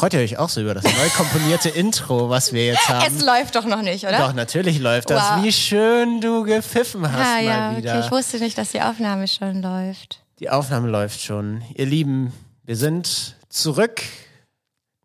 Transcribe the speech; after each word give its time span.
Freut 0.00 0.14
ihr 0.14 0.20
euch 0.20 0.38
auch 0.38 0.48
so 0.48 0.62
über 0.62 0.72
das 0.72 0.84
neu 0.84 1.10
komponierte 1.14 1.68
Intro, 1.74 2.30
was 2.30 2.54
wir 2.54 2.64
jetzt 2.64 2.88
haben? 2.88 3.04
Es 3.06 3.22
läuft 3.22 3.54
doch 3.54 3.66
noch 3.66 3.82
nicht, 3.82 4.06
oder? 4.06 4.16
Doch, 4.16 4.32
natürlich 4.32 4.78
läuft 4.78 5.10
das. 5.10 5.22
Wow. 5.22 5.44
Wie 5.44 5.52
schön 5.52 6.22
du 6.22 6.42
gepfiffen 6.42 7.02
hast 7.02 7.18
ah, 7.18 7.34
mal 7.34 7.44
ja, 7.44 7.76
wieder. 7.76 7.96
okay. 7.96 8.06
Ich 8.06 8.10
wusste 8.10 8.38
nicht, 8.38 8.56
dass 8.56 8.70
die 8.70 8.80
Aufnahme 8.80 9.28
schon 9.28 9.60
läuft. 9.60 10.22
Die 10.38 10.48
Aufnahme 10.48 10.88
läuft 10.88 11.20
schon. 11.20 11.60
Ihr 11.74 11.84
Lieben, 11.84 12.32
wir 12.64 12.76
sind 12.76 13.36
zurück 13.50 14.00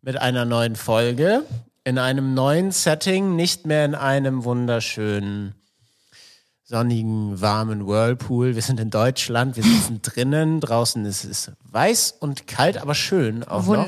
mit 0.01 0.15
einer 0.15 0.45
neuen 0.45 0.77
Folge 0.77 1.43
in 1.83 1.99
einem 1.99 2.33
neuen 2.33 2.71
Setting, 2.71 3.35
nicht 3.35 3.65
mehr 3.65 3.83
in 3.83 3.95
einem 3.95 4.45
wunderschönen 4.45 5.55
sonnigen, 6.63 7.41
warmen 7.41 7.85
Whirlpool. 7.85 8.55
Wir 8.55 8.61
sind 8.61 8.79
in 8.79 8.91
Deutschland, 8.91 9.57
wir 9.57 9.63
sitzen 9.63 10.01
drinnen, 10.01 10.61
draußen 10.61 11.03
ist 11.03 11.25
es 11.25 11.51
weiß 11.69 12.15
und 12.17 12.47
kalt, 12.47 12.77
aber 12.77 12.95
schön 12.95 13.43
auch 13.43 13.65
noch. 13.65 13.85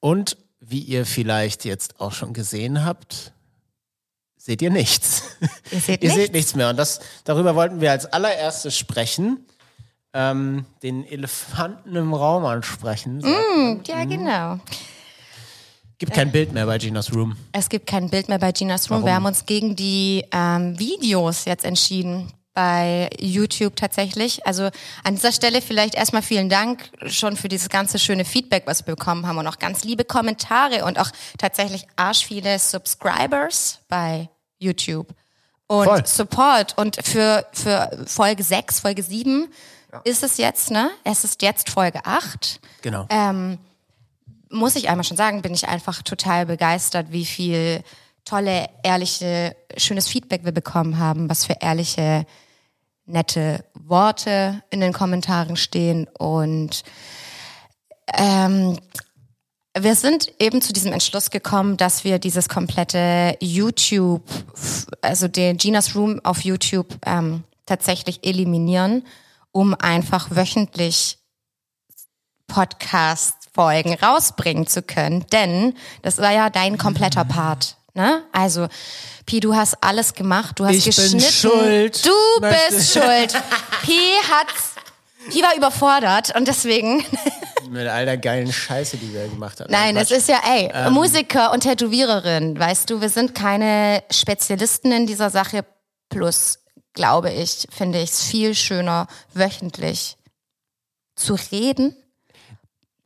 Und 0.00 0.36
wie 0.60 0.80
ihr 0.80 1.06
vielleicht 1.06 1.64
jetzt 1.64 2.00
auch 2.00 2.12
schon 2.12 2.32
gesehen 2.32 2.84
habt, 2.84 3.32
seht 4.36 4.62
ihr 4.62 4.70
nichts. 4.70 5.22
Ihr 5.70 5.80
seht 5.80 5.88
ihr 6.02 6.08
nichts? 6.08 6.14
seht 6.14 6.32
nichts 6.32 6.54
mehr. 6.54 6.70
Und 6.70 6.76
das, 6.76 7.00
darüber 7.24 7.54
wollten 7.54 7.80
wir 7.80 7.90
als 7.90 8.06
allererstes 8.06 8.76
sprechen. 8.76 9.46
Ähm, 10.12 10.66
den 10.82 11.06
Elefanten 11.06 11.94
im 11.94 12.12
Raum 12.12 12.44
ansprechen. 12.44 13.18
Mm, 13.18 13.82
ja, 13.86 14.04
genau. 14.04 14.58
Gibt 15.98 16.14
kein 16.14 16.32
Bild 16.32 16.52
mehr 16.52 16.66
bei 16.66 16.78
Ginas 16.78 17.14
Room. 17.14 17.36
Es 17.52 17.68
gibt 17.68 17.86
kein 17.86 18.10
Bild 18.10 18.28
mehr 18.28 18.40
bei 18.40 18.50
Ginas 18.50 18.90
Room. 18.90 19.02
Warum? 19.02 19.06
Wir 19.06 19.14
haben 19.14 19.26
uns 19.26 19.46
gegen 19.46 19.76
die 19.76 20.24
ähm, 20.32 20.76
Videos 20.78 21.44
jetzt 21.44 21.64
entschieden. 21.64 22.32
Bei 22.52 23.08
YouTube 23.18 23.76
tatsächlich. 23.76 24.44
Also 24.46 24.70
an 25.04 25.14
dieser 25.14 25.32
Stelle 25.32 25.62
vielleicht 25.62 25.94
erstmal 25.94 26.22
vielen 26.22 26.48
Dank 26.48 26.90
schon 27.06 27.36
für 27.36 27.48
dieses 27.48 27.68
ganze 27.68 27.98
schöne 27.98 28.24
Feedback, 28.24 28.64
was 28.66 28.84
wir 28.86 28.96
bekommen 28.96 29.26
haben 29.26 29.38
und 29.38 29.46
auch 29.46 29.58
ganz 29.58 29.84
liebe 29.84 30.04
Kommentare 30.04 30.84
und 30.84 30.98
auch 30.98 31.10
tatsächlich 31.38 31.86
arsch 31.96 32.26
viele 32.26 32.58
Subscribers 32.58 33.78
bei 33.88 34.28
YouTube 34.58 35.06
und 35.68 35.84
Voll. 35.84 36.06
Support. 36.06 36.76
Und 36.76 36.96
für, 37.04 37.46
für 37.52 38.04
Folge 38.06 38.42
6, 38.42 38.80
Folge 38.80 39.02
7 39.04 39.48
ist 40.04 40.22
es 40.24 40.36
jetzt, 40.36 40.70
ne? 40.70 40.90
Es 41.04 41.22
ist 41.24 41.42
jetzt 41.42 41.70
Folge 41.70 42.04
8 42.04 42.60
Genau. 42.82 43.06
ähm, 43.10 43.58
muss 44.50 44.74
ich 44.74 44.88
einmal 44.88 45.04
schon 45.04 45.16
sagen, 45.16 45.42
bin 45.42 45.54
ich 45.54 45.68
einfach 45.68 46.02
total 46.02 46.46
begeistert, 46.46 47.06
wie 47.10 47.24
viel 47.24 47.82
tolle, 48.24 48.68
ehrliche, 48.82 49.56
schönes 49.76 50.08
Feedback 50.08 50.44
wir 50.44 50.52
bekommen 50.52 50.98
haben, 50.98 51.28
was 51.28 51.44
für 51.44 51.56
ehrliche, 51.60 52.26
nette 53.06 53.64
Worte 53.74 54.62
in 54.70 54.80
den 54.80 54.92
Kommentaren 54.92 55.56
stehen 55.56 56.06
und 56.18 56.84
ähm, 58.14 58.78
wir 59.78 59.94
sind 59.94 60.32
eben 60.40 60.60
zu 60.60 60.72
diesem 60.72 60.92
Entschluss 60.92 61.30
gekommen, 61.30 61.76
dass 61.76 62.02
wir 62.02 62.18
dieses 62.18 62.48
komplette 62.48 63.36
YouTube, 63.40 64.24
also 65.00 65.28
den 65.28 65.56
Ginas 65.58 65.94
Room 65.94 66.20
auf 66.24 66.40
YouTube 66.40 66.88
ähm, 67.06 67.44
tatsächlich 67.66 68.26
eliminieren, 68.26 69.06
um 69.52 69.74
einfach 69.74 70.30
wöchentlich 70.30 71.18
Podcast-Folgen 72.48 73.94
rausbringen 73.94 74.66
zu 74.66 74.82
können. 74.82 75.24
Denn 75.30 75.74
das 76.02 76.18
war 76.18 76.32
ja 76.32 76.50
dein 76.50 76.76
kompletter 76.76 77.24
Part. 77.24 77.76
Ne? 77.94 78.22
Also, 78.32 78.68
Pi, 79.26 79.40
du 79.40 79.54
hast 79.54 79.76
alles 79.82 80.14
gemacht, 80.14 80.58
du 80.58 80.64
hast 80.64 80.74
Ich 80.74 80.84
bin 80.84 80.94
geschnitten. 80.94 81.20
schuld. 81.32 82.06
Du 82.06 82.40
Möchte- 82.40 82.74
bist 82.76 82.92
schuld. 82.92 83.32
Pi 83.82 83.98
hat's. 84.30 84.74
Pi 85.30 85.42
war 85.42 85.54
überfordert 85.56 86.34
und 86.36 86.48
deswegen. 86.48 87.04
Mit 87.68 87.86
all 87.86 88.04
der 88.04 88.16
geilen 88.18 88.52
Scheiße, 88.52 88.96
die 88.96 89.12
wir 89.12 89.28
gemacht 89.28 89.60
haben. 89.60 89.70
Nein, 89.70 89.96
es 89.96 90.08
Quatsch. 90.08 90.18
ist 90.18 90.28
ja, 90.28 90.40
ey, 90.44 90.70
Ähm. 90.72 90.92
Musiker 90.92 91.52
und 91.52 91.60
Tätowiererin, 91.60 92.58
weißt 92.58 92.88
du, 92.90 93.00
wir 93.00 93.08
sind 93.10 93.34
keine 93.34 94.02
Spezialisten 94.10 94.90
in 94.92 95.06
dieser 95.06 95.30
Sache. 95.30 95.64
Plus, 96.08 96.58
glaube 96.94 97.30
ich, 97.30 97.66
finde 97.70 98.00
ich 98.00 98.10
es 98.10 98.22
viel 98.24 98.54
schöner, 98.56 99.06
wöchentlich 99.34 100.16
zu 101.14 101.36
reden. 101.52 101.94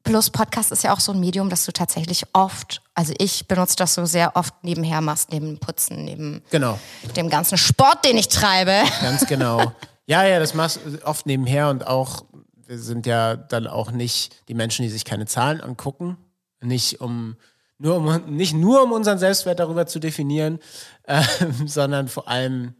Plus, 0.04 0.30
Podcast 0.30 0.72
ist 0.72 0.84
ja 0.84 0.94
auch 0.94 1.00
so 1.00 1.12
ein 1.12 1.20
Medium, 1.20 1.50
das 1.50 1.64
du 1.66 1.72
tatsächlich 1.72 2.24
oft, 2.32 2.80
also 2.94 3.12
ich 3.18 3.46
benutze 3.48 3.76
das 3.76 3.94
so 3.94 4.04
sehr 4.06 4.36
oft 4.36 4.54
nebenher 4.62 5.00
machst, 5.00 5.32
neben 5.32 5.58
Putzen, 5.58 6.04
neben 6.04 6.42
Genau. 6.50 6.78
dem 7.16 7.28
ganzen 7.28 7.58
Sport, 7.58 8.04
den 8.04 8.16
ich 8.16 8.28
treibe. 8.28 8.82
Ganz 9.02 9.26
genau. 9.28 9.72
ja, 10.06 10.24
ja, 10.24 10.38
das 10.38 10.54
machst 10.54 10.80
du 10.84 11.04
oft 11.04 11.26
nebenher 11.26 11.70
und 11.70 11.86
auch, 11.86 12.24
wir 12.66 12.78
sind 12.78 13.06
ja 13.06 13.36
dann 13.36 13.66
auch 13.66 13.90
nicht 13.90 14.48
die 14.48 14.54
Menschen, 14.54 14.82
die 14.84 14.88
sich 14.88 15.04
keine 15.04 15.26
Zahlen 15.26 15.60
angucken. 15.60 16.16
Nicht 16.60 17.00
um, 17.00 17.36
nur 17.78 17.96
um, 17.96 18.36
nicht 18.36 18.54
nur 18.54 18.82
um 18.82 18.92
unseren 18.92 19.18
Selbstwert 19.18 19.58
darüber 19.60 19.86
zu 19.86 19.98
definieren, 19.98 20.60
ähm, 21.06 21.66
sondern 21.66 22.08
vor 22.08 22.28
allem 22.28 22.74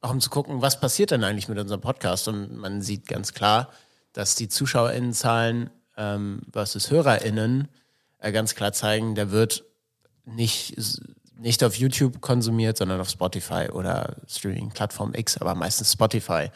auch 0.00 0.10
um 0.10 0.20
zu 0.20 0.30
gucken, 0.30 0.62
was 0.62 0.80
passiert 0.80 1.10
denn 1.10 1.24
eigentlich 1.24 1.48
mit 1.48 1.58
unserem 1.58 1.80
Podcast. 1.80 2.28
Und 2.28 2.56
man 2.56 2.82
sieht 2.82 3.06
ganz 3.06 3.34
klar, 3.34 3.68
dass 4.12 4.34
die 4.34 4.48
ZuschauerInnenzahlen 4.48 5.70
ähm, 5.96 6.42
versus 6.52 6.90
HörerInnen 6.90 7.62
äh, 7.62 7.68
ganz 8.20 8.54
klar 8.54 8.72
zeigen, 8.72 9.14
der 9.14 9.30
wird 9.30 9.64
nicht, 10.24 10.76
nicht 11.36 11.64
auf 11.64 11.76
YouTube 11.76 12.20
konsumiert, 12.20 12.76
sondern 12.76 13.00
auf 13.00 13.08
Spotify 13.08 13.68
oder 13.72 14.16
Streaming-Plattform 14.26 15.14
X, 15.14 15.38
aber 15.38 15.54
meistens 15.54 15.92
Spotify. 15.92 16.50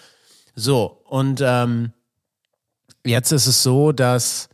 So, 0.54 1.02
und 1.04 1.40
ähm, 1.42 1.92
jetzt 3.04 3.32
ist 3.32 3.46
es 3.46 3.62
so, 3.62 3.92
dass 3.92 4.48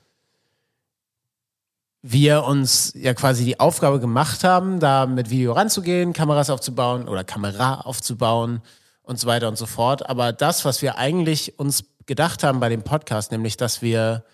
wir 2.03 2.45
uns 2.45 2.93
ja 2.95 3.13
quasi 3.15 3.45
die 3.45 3.59
Aufgabe 3.59 3.99
gemacht 3.99 4.45
haben, 4.45 4.79
da 4.79 5.07
mit 5.07 5.31
Video 5.31 5.53
ranzugehen, 5.53 6.13
Kameras 6.13 6.51
aufzubauen 6.51 7.09
oder 7.09 7.25
Kamera 7.25 7.81
aufzubauen 7.81 8.63
und 9.03 9.19
so 9.19 9.27
weiter 9.27 9.49
und 9.49 9.59
so 9.59 9.67
fort. 9.67 10.09
Aber 10.09 10.33
das, 10.33 10.65
was 10.65 10.81
wir 10.81 10.97
eigentlich 10.97 11.59
uns 11.59 11.85
gedacht 12.07 12.45
haben 12.45 12.61
bei 12.61 12.69
dem 12.69 12.83
Podcast, 12.83 13.33
nämlich, 13.33 13.57
dass 13.57 13.83
wir 13.83 14.25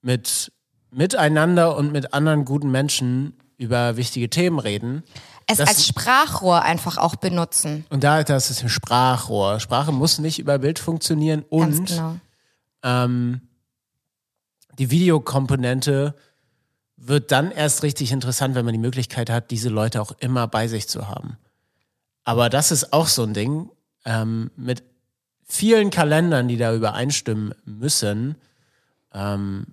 mit 0.00 0.51
miteinander 0.92 1.76
und 1.76 1.92
mit 1.92 2.14
anderen 2.14 2.44
guten 2.44 2.70
Menschen 2.70 3.34
über 3.56 3.96
wichtige 3.96 4.28
Themen 4.30 4.58
reden. 4.58 5.02
Es 5.46 5.58
Das- 5.58 5.68
als 5.68 5.86
Sprachrohr 5.86 6.62
einfach 6.62 6.98
auch 6.98 7.16
benutzen. 7.16 7.84
Und 7.90 8.04
da 8.04 8.22
das 8.22 8.50
ist 8.50 8.62
ein 8.62 8.68
Sprachrohr. 8.68 9.60
Sprache 9.60 9.92
muss 9.92 10.18
nicht 10.18 10.38
über 10.38 10.58
Bild 10.58 10.78
funktionieren 10.78 11.44
und 11.48 11.86
genau. 11.88 12.16
ähm, 12.82 13.40
die 14.78 14.90
Videokomponente 14.90 16.14
wird 16.96 17.32
dann 17.32 17.50
erst 17.50 17.82
richtig 17.82 18.12
interessant, 18.12 18.54
wenn 18.54 18.64
man 18.64 18.72
die 18.72 18.78
Möglichkeit 18.78 19.28
hat, 19.28 19.50
diese 19.50 19.68
Leute 19.68 20.00
auch 20.00 20.12
immer 20.20 20.46
bei 20.46 20.68
sich 20.68 20.88
zu 20.88 21.08
haben. 21.08 21.36
Aber 22.24 22.48
das 22.48 22.70
ist 22.70 22.92
auch 22.92 23.08
so 23.08 23.24
ein 23.24 23.34
Ding 23.34 23.70
ähm, 24.04 24.50
mit 24.56 24.84
vielen 25.44 25.90
Kalendern, 25.90 26.48
die 26.48 26.56
da 26.56 26.72
übereinstimmen 26.74 27.54
müssen. 27.64 28.36
Ähm, 29.12 29.66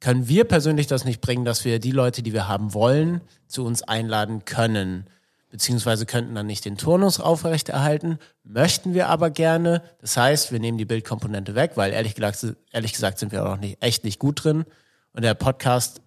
können 0.00 0.28
wir 0.28 0.44
persönlich 0.44 0.86
das 0.86 1.04
nicht 1.04 1.20
bringen, 1.20 1.44
dass 1.44 1.64
wir 1.64 1.78
die 1.78 1.90
Leute, 1.90 2.22
die 2.22 2.32
wir 2.32 2.48
haben 2.48 2.74
wollen, 2.74 3.20
zu 3.46 3.64
uns 3.64 3.82
einladen 3.82 4.44
können. 4.44 5.06
Beziehungsweise 5.50 6.06
könnten 6.06 6.34
dann 6.34 6.46
nicht 6.46 6.64
den 6.64 6.76
Turnus 6.76 7.20
aufrechterhalten, 7.20 8.18
möchten 8.42 8.94
wir 8.94 9.08
aber 9.08 9.30
gerne. 9.30 9.82
Das 10.00 10.16
heißt, 10.16 10.52
wir 10.52 10.58
nehmen 10.58 10.76
die 10.76 10.84
Bildkomponente 10.84 11.54
weg, 11.54 11.72
weil 11.76 11.92
ehrlich 11.92 12.14
gesagt, 12.14 12.56
ehrlich 12.72 12.92
gesagt 12.92 13.18
sind 13.18 13.32
wir 13.32 13.44
auch 13.44 13.50
noch 13.50 13.60
nicht, 13.60 13.82
echt 13.82 14.04
nicht 14.04 14.18
gut 14.18 14.44
drin. 14.44 14.64
Und 15.12 15.22
der 15.22 15.34
Podcast 15.34 16.02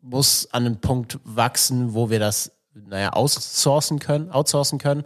muss 0.00 0.48
an 0.52 0.66
einem 0.66 0.80
Punkt 0.80 1.18
wachsen, 1.24 1.94
wo 1.94 2.10
wir 2.10 2.18
das, 2.18 2.52
naja, 2.74 3.12
outsourcen 3.12 3.98
können, 3.98 4.30
outsourcen 4.30 4.78
können. 4.78 5.04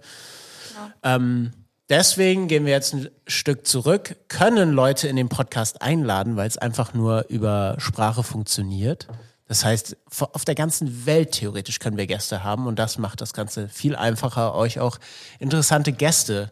Ähm, 1.03 1.51
deswegen 1.93 2.49
gehen 2.49 2.65
wir 2.65 2.73
jetzt 2.73 2.95
ein 2.95 3.09
Stück 3.27 3.67
zurück, 3.67 4.17
können 4.29 4.73
Leute 4.73 5.09
in 5.09 5.17
den 5.17 5.29
Podcast 5.29 5.83
einladen, 5.83 6.37
weil 6.37 6.49
es 6.49 6.57
einfach 6.57 6.95
nur 6.95 7.27
über 7.29 7.77
Sprache 7.79 8.23
funktioniert. 8.23 9.09
Das 9.47 9.65
heißt, 9.65 9.99
auf 10.19 10.47
der 10.47 10.55
ganzen 10.55 11.05
Welt 11.05 11.33
theoretisch 11.33 11.79
können 11.79 11.99
wir 11.99 12.07
Gäste 12.07 12.43
haben 12.43 12.67
und 12.67 12.79
das 12.79 12.97
macht 12.97 13.21
das 13.21 13.35
Ganze 13.35 13.69
viel 13.69 13.95
einfacher, 13.95 14.55
euch 14.55 14.81
auch 14.81 14.99
interessante 15.39 15.93
Gäste 15.93 16.51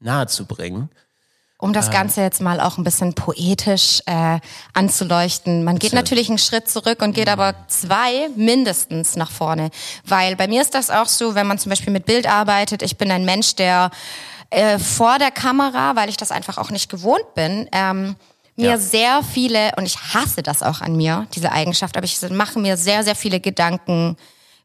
nahezubringen. 0.00 0.88
Um 1.58 1.72
das 1.72 1.90
Ganze 1.90 2.20
jetzt 2.20 2.42
mal 2.42 2.60
auch 2.60 2.76
ein 2.76 2.84
bisschen 2.84 3.14
poetisch 3.14 4.02
äh, 4.04 4.40
anzuleuchten. 4.74 5.64
Man 5.64 5.78
geht 5.78 5.94
natürlich 5.94 6.28
einen 6.28 6.36
Schritt 6.36 6.68
zurück 6.68 7.00
und 7.00 7.14
geht 7.14 7.28
aber 7.28 7.54
zwei 7.68 8.28
mindestens 8.36 9.16
nach 9.16 9.30
vorne. 9.30 9.70
Weil 10.04 10.36
bei 10.36 10.48
mir 10.48 10.60
ist 10.60 10.74
das 10.74 10.90
auch 10.90 11.06
so, 11.06 11.34
wenn 11.34 11.46
man 11.46 11.58
zum 11.58 11.70
Beispiel 11.70 11.94
mit 11.94 12.04
Bild 12.04 12.28
arbeitet, 12.28 12.82
ich 12.82 12.98
bin 12.98 13.10
ein 13.10 13.24
Mensch, 13.24 13.54
der 13.54 13.90
äh, 14.50 14.78
vor 14.78 15.18
der 15.18 15.30
Kamera, 15.30 15.96
weil 15.96 16.08
ich 16.08 16.16
das 16.16 16.30
einfach 16.30 16.58
auch 16.58 16.70
nicht 16.70 16.88
gewohnt 16.90 17.34
bin, 17.34 17.68
ähm, 17.72 18.16
mir 18.56 18.70
Ja. 18.70 18.78
sehr 18.78 19.22
viele, 19.22 19.72
und 19.76 19.84
ich 19.86 19.98
hasse 20.14 20.42
das 20.42 20.62
auch 20.62 20.80
an 20.80 20.96
mir, 20.96 21.26
diese 21.34 21.52
Eigenschaft, 21.52 21.96
aber 21.96 22.04
ich 22.06 22.18
mache 22.30 22.58
mir 22.58 22.76
sehr, 22.76 23.04
sehr 23.04 23.14
viele 23.14 23.38
Gedanken, 23.40 24.16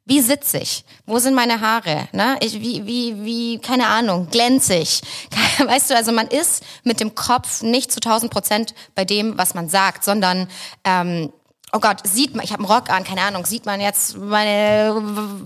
wie 0.06 0.22
sitze 0.22 0.57
ich? 0.57 0.83
Wo 1.06 1.19
sind 1.19 1.36
meine 1.36 1.62
Haare? 1.62 2.07
Ne? 2.12 2.38
Ich, 2.42 2.60
wie, 2.60 2.86
wie, 2.88 3.24
wie, 3.24 3.60
keine 3.60 3.88
Ahnung, 3.88 4.30
glänzig. 4.31 5.01
Weißt 5.60 5.89
du, 5.92 5.95
also 5.95 6.12
man 6.12 6.28
ist 6.28 6.63
mit 6.83 7.00
dem 7.00 7.13
Kopf 7.13 7.62
nicht 7.62 7.92
zu 7.92 7.98
1000 8.00 8.31
Prozent 8.31 8.74
bei 8.95 9.06
dem, 9.06 9.38
was 9.38 9.54
man 9.54 9.69
sagt, 9.69 10.04
sondern 10.04 10.48
ähm, 10.83 11.31
oh 11.73 11.79
Gott, 11.79 12.06
sieht 12.06 12.35
man, 12.35 12.44
ich 12.44 12.51
habe 12.51 12.63
einen 12.63 12.71
Rock 12.71 12.89
an, 12.89 13.03
keine 13.03 13.21
Ahnung, 13.21 13.45
sieht 13.45 13.65
man 13.65 13.79
jetzt 13.79 14.18
meine, 14.18 15.01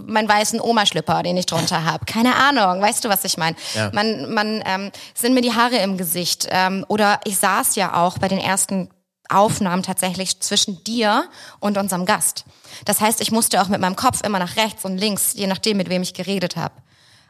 meinen 0.07 0.27
weißen 0.27 0.59
Oma-Schlipper, 0.59 1.23
den 1.23 1.37
ich 1.37 1.45
drunter 1.45 1.85
habe? 1.85 2.05
Keine 2.05 2.35
Ahnung, 2.35 2.81
weißt 2.81 3.05
du, 3.05 3.09
was 3.09 3.23
ich 3.23 3.37
meine? 3.37 3.55
Ja. 3.73 3.91
Man, 3.93 4.33
man 4.33 4.63
ähm, 4.65 4.91
sind 5.13 5.33
mir 5.33 5.41
die 5.41 5.53
Haare 5.53 5.77
im 5.77 5.97
Gesicht. 5.97 6.47
Ähm, 6.49 6.85
oder 6.87 7.19
ich 7.25 7.37
saß 7.37 7.75
ja 7.75 7.95
auch 7.95 8.17
bei 8.17 8.27
den 8.27 8.39
ersten 8.39 8.89
Aufnahmen 9.29 9.83
tatsächlich 9.83 10.39
zwischen 10.39 10.83
dir 10.83 11.25
und 11.59 11.77
unserem 11.77 12.05
Gast. 12.05 12.45
Das 12.85 13.01
heißt, 13.01 13.21
ich 13.21 13.31
musste 13.31 13.61
auch 13.61 13.67
mit 13.67 13.81
meinem 13.81 13.95
Kopf 13.95 14.21
immer 14.23 14.39
nach 14.39 14.55
rechts 14.55 14.85
und 14.85 14.97
links, 14.97 15.33
je 15.33 15.47
nachdem, 15.47 15.77
mit 15.77 15.89
wem 15.89 16.01
ich 16.01 16.13
geredet 16.13 16.55
habe. 16.55 16.75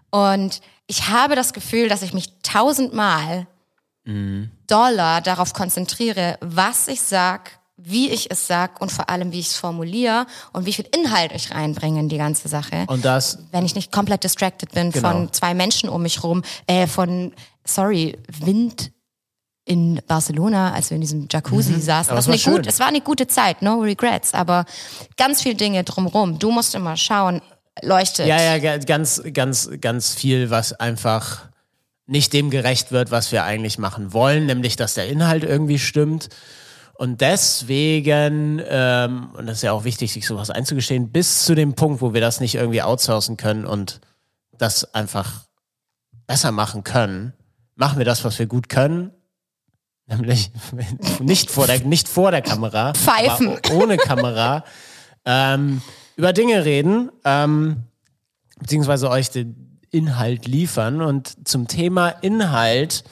Und 0.09 0.61
ich 0.87 1.09
habe 1.09 1.35
das 1.35 1.53
Gefühl, 1.53 1.89
dass 1.89 2.01
ich 2.01 2.13
mich 2.13 2.29
tausendmal 2.43 3.47
Dollar 4.67 5.21
darauf 5.21 5.53
konzentriere, 5.53 6.37
was 6.39 6.87
ich 6.87 7.01
sag, 7.01 7.59
wie 7.77 8.09
ich 8.09 8.31
es 8.31 8.47
sag 8.47 8.79
und 8.81 8.91
vor 8.91 9.09
allem, 9.09 9.31
wie 9.31 9.39
ich 9.39 9.47
es 9.47 9.57
formuliere 9.57 10.25
und 10.53 10.65
wie 10.65 10.73
viel 10.73 10.85
Inhalt 10.95 11.31
ich 11.33 11.51
reinbringe 11.51 11.99
in 11.99 12.09
die 12.09 12.17
ganze 12.17 12.47
Sache. 12.47 12.85
Und 12.87 13.03
das, 13.03 13.37
Wenn 13.51 13.65
ich 13.65 13.75
nicht 13.75 13.91
komplett 13.91 14.23
distracted 14.23 14.71
bin 14.71 14.91
Genau. 14.91 15.09
von 15.11 15.33
zwei 15.33 15.53
Menschen 15.53 15.89
um 15.89 16.01
mich 16.01 16.23
rum, 16.23 16.43
äh, 16.67 16.87
von, 16.87 17.33
sorry, 17.65 18.17
Wind 18.39 18.91
in 19.65 19.99
Barcelona, 20.07 20.73
als 20.73 20.89
wir 20.91 20.95
in 20.95 21.01
diesem 21.01 21.27
Jacuzzi 21.29 21.79
saßen. 21.81 22.13
Mhm. 22.13 22.17
Aber 22.17 22.27
Das 22.27 22.27
es 22.27 22.45
war 22.45 22.53
eine 22.53 22.57
gut, 22.57 22.67
es 22.67 22.79
war 22.79 22.87
eine 22.87 23.01
gute 23.01 23.27
Zeit, 23.27 23.61
no 23.61 23.79
regrets, 23.81 24.33
aber 24.33 24.65
ganz 25.17 25.41
viel 25.41 25.55
Dinge 25.55 25.83
drumrum. 25.83 26.37
Du 26.39 26.51
musst 26.51 26.75
immer 26.75 26.95
schauen, 26.97 27.41
leuchtet. 27.81 28.27
ja, 28.27 28.39
ja, 28.41 28.57
ga- 28.59 28.77
ganz, 28.77 29.21
ganz, 29.33 29.69
ganz 29.81 30.13
viel, 30.13 30.49
was 30.51 30.73
einfach 30.73 31.49
nicht 32.05 32.31
dem 32.33 32.51
gerecht 32.51 32.91
wird, 32.91 33.09
was 33.09 33.31
wir 33.31 33.43
eigentlich 33.43 33.79
machen 33.79 34.13
wollen, 34.13 34.45
nämlich, 34.45 34.75
dass 34.75 34.93
der 34.93 35.07
Inhalt 35.07 35.43
irgendwie 35.43 35.79
stimmt. 35.79 36.29
Und 36.97 37.19
deswegen, 37.19 38.61
ähm, 38.67 39.29
und 39.33 39.47
das 39.47 39.57
ist 39.57 39.63
ja 39.63 39.73
auch 39.73 39.83
wichtig, 39.83 40.13
sich 40.13 40.25
sowas 40.25 40.49
einzugestehen, 40.49 41.11
bis 41.11 41.43
zu 41.43 41.53
dem 41.53 41.73
Punkt, 41.73 42.01
wo 42.01 42.13
wir 42.13 42.21
das 42.21 42.39
nicht 42.39 42.55
irgendwie 42.55 42.81
outsourcen 42.81 43.35
können 43.35 43.65
und 43.65 43.99
das 44.57 44.93
einfach 44.93 45.43
besser 46.25 46.51
machen 46.51 46.83
können, 46.83 47.33
machen 47.75 47.97
wir 47.97 48.05
das, 48.05 48.23
was 48.23 48.39
wir 48.39 48.47
gut 48.47 48.69
können. 48.69 49.11
Nämlich 50.07 50.51
nicht 51.19 51.49
vor 51.49 51.65
der, 51.65 51.79
nicht 51.79 52.07
vor 52.07 52.29
der 52.31 52.43
Kamera, 52.43 52.93
Pfeifen. 52.93 53.57
ohne 53.73 53.97
Kamera, 53.97 54.63
ähm, 55.25 55.81
über 56.15 56.31
Dinge 56.31 56.63
reden, 56.63 57.11
ähm, 57.25 57.83
beziehungsweise 58.59 59.09
euch 59.09 59.31
den 59.31 59.81
Inhalt 59.89 60.47
liefern. 60.47 61.01
Und 61.01 61.47
zum 61.47 61.67
Thema 61.67 62.09
Inhalt, 62.09 63.03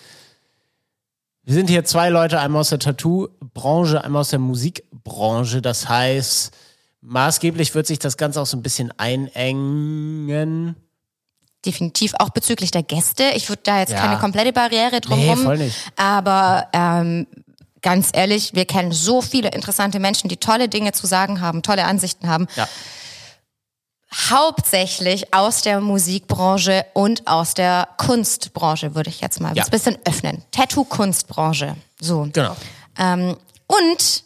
wir 1.46 1.54
sind 1.54 1.70
hier 1.70 1.84
zwei 1.86 2.10
Leute, 2.10 2.40
einmal 2.40 2.62
aus 2.62 2.70
der 2.70 2.80
Tattoo-Branche, 2.80 4.04
einmal 4.04 4.22
aus 4.22 4.30
der 4.30 4.40
Musikbranche. 4.40 5.62
Das 5.62 5.90
heißt, 5.90 6.52
maßgeblich 7.02 7.76
wird 7.76 7.86
sich 7.88 8.00
das 8.00 8.18
Ganze 8.18 8.42
auch 8.42 8.46
so 8.46 8.58
ein 8.58 8.64
bisschen 8.64 8.92
einengen. 8.98 10.76
definitiv 11.66 12.14
auch 12.20 12.30
bezüglich 12.32 12.72
der 12.72 12.84
Gäste. 12.84 13.24
Ich 13.36 13.48
würde 13.48 13.62
da 13.64 13.80
jetzt 13.80 13.92
Ja. 13.94 14.00
keine 14.02 14.20
komplette 14.20 14.52
Barriere 14.52 15.00
drumherum. 15.00 15.40
Nee, 15.40 15.46
voll 15.46 15.58
nicht. 15.60 15.78
Aber 15.96 16.68
ähm, 16.74 17.26
ganz 17.82 18.10
ehrlich, 18.12 18.54
wir 18.54 18.66
kennen 18.66 18.92
so 18.92 19.22
viele 19.22 19.48
interessante 19.50 20.00
Menschen, 20.00 20.28
die 20.28 20.36
tolle 20.36 20.68
Dinge 20.68 20.92
zu 20.92 21.08
sagen 21.08 21.40
haben, 21.40 21.62
tolle 21.62 21.86
Ansichten 21.86 22.28
haben. 22.28 22.48
Ja. 22.58 22.68
Hauptsächlich 24.30 25.34
aus 25.34 25.62
der 25.64 25.82
Musikbranche 25.82 26.86
und 26.94 27.28
aus 27.28 27.54
der 27.54 27.88
Kunstbranche, 27.98 28.96
würde 28.96 29.10
ich 29.10 29.22
jetzt 29.22 29.40
mal 29.42 29.56
Ja. 29.56 29.64
ein 29.64 29.70
bisschen 29.72 29.98
öffnen. 30.06 30.44
Tattoo-Kunstbranche. 30.52 31.76
So. 32.00 32.28
Genau. 32.32 32.56
Ähm, 33.00 33.36
und 33.68 34.24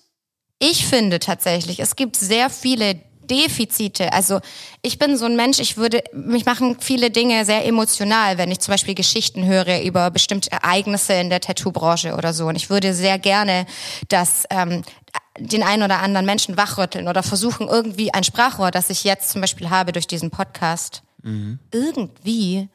ich 0.59 0.85
finde 0.85 1.19
tatsächlich, 1.19 1.79
es 1.79 1.95
gibt 1.95 2.15
sehr 2.17 2.49
viele 2.49 2.95
Defizite. 3.29 4.13
Also 4.13 4.39
ich 4.81 4.99
bin 4.99 5.17
so 5.17 5.25
ein 5.25 5.35
Mensch, 5.35 5.59
ich 5.59 5.77
würde, 5.77 6.01
mich 6.13 6.45
machen 6.45 6.77
viele 6.79 7.11
Dinge 7.11 7.43
sehr 7.45 7.65
emotional, 7.65 8.37
wenn 8.37 8.51
ich 8.51 8.59
zum 8.59 8.71
Beispiel 8.73 8.95
Geschichten 8.95 9.45
höre 9.45 9.81
über 9.81 10.09
bestimmte 10.11 10.51
Ereignisse 10.51 11.13
in 11.13 11.29
der 11.29 11.41
Tattoo-Branche 11.41 12.15
oder 12.15 12.33
so. 12.33 12.47
Und 12.47 12.55
ich 12.55 12.69
würde 12.69 12.93
sehr 12.93 13.19
gerne, 13.19 13.65
dass 14.07 14.43
ähm, 14.49 14.83
den 15.39 15.63
einen 15.63 15.83
oder 15.83 15.99
anderen 15.99 16.25
Menschen 16.25 16.57
wachrütteln 16.57 17.07
oder 17.07 17.23
versuchen, 17.23 17.67
irgendwie 17.67 18.13
ein 18.13 18.23
Sprachrohr, 18.23 18.71
das 18.71 18.89
ich 18.89 19.03
jetzt 19.03 19.29
zum 19.29 19.41
Beispiel 19.41 19.69
habe 19.69 19.91
durch 19.91 20.07
diesen 20.07 20.31
Podcast, 20.31 21.03
irgendwie 21.71 22.69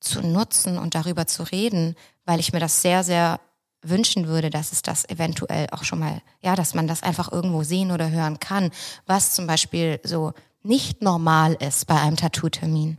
zu 0.00 0.20
nutzen 0.20 0.78
und 0.78 0.94
darüber 0.94 1.26
zu 1.26 1.42
reden, 1.42 1.96
weil 2.24 2.40
ich 2.40 2.52
mir 2.52 2.60
das 2.60 2.82
sehr, 2.82 3.04
sehr 3.04 3.40
wünschen 3.82 4.26
würde, 4.26 4.50
dass 4.50 4.72
es 4.72 4.82
das 4.82 5.08
eventuell 5.08 5.66
auch 5.70 5.84
schon 5.84 5.98
mal, 5.98 6.20
ja, 6.42 6.56
dass 6.56 6.74
man 6.74 6.88
das 6.88 7.02
einfach 7.02 7.30
irgendwo 7.30 7.62
sehen 7.62 7.90
oder 7.90 8.10
hören 8.10 8.40
kann, 8.40 8.70
was 9.06 9.34
zum 9.34 9.46
Beispiel 9.46 10.00
so 10.02 10.32
nicht 10.62 11.02
normal 11.02 11.54
ist 11.54 11.86
bei 11.86 12.00
einem 12.00 12.16
Tattoo-Termin. 12.16 12.98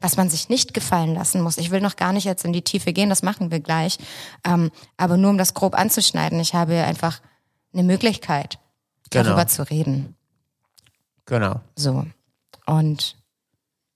Was 0.00 0.16
man 0.16 0.28
sich 0.28 0.48
nicht 0.48 0.74
gefallen 0.74 1.14
lassen 1.14 1.40
muss. 1.40 1.56
Ich 1.56 1.70
will 1.70 1.80
noch 1.80 1.96
gar 1.96 2.12
nicht 2.12 2.24
jetzt 2.24 2.44
in 2.44 2.52
die 2.52 2.62
Tiefe 2.62 2.92
gehen, 2.92 3.08
das 3.08 3.22
machen 3.22 3.50
wir 3.50 3.60
gleich. 3.60 3.98
Ähm, 4.44 4.70
aber 4.96 5.16
nur 5.16 5.30
um 5.30 5.38
das 5.38 5.54
grob 5.54 5.74
anzuschneiden, 5.74 6.40
ich 6.40 6.54
habe 6.54 6.84
einfach 6.84 7.20
eine 7.74 7.82
Möglichkeit, 7.82 8.58
Genau. 9.10 9.24
darüber 9.30 9.46
zu 9.46 9.68
reden. 9.68 10.16
Genau. 11.26 11.60
So. 11.76 12.06
Und 12.66 13.16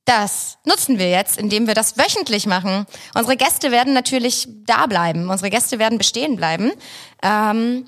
das 0.05 0.59
nutzen 0.65 0.99
wir 0.99 1.11
jetzt, 1.11 1.39
indem 1.39 1.67
wir 1.67 1.75
das 1.75 1.99
wöchentlich 1.99 2.47
machen. 2.47 2.87
Unsere 3.15 3.37
Gäste 3.37 3.71
werden 3.71 3.93
natürlich 3.93 4.49
da 4.65 4.87
bleiben. 4.87 5.29
Unsere 5.29 5.51
Gäste 5.51 5.79
werden 5.79 5.99
bestehen 5.99 6.37
bleiben. 6.37 6.73
Ähm, 7.23 7.85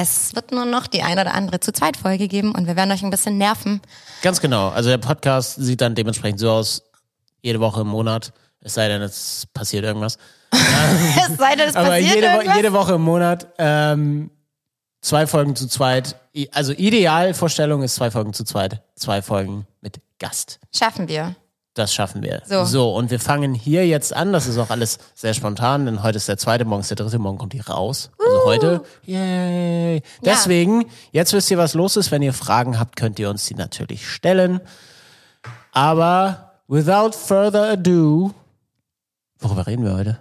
es 0.00 0.34
wird 0.34 0.52
nur 0.52 0.64
noch 0.64 0.86
die 0.86 1.02
eine 1.02 1.20
oder 1.20 1.34
andere 1.34 1.60
zu 1.60 1.72
zweit 1.72 1.98
Folge 1.98 2.28
geben 2.28 2.52
und 2.54 2.66
wir 2.66 2.76
werden 2.76 2.90
euch 2.90 3.02
ein 3.02 3.10
bisschen 3.10 3.36
nerven. 3.36 3.82
Ganz 4.22 4.40
genau. 4.40 4.70
Also 4.70 4.88
der 4.88 4.98
Podcast 4.98 5.56
sieht 5.56 5.82
dann 5.82 5.94
dementsprechend 5.94 6.40
so 6.40 6.50
aus, 6.50 6.82
jede 7.42 7.60
Woche 7.60 7.82
im 7.82 7.88
Monat. 7.88 8.32
Es 8.60 8.74
sei 8.74 8.88
denn, 8.88 9.02
es 9.02 9.46
passiert 9.52 9.84
irgendwas. 9.84 10.16
es 10.52 11.36
sei 11.36 11.54
denn, 11.56 11.68
es 11.68 11.76
Aber 11.76 11.88
passiert 11.90 12.14
jede, 12.14 12.26
Wo 12.28 12.32
irgendwas. 12.36 12.56
jede 12.56 12.72
Woche 12.72 12.94
im 12.94 13.02
Monat 13.02 13.48
ähm, 13.58 14.30
zwei 15.00 15.26
Folgen 15.26 15.56
zu 15.56 15.66
zweit. 15.66 16.16
Also 16.52 16.72
Idealvorstellung 16.72 17.82
ist 17.82 17.96
zwei 17.96 18.10
Folgen 18.10 18.32
zu 18.32 18.44
zweit, 18.44 18.82
zwei 18.94 19.22
Folgen 19.22 19.66
mit 19.80 20.00
Gast. 20.18 20.58
Schaffen 20.74 21.08
wir. 21.08 21.36
Das 21.74 21.94
schaffen 21.94 22.22
wir. 22.22 22.42
So. 22.66 22.92
und 22.92 23.12
wir 23.12 23.20
fangen 23.20 23.54
hier 23.54 23.86
jetzt 23.86 24.12
an. 24.12 24.32
Das 24.32 24.48
ist 24.48 24.58
auch 24.58 24.70
alles 24.70 24.98
sehr 25.14 25.32
spontan, 25.32 25.86
denn 25.86 26.02
heute 26.02 26.16
ist 26.16 26.26
der 26.26 26.36
zweite, 26.36 26.64
morgen 26.64 26.80
ist 26.80 26.90
der 26.90 26.96
dritte, 26.96 27.20
morgen 27.20 27.38
kommt 27.38 27.52
die 27.52 27.60
raus. 27.60 28.10
Also 28.18 28.44
heute, 28.46 28.84
yay. 29.04 30.02
Deswegen, 30.24 30.86
jetzt 31.12 31.32
wisst 31.32 31.52
ihr, 31.52 31.58
was 31.58 31.74
los 31.74 31.96
ist. 31.96 32.10
Wenn 32.10 32.22
ihr 32.22 32.32
Fragen 32.32 32.80
habt, 32.80 32.96
könnt 32.96 33.20
ihr 33.20 33.30
uns 33.30 33.46
die 33.46 33.54
natürlich 33.54 34.08
stellen. 34.08 34.60
Aber 35.70 36.54
without 36.66 37.12
further 37.12 37.70
ado, 37.70 38.34
worüber 39.38 39.68
reden 39.68 39.84
wir 39.84 39.94
heute? 39.94 40.18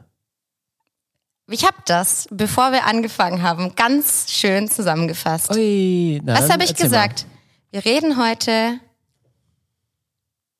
Ich 1.50 1.64
habe 1.64 1.78
das, 1.86 2.28
bevor 2.30 2.72
wir 2.74 2.86
angefangen 2.86 3.42
haben, 3.42 3.74
ganz 3.76 4.26
schön 4.30 4.70
zusammengefasst. 4.70 5.52
Ui, 5.56 6.20
na, 6.24 6.34
Was 6.38 6.50
habe 6.50 6.64
ich 6.64 6.72
erzähl 6.72 6.90
mal. 6.90 7.08
gesagt? 7.08 7.26
Wir 7.72 7.86
reden 7.86 8.22
heute 8.22 8.80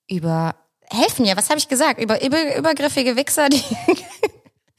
über 0.10 0.56
helfen 0.90 1.26
ja. 1.26 1.36
Was 1.36 1.50
habe 1.50 1.60
ich 1.60 1.68
gesagt? 1.68 2.00
Über, 2.02 2.24
über 2.24 2.56
übergriffige 2.56 3.18
Wichser, 3.18 3.50
die, 3.50 3.62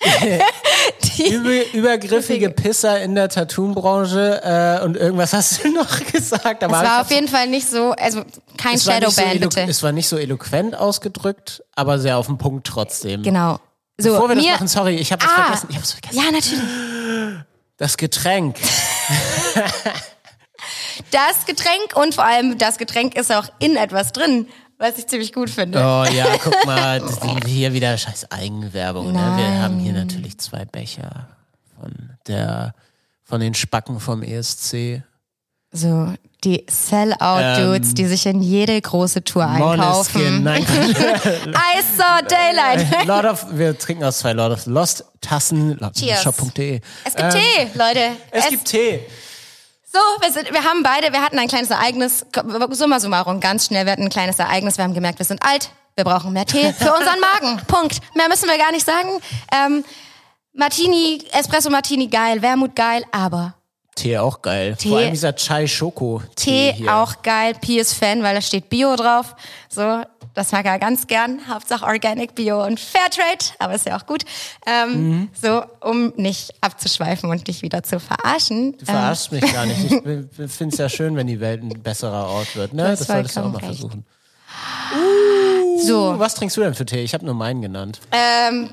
die 1.19 1.33
Über, 1.33 1.73
übergriffige 1.75 2.51
Pisser 2.51 3.01
in 3.03 3.15
der 3.15 3.29
Tattoo-Branche 3.29 4.41
äh, 4.81 4.85
und 4.85 4.97
irgendwas 4.97 5.33
hast 5.33 5.63
du 5.65 5.69
noch 5.75 6.05
gesagt. 6.13 6.65
Aber 6.65 6.77
Es 6.83 6.89
war 6.89 7.01
auf 7.03 7.11
jeden 7.11 7.29
Fall 7.29 7.49
nicht 7.49 7.69
so, 7.69 7.91
also 7.93 8.23
kein 8.57 8.79
so 8.79 8.91
Shadowban, 8.91 9.25
elo- 9.33 9.41
bitte. 9.49 9.63
Es 9.69 9.83
war 9.83 9.93
nicht 9.93 10.09
so 10.09 10.17
eloquent 10.17 10.75
ausgedrückt, 10.77 11.63
aber 11.75 11.99
sehr 11.99 12.17
auf 12.17 12.27
den 12.27 12.39
Punkt 12.39 12.67
trotzdem. 12.67 13.23
Genau. 13.23 13.59
So, 14.01 14.13
Bevor 14.13 14.29
wir 14.29 14.37
das 14.37 14.45
machen, 14.47 14.69
sorry, 14.69 14.95
ich 14.97 15.11
habe 15.13 15.25
Ah. 15.27 15.43
vergessen. 15.45 15.67
Ich 15.71 15.77
hab's 15.77 15.93
vergessen. 15.93 16.17
ja, 16.17 16.31
natürlich. 16.31 17.45
Das 17.77 17.97
Getränk. 17.97 18.57
Das 21.11 21.47
Getränk 21.47 21.95
und 21.95 22.15
vor 22.15 22.25
allem 22.25 22.59
das 22.59 22.77
Getränk 22.77 23.17
ist 23.17 23.33
auch 23.33 23.49
in 23.61 23.77
etwas 23.77 24.13
drin, 24.13 24.49
was 24.79 24.99
ich 24.99 25.07
ziemlich 25.07 25.33
gut 25.33 25.49
finde. 25.49 25.79
Oh 25.79 26.05
ja, 26.13 26.27
guck 26.43 26.67
mal, 26.67 27.01
hier 27.47 27.73
wieder 27.73 27.97
scheiß 27.97 28.31
Eigenwerbung. 28.31 29.13
Ne? 29.13 29.19
Wir 29.37 29.63
haben 29.63 29.79
hier 29.79 29.93
natürlich 29.93 30.39
zwei 30.39 30.65
Becher 30.65 31.29
von 31.81 32.11
der 32.27 32.75
von 33.25 33.41
den 33.41 33.55
Spacken 33.55 34.01
vom 34.01 34.23
ESC. 34.23 35.03
So, 35.71 36.15
die 36.45 36.65
Sell-Out-Dudes, 36.69 37.89
Ähm, 37.91 37.95
die 37.95 38.07
sich 38.07 38.25
in 38.27 38.41
jede 38.41 38.81
große 38.81 39.23
Tour 39.25 39.47
einkaufen. 39.47 40.43
Nein, 40.45 40.63
I 40.65 41.83
saw 41.97 42.23
Daylight. 42.27 43.07
Lord 43.07 43.27
of, 43.27 43.47
wir 43.51 43.77
trinken 43.79 44.05
aus 44.05 44.21
zwei 44.21 44.33
Lord 44.33 44.53
of 44.53 44.67
Lost 44.67 45.05
Tassen. 45.21 45.79
Cheers. 45.95 46.23
Shop.de. 46.23 46.81
Es 47.05 47.15
gibt 47.15 47.33
Tee, 47.33 47.69
Leute. 47.75 47.99
Ähm, 48.01 48.17
Es, 48.31 48.49
gibt 48.49 48.65
Tee. 48.67 49.01
So, 49.93 49.99
wir, 50.21 50.33
sind, 50.33 50.53
wir 50.53 50.65
haben 50.65 50.83
beide, 50.83 51.13
wir 51.13 51.23
hatten 51.23 51.39
ein 51.39 51.49
kleines 51.49 51.71
Ereignis, 51.71 52.25
summa 52.71 53.01
summarum, 53.01 53.41
ganz 53.41 53.67
schnell, 53.67 53.85
wir 53.85 53.93
hatten 53.93 54.05
ein 54.05 54.11
kleines 54.11 54.39
Ereignis, 54.39 54.77
wir 54.79 54.85
haben 54.85 54.95
gemerkt, 54.95 55.19
wir 55.19 55.27
sind 55.27 55.43
alt, 55.43 55.71
wir 55.97 56.05
brauchen 56.05 56.33
mehr 56.33 56.47
Tee 56.47 56.73
für 56.73 56.93
unseren 56.93 57.19
Magen. 57.21 57.63
Punkt. 57.67 57.99
Mehr 58.15 58.29
müssen 58.29 58.49
wir 58.49 58.59
gar 58.59 58.71
nicht 58.71 58.87
sagen. 58.87 59.09
Ähm, 59.53 59.85
Martini, 60.53 61.23
Espresso 61.33 61.69
Martini 61.71 62.07
geil, 62.07 62.43
Wermut 62.43 62.77
geil, 62.77 63.03
aber 63.13 63.55
Tee 63.99 64.19
auch 64.19 64.43
geil. 64.43 64.77
Tee- 64.79 64.89
Vor 64.89 64.99
allem 64.99 65.11
dieser 65.11 65.35
Chai 65.35 65.67
Schoko 65.67 66.23
Tee 66.37 66.73
hier. 66.73 66.95
auch 66.97 67.23
geil. 67.23 67.55
Pi 67.61 67.79
ist 67.79 67.95
Fan, 67.95 68.23
weil 68.23 68.35
da 68.35 68.41
steht 68.41 68.69
Bio 68.69 68.97
drauf. 68.97 69.35
So, 69.69 70.03
das 70.35 70.53
mag 70.53 70.65
er 70.67 70.79
ganz 70.79 71.07
gern. 71.07 71.41
Hauptsache 71.49 71.85
Organic, 71.85 72.35
Bio 72.35 72.65
und 72.65 72.79
Fairtrade. 72.79 73.45
Aber 73.59 73.75
ist 73.75 73.87
ja 73.87 73.97
auch 73.99 74.07
gut. 74.07 74.23
Ähm, 74.67 75.09
Mhm. 75.09 75.29
So, 75.41 75.63
um 75.81 76.13
nicht 76.17 76.55
abzuschweifen 76.61 77.29
und 77.31 77.49
dich 77.49 77.63
wieder 77.63 77.83
zu 77.83 77.99
verarschen. 78.01 78.77
Du 78.79 78.85
verarschst 78.85 79.33
mich 79.33 79.53
gar 79.53 79.67
nicht. 79.67 79.85
Ich 79.85 79.91
finde 80.53 80.73
es 80.73 80.79
ja 80.79 80.89
schön, 80.89 81.17
wenn 81.17 81.27
die 81.27 81.41
Welt 81.41 81.63
ein 81.63 81.71
besserer 81.83 82.29
Ort 82.29 82.55
wird. 82.57 82.73
Ne? 82.73 82.89
hast 82.89 83.01
Das 83.01 83.07
solltest 83.09 83.37
du 83.37 83.41
auch 83.41 83.45
mal 83.47 83.57
recht. 83.59 83.65
versuchen. 83.67 84.05
Ähm, 84.93 85.79
so, 85.87 86.15
Was 86.19 86.35
trinkst 86.35 86.57
du 86.57 86.61
denn 86.63 86.75
für 86.75 86.87
Tee? 86.87 87.03
Ich 87.03 87.15
habe 87.15 87.25
nur 87.25 87.35
meinen 87.35 87.63
genannt. 87.63 88.01
ähm, 88.13 88.71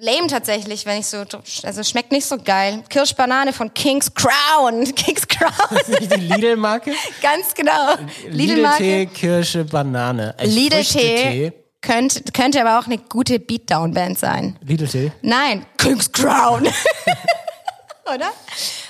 lame 0.00 0.26
tatsächlich, 0.28 0.86
wenn 0.86 1.00
ich 1.00 1.06
so, 1.06 1.24
also 1.62 1.82
schmeckt 1.82 2.12
nicht 2.12 2.26
so 2.26 2.38
geil. 2.38 2.82
Kirschbanane 2.88 3.52
von 3.52 3.72
King's 3.74 4.12
Crown. 4.14 4.84
King's 4.94 5.26
Crown. 5.26 5.78
Die 5.88 6.16
Lidl-Marke? 6.16 6.92
Ganz 7.22 7.54
genau. 7.54 7.94
Lidl-Marke. 8.28 8.82
Lidl-Tee, 8.82 9.06
Kirsche, 9.06 9.64
Banane. 9.64 10.34
Echt 10.38 10.52
Lidl-Tee 10.52 11.52
könnte, 11.80 12.22
könnte 12.32 12.60
aber 12.60 12.78
auch 12.78 12.86
eine 12.86 12.98
gute 12.98 13.38
Beatdown-Band 13.38 14.18
sein. 14.18 14.58
Lidl-Tee? 14.62 15.12
Nein, 15.22 15.66
King's 15.76 16.10
Crown. 16.10 16.66
Oder? 18.14 18.30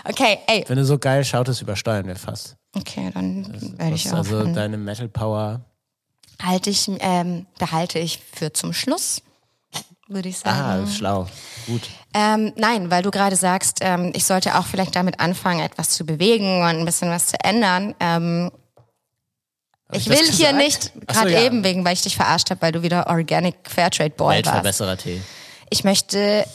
Okay, 0.05 0.38
ey. 0.47 0.65
Wenn 0.69 0.79
du 0.79 0.85
so 0.85 0.99
geil 0.99 1.25
schautest, 1.25 1.61
übersteuern 1.61 2.07
wir 2.07 2.17
fast. 2.17 2.57
Okay, 2.77 3.11
dann 3.12 3.79
werde 3.79 3.95
ich 3.95 4.09
auch. 4.11 4.19
also 4.19 4.45
deine 4.45 4.77
Metal-Power. 4.77 5.65
halte 6.41 6.71
ich, 6.71 6.88
ähm, 7.00 7.47
da 7.59 7.73
halte 7.73 7.99
ich 7.99 8.21
für 8.33 8.53
zum 8.53 8.73
Schluss, 8.73 9.23
würde 10.09 10.29
ich 10.29 10.37
Ah, 10.45 10.55
sagen. 10.55 10.85
ist 10.85 10.97
schlau. 10.97 11.27
Gut. 11.67 11.83
Ähm, 12.15 12.53
nein, 12.57 12.91
weil 12.91 13.03
du 13.03 13.11
gerade 13.11 13.37
sagst, 13.37 13.79
ähm, 13.83 14.12
ich 14.15 14.25
sollte 14.25 14.59
auch 14.59 14.67
vielleicht 14.67 14.97
damit 14.97 15.21
anfangen, 15.21 15.61
etwas 15.61 15.91
zu 15.91 16.05
bewegen 16.07 16.62
und 16.62 16.69
ein 16.79 16.85
bisschen 16.85 17.11
was 17.11 17.27
zu 17.27 17.37
ändern. 17.45 17.95
Ähm, 18.00 18.50
ich 19.93 20.07
ich 20.07 20.09
will 20.11 20.17
hier 20.31 20.53
gesagt? 20.53 20.57
nicht, 20.57 20.93
Ach 21.07 21.15
so, 21.15 21.21
gerade 21.21 21.33
ja. 21.33 21.43
eben 21.45 21.65
wegen, 21.65 21.85
weil 21.85 21.95
ich 21.95 22.03
dich 22.03 22.17
verarscht 22.17 22.50
habe, 22.50 22.61
weil 22.62 22.73
du 22.73 22.83
wieder 22.83 23.07
Organic 23.09 23.57
Fairtrade 23.69 24.11
Boy 24.11 24.37
warst. 24.37 24.45
Weltverbesserer 24.47 24.97
Tee. 24.97 25.21
Ich 25.71 25.85
möchte 25.85 26.47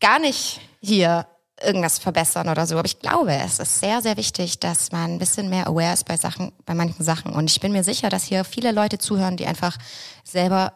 gar 0.00 0.18
nicht 0.18 0.60
hier 0.80 1.26
irgendwas 1.62 1.98
verbessern 1.98 2.48
oder 2.48 2.66
so, 2.66 2.76
aber 2.78 2.86
ich 2.86 3.00
glaube, 3.00 3.32
es 3.34 3.58
ist 3.58 3.80
sehr, 3.80 4.00
sehr 4.00 4.16
wichtig, 4.16 4.60
dass 4.60 4.92
man 4.92 5.12
ein 5.12 5.18
bisschen 5.18 5.50
mehr 5.50 5.66
aware 5.66 5.92
ist 5.92 6.04
bei 6.06 6.16
Sachen, 6.16 6.52
bei 6.64 6.74
manchen 6.74 7.04
Sachen. 7.04 7.32
Und 7.32 7.50
ich 7.50 7.60
bin 7.60 7.72
mir 7.72 7.84
sicher, 7.84 8.08
dass 8.08 8.24
hier 8.24 8.44
viele 8.44 8.72
Leute 8.72 8.98
zuhören, 8.98 9.36
die 9.36 9.46
einfach 9.46 9.76
selber 10.24 10.72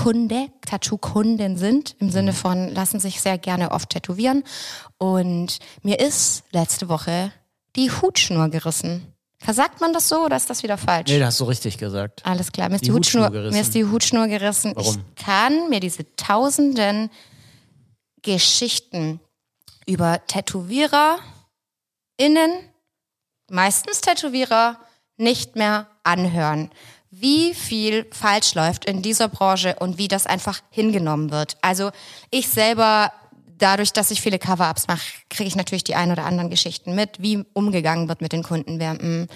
Tattoo-Kunde, 0.00 0.48
Tattoo-Kunden 0.66 1.56
sind, 1.58 1.94
im 1.98 2.10
Sinne 2.10 2.32
von 2.32 2.68
lassen 2.68 3.00
sich 3.00 3.20
sehr 3.20 3.36
gerne 3.38 3.70
oft 3.70 3.90
tätowieren. 3.90 4.44
Und 4.98 5.58
mir 5.82 6.00
ist 6.00 6.44
letzte 6.52 6.88
Woche 6.88 7.32
die 7.76 7.90
Hutschnur 7.90 8.48
gerissen. 8.48 9.12
Versagt 9.38 9.80
man 9.80 9.92
das 9.92 10.08
so 10.08 10.24
oder 10.24 10.36
ist 10.36 10.50
das 10.50 10.62
wieder 10.62 10.76
falsch? 10.78 11.10
Nee, 11.10 11.18
das 11.18 11.28
hast 11.28 11.40
du 11.40 11.44
richtig 11.44 11.78
gesagt. 11.78 12.24
Alles 12.26 12.50
klar, 12.52 12.68
mir 12.68 12.76
ist 12.76 12.82
Die 12.82 12.86
die, 12.86 12.92
Hutschnur, 12.92 13.24
Hutschnur 13.26 13.40
gerissen. 13.40 13.54
mir 13.56 13.62
ist 13.62 13.74
die 13.74 13.84
Hutschnur 13.84 14.26
gerissen. 14.28 14.72
Warum? 14.74 14.96
Ich 15.16 15.24
kann 15.24 15.68
mir 15.70 15.80
diese 15.80 16.04
tausenden 16.16 17.10
Geschichten 18.22 19.20
über 19.86 20.24
Tätowierer 20.26 21.18
innen, 22.16 22.52
meistens 23.50 24.00
Tätowierer, 24.02 24.78
nicht 25.16 25.56
mehr 25.56 25.86
anhören. 26.02 26.70
Wie 27.20 27.54
viel 27.54 28.06
falsch 28.10 28.54
läuft 28.54 28.84
in 28.84 29.02
dieser 29.02 29.28
Branche 29.28 29.76
und 29.78 29.98
wie 29.98 30.08
das 30.08 30.26
einfach 30.26 30.60
hingenommen 30.70 31.30
wird. 31.30 31.56
Also 31.60 31.90
ich 32.30 32.48
selber, 32.48 33.12
dadurch, 33.58 33.92
dass 33.92 34.10
ich 34.10 34.20
viele 34.20 34.38
Cover-Ups 34.38 34.88
mache, 34.88 35.02
kriege 35.28 35.46
ich 35.46 35.56
natürlich 35.56 35.84
die 35.84 35.94
ein 35.94 36.10
oder 36.10 36.24
anderen 36.24 36.50
Geschichten 36.50 36.94
mit, 36.94 37.20
wie 37.20 37.44
umgegangen 37.52 38.08
wird 38.08 38.22
mit 38.22 38.32
den 38.32 38.42
Kunden 38.42 38.80
während 38.80 39.30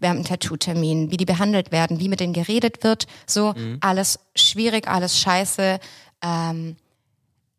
dem 0.00 0.24
Tattoo-Termin, 0.24 1.10
wie 1.12 1.16
die 1.16 1.24
behandelt 1.24 1.70
werden, 1.70 2.00
wie 2.00 2.08
mit 2.08 2.20
denen 2.20 2.32
geredet 2.32 2.82
wird. 2.82 3.06
So, 3.26 3.54
alles 3.80 4.18
schwierig, 4.34 4.88
alles 4.88 5.18
scheiße. 5.18 5.78
Ähm, 6.22 6.76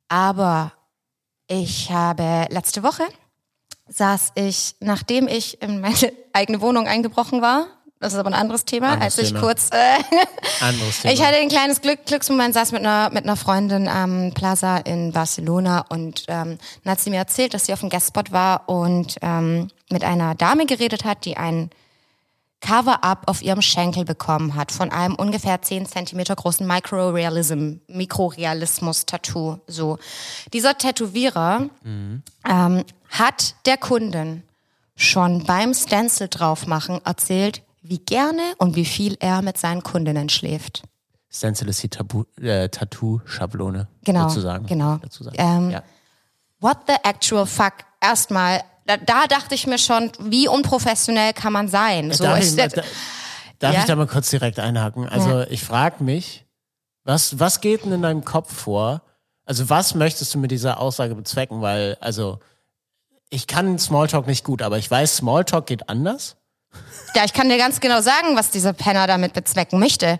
aber 0.10 0.74
ich 1.48 1.90
habe 1.92 2.48
letzte 2.50 2.84
Woche 2.84 3.04
saß 3.90 4.34
ich, 4.36 4.76
nachdem 4.80 5.28
ich 5.28 5.62
in 5.62 5.82
meine 5.82 6.14
eigene 6.34 6.62
Wohnung 6.62 6.88
eingebrochen 6.88 7.42
war, 7.42 7.68
das 8.00 8.14
ist 8.14 8.20
aber 8.20 8.30
ein 8.30 8.34
anderes 8.34 8.66
Thema, 8.66 8.94
Anderes 8.94 9.18
als 9.18 9.24
ich 9.26 9.30
Thema. 9.30 9.40
kurz, 9.42 9.70
äh, 9.72 10.64
Anderes 10.64 11.00
Thema. 11.02 11.14
ich 11.14 11.24
hatte 11.24 11.38
ein 11.38 11.50
kleines 11.50 11.82
Glück, 11.82 12.06
Glücksmoment, 12.06 12.54
saß 12.54 12.72
mit 12.72 12.82
einer, 12.82 13.10
mit 13.12 13.24
einer 13.26 13.36
Freundin 13.36 13.88
am 13.88 14.32
Plaza 14.34 14.78
in 14.78 15.12
Barcelona 15.12 15.86
und 15.90 16.24
ähm, 16.28 16.58
dann 16.84 16.92
hat 16.92 17.00
sie 17.00 17.10
mir 17.10 17.18
erzählt, 17.18 17.54
dass 17.54 17.66
sie 17.66 17.74
auf 17.74 17.82
dem 17.82 17.90
Guestspot 17.90 18.32
war 18.32 18.70
und 18.70 19.18
ähm, 19.22 19.70
mit 19.92 20.04
einer 20.04 20.36
Dame 20.36 20.66
geredet 20.66 21.04
hat, 21.04 21.26
die 21.26 21.38
ein 21.38 21.70
Cover-up 22.62 23.24
auf 23.28 23.42
ihrem 23.42 23.62
Schenkel 23.62 24.04
bekommen 24.06 24.56
hat 24.56 24.72
von 24.72 24.92
einem 24.92 25.16
ungefähr 25.16 25.62
10 25.62 25.86
Zentimeter 25.86 26.36
großen 26.36 26.68
Microrealism, 26.68 27.76
Mikrorealismus-Tattoo. 27.88 29.60
So. 29.68 29.98
Dieser 30.52 30.78
Tätowierer 30.78 31.70
ähm, 31.86 32.84
hat 33.10 33.56
der 33.66 33.78
Kundin 33.78 34.44
schon 34.96 35.46
beim 35.46 35.74
Stencil 35.74 36.28
draufmachen 36.28 37.00
erzählt, 37.06 37.62
wie 37.82 38.00
gerne 38.00 38.42
und 38.58 38.76
wie 38.76 38.86
viel 38.86 39.16
er 39.20 39.42
mit 39.42 39.58
seinen 39.58 39.84
Kundinnen 39.84 40.30
schläft. 40.30 40.84
Tabu, 41.90 42.24
äh, 42.42 42.70
Tattoo-Schablone. 42.70 43.88
Genau, 44.04 44.28
Sozusagen. 44.30 44.66
genau. 44.66 44.98
Dazu 44.98 45.24
sagen. 45.24 45.36
Ähm, 45.40 45.70
ja. 45.72 45.84
What 46.60 46.78
the 46.88 46.96
actual 47.04 47.46
fuck? 47.46 47.74
Erstmal, 48.02 48.62
da, 48.86 48.98
da 48.98 49.28
dachte 49.28 49.56
ich 49.56 49.68
mir 49.68 49.78
schon, 49.78 50.12
wie 50.20 50.48
unprofessionell 50.48 51.34
kann 51.34 51.54
man 51.54 51.68
sein? 51.68 52.12
So, 52.12 52.24
darf 52.24 52.40
ich, 52.40 52.48
ich, 52.48 52.56
da, 52.56 52.82
darf 53.60 53.74
Ja? 53.74 53.80
ich 53.82 53.86
da 53.86 53.96
mal 53.96 54.08
kurz 54.08 54.30
direkt 54.30 54.60
einhaken? 54.60 55.08
Also 55.08 55.42
ich 55.42 55.64
frage 55.64 56.04
mich, 56.04 56.46
was, 57.04 57.40
was 57.40 57.62
geht 57.62 57.86
denn 57.86 57.92
in 57.92 58.02
deinem 58.02 58.26
Kopf 58.26 58.54
vor? 58.54 59.02
Also 59.46 59.70
was 59.70 59.96
möchtest 59.96 60.34
du 60.34 60.40
mit 60.40 60.52
dieser 60.52 60.80
Aussage 60.80 61.16
bezwecken? 61.16 61.62
Weil, 61.62 61.98
also 62.02 62.40
ich 63.30 63.48
kann 63.48 63.78
Smalltalk 63.78 64.26
nicht 64.28 64.44
gut, 64.44 64.62
aber 64.62 64.78
ich 64.78 64.90
weiß, 64.90 65.18
Smalltalk 65.18 65.68
geht 65.68 65.90
anders. 65.90 66.36
Ja, 67.16 67.26
ich 67.26 67.34
kann 67.34 67.50
dir 67.50 67.58
ganz 67.58 67.80
genau 67.80 68.02
sagen, 68.02 68.36
was 68.36 68.52
dieser 68.52 68.74
Penner 68.74 69.08
damit 69.08 69.34
bezwecken 69.34 69.80
möchte. 69.80 70.20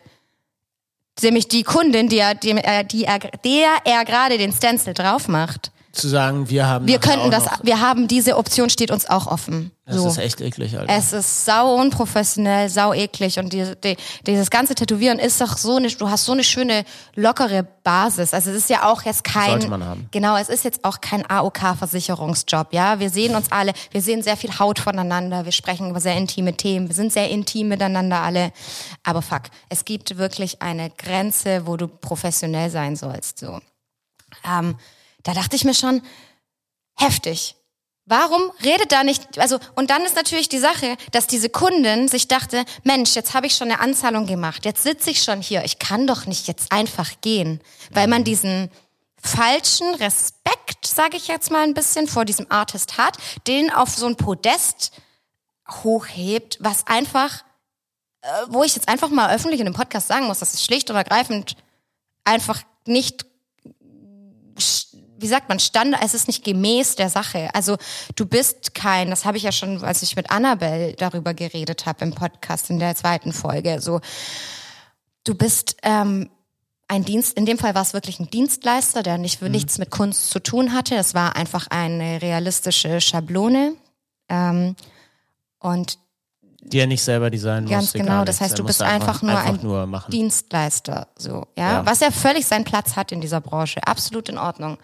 Nämlich 1.22 1.48
die 1.48 1.64
Kundin, 1.64 2.08
die 2.10 2.18
er, 2.18 2.34
die, 2.36 2.52
er- 2.52 2.84
die 2.84 3.04
er, 3.06 3.20
der 3.20 3.70
er 3.86 4.06
gerade 4.06 4.38
den 4.38 4.54
Stencil 4.54 4.94
drauf 4.94 5.28
macht. 5.28 5.72
Zu 6.00 6.08
sagen, 6.08 6.50
wir 6.50 6.68
haben 6.68 6.88
Wir 6.88 7.00
könnten 7.00 7.32
das, 7.32 7.46
wir 7.64 7.80
haben 7.80 8.08
diese 8.08 8.38
Option, 8.38 8.70
steht 8.70 8.92
uns 8.92 9.10
auch 9.10 9.28
offen. 9.28 9.72
das 9.86 9.98
so. 9.98 10.08
ist 10.08 10.18
echt 10.18 10.42
eklig, 10.42 10.78
Alter. 10.78 10.94
Es 10.94 11.14
ist 11.14 11.46
sau 11.46 11.76
unprofessionell, 11.76 12.70
sau 12.70 12.94
eklig 12.94 13.40
und 13.40 13.54
die, 13.54 13.74
die, 13.84 13.98
dieses 14.26 14.50
ganze 14.50 14.76
Tätowieren 14.76 15.20
ist 15.20 15.42
doch 15.42 15.58
so 15.58 15.78
eine, 15.78 15.88
du 15.88 16.10
hast 16.10 16.26
so 16.26 16.32
eine 16.32 16.44
schöne 16.44 16.86
lockere 17.16 17.66
Basis. 17.84 18.34
Also 18.34 18.52
es 18.52 18.58
ist 18.58 18.70
ja 18.70 18.90
auch 18.90 19.04
jetzt 19.04 19.24
kein, 19.24 19.52
Sollte 19.52 19.70
man 19.70 19.84
haben. 19.84 20.08
genau, 20.12 20.38
es 20.38 20.50
ist 20.50 20.64
jetzt 20.64 20.86
auch 20.86 21.02
kein 21.02 21.30
AOK-Versicherungsjob, 21.30 22.74
ja. 22.74 23.00
Wir 23.00 23.10
sehen 23.10 23.36
uns 23.36 23.52
alle, 23.52 23.74
wir 23.92 24.02
sehen 24.02 24.22
sehr 24.22 24.38
viel 24.38 24.58
Haut 24.60 24.80
voneinander, 24.80 25.46
wir 25.46 25.52
sprechen 25.52 25.90
über 25.90 26.00
sehr 26.00 26.16
intime 26.16 26.56
Themen, 26.56 26.88
wir 26.88 26.96
sind 26.96 27.12
sehr 27.12 27.30
intim 27.30 27.68
miteinander 27.70 28.22
alle. 28.22 28.52
Aber 29.04 29.22
fuck, 29.22 29.44
es 29.70 29.86
gibt 29.86 30.18
wirklich 30.18 30.62
eine 30.62 30.90
Grenze, 30.92 31.68
wo 31.68 31.78
du 31.78 31.88
professionell 31.88 32.70
sein 32.70 32.96
sollst, 32.96 33.40
so. 33.40 33.60
Ähm, 34.48 34.76
da 35.24 35.34
dachte 35.34 35.56
ich 35.56 35.66
mir 35.66 35.74
schon, 35.74 36.02
heftig. 36.98 37.56
Warum 38.06 38.52
redet 38.64 38.92
da 38.92 39.04
nicht, 39.04 39.38
also, 39.38 39.60
und 39.76 39.92
dann 39.92 40.02
ist 40.04 40.16
natürlich 40.16 40.50
die 40.50 40.58
Sache, 40.58 40.98
dass 41.12 41.28
diese 41.28 41.50
Kundin 41.50 42.08
sich 42.08 42.28
dachte, 42.28 42.66
Mensch, 42.84 43.14
jetzt 43.14 43.36
habe 43.36 43.46
ich 43.46 43.56
schon 43.56 43.70
eine 43.70 43.82
Anzahlung 43.82 44.26
gemacht, 44.26 44.66
jetzt 44.66 44.82
sitze 44.82 45.12
ich 45.12 45.22
schon 45.22 45.42
hier, 45.42 45.64
ich 45.64 45.78
kann 45.78 46.08
doch 46.08 46.26
nicht 46.26 46.48
jetzt 46.48 46.72
einfach 46.72 47.22
gehen, 47.22 47.62
weil 47.92 48.08
man 48.08 48.24
diesen 48.24 48.72
falschen 49.22 49.94
Respekt, 49.96 50.88
sage 50.88 51.18
ich 51.18 51.28
jetzt 51.28 51.52
mal 51.52 51.64
ein 51.64 51.76
bisschen, 51.76 52.08
vor 52.08 52.26
diesem 52.26 52.48
Artist 52.50 52.98
hat, 52.98 53.18
den 53.46 53.72
auf 53.72 53.90
so 53.90 54.08
ein 54.08 54.16
Podest 54.16 54.92
hochhebt, 55.70 56.58
was 56.60 56.88
einfach, 56.88 57.44
äh, 58.22 58.28
wo 58.48 58.64
ich 58.64 58.76
jetzt 58.76 58.90
einfach 58.90 59.10
mal 59.10 59.36
öffentlich 59.36 59.60
in 59.60 59.68
einem 59.68 59.76
Podcast 59.76 60.08
sagen 60.08 60.26
muss, 60.26 60.40
das 60.40 60.56
ist 60.56 60.64
schlicht 60.64 60.90
und 60.90 60.96
ergreifend 60.96 61.58
einfach 62.24 62.64
nicht 62.86 63.26
wie 65.22 65.28
sagt 65.28 65.50
man, 65.50 65.60
Standard, 65.60 66.02
es 66.04 66.14
ist 66.14 66.28
nicht 66.28 66.44
gemäß 66.44 66.96
der 66.96 67.10
Sache. 67.10 67.50
Also 67.54 67.78
du 68.16 68.26
bist 68.26 68.74
kein, 68.74 69.10
das 69.10 69.26
habe 69.26 69.38
ich 69.38 69.44
ja 69.44 69.52
schon, 69.52 69.84
als 69.84 70.02
ich 70.04 70.16
mit 70.16 70.32
Annabelle 70.32 70.94
darüber 70.94 71.34
geredet 71.34 71.86
habe 71.86 72.06
im 72.06 72.14
Podcast 72.14 72.70
in 72.70 72.80
der 72.80 72.96
zweiten 72.96 73.34
Folge, 73.34 73.82
so 73.82 74.02
du 75.24 75.36
bist 75.36 75.78
ähm, 75.84 76.30
ein 76.88 77.06
Dienst, 77.06 77.38
in 77.38 77.46
dem 77.46 77.60
Fall 77.60 77.76
war 77.76 77.84
es 77.84 77.94
wirklich 77.94 78.20
ein 78.20 78.30
Dienstleister, 78.30 79.04
der 79.04 79.18
nicht 79.18 79.42
nichts 79.44 79.78
mit 79.78 79.92
Kunst 79.92 80.32
zu 80.32 80.40
tun 80.40 80.74
hatte. 80.74 80.96
Es 80.96 81.14
war 81.14 81.36
einfach 81.36 81.68
eine 81.68 82.22
realistische 82.22 83.00
Schablone. 83.00 83.76
Ähm, 84.28 84.76
und 85.60 86.00
die 86.62 86.80
er 86.80 86.88
nicht 86.88 87.02
selber 87.02 87.30
designen 87.30 87.68
Ganz 87.70 87.86
musste. 87.86 88.00
genau, 88.00 88.24
das 88.26 88.42
heißt, 88.42 88.58
du 88.60 88.64
bist 88.64 88.80
musste 88.80 88.94
einfach 88.94 89.22
nur 89.22 89.38
ein 89.38 89.60
nur. 89.62 90.04
Dienstleister, 90.10 91.08
so, 91.18 91.48
ja? 91.58 91.72
Ja. 91.72 91.86
Was 91.86 92.00
ja 92.02 92.12
völlig 92.12 92.46
seinen 92.46 92.66
Platz 92.66 92.96
hat 92.96 93.12
in 93.12 93.22
dieser 93.22 93.42
Branche. 93.42 93.80
Absolut 93.86 94.30
in 94.30 94.38
Ordnung. 94.38 94.78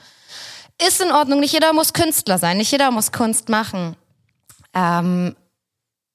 Ist 0.85 1.01
in 1.01 1.11
Ordnung. 1.11 1.39
Nicht 1.39 1.53
jeder 1.53 1.71
muss 1.73 1.93
Künstler 1.93 2.37
sein. 2.37 2.57
Nicht 2.57 2.71
jeder 2.71 2.91
muss 2.91 3.11
Kunst 3.11 3.49
machen. 3.49 3.95
Ähm, 4.73 5.35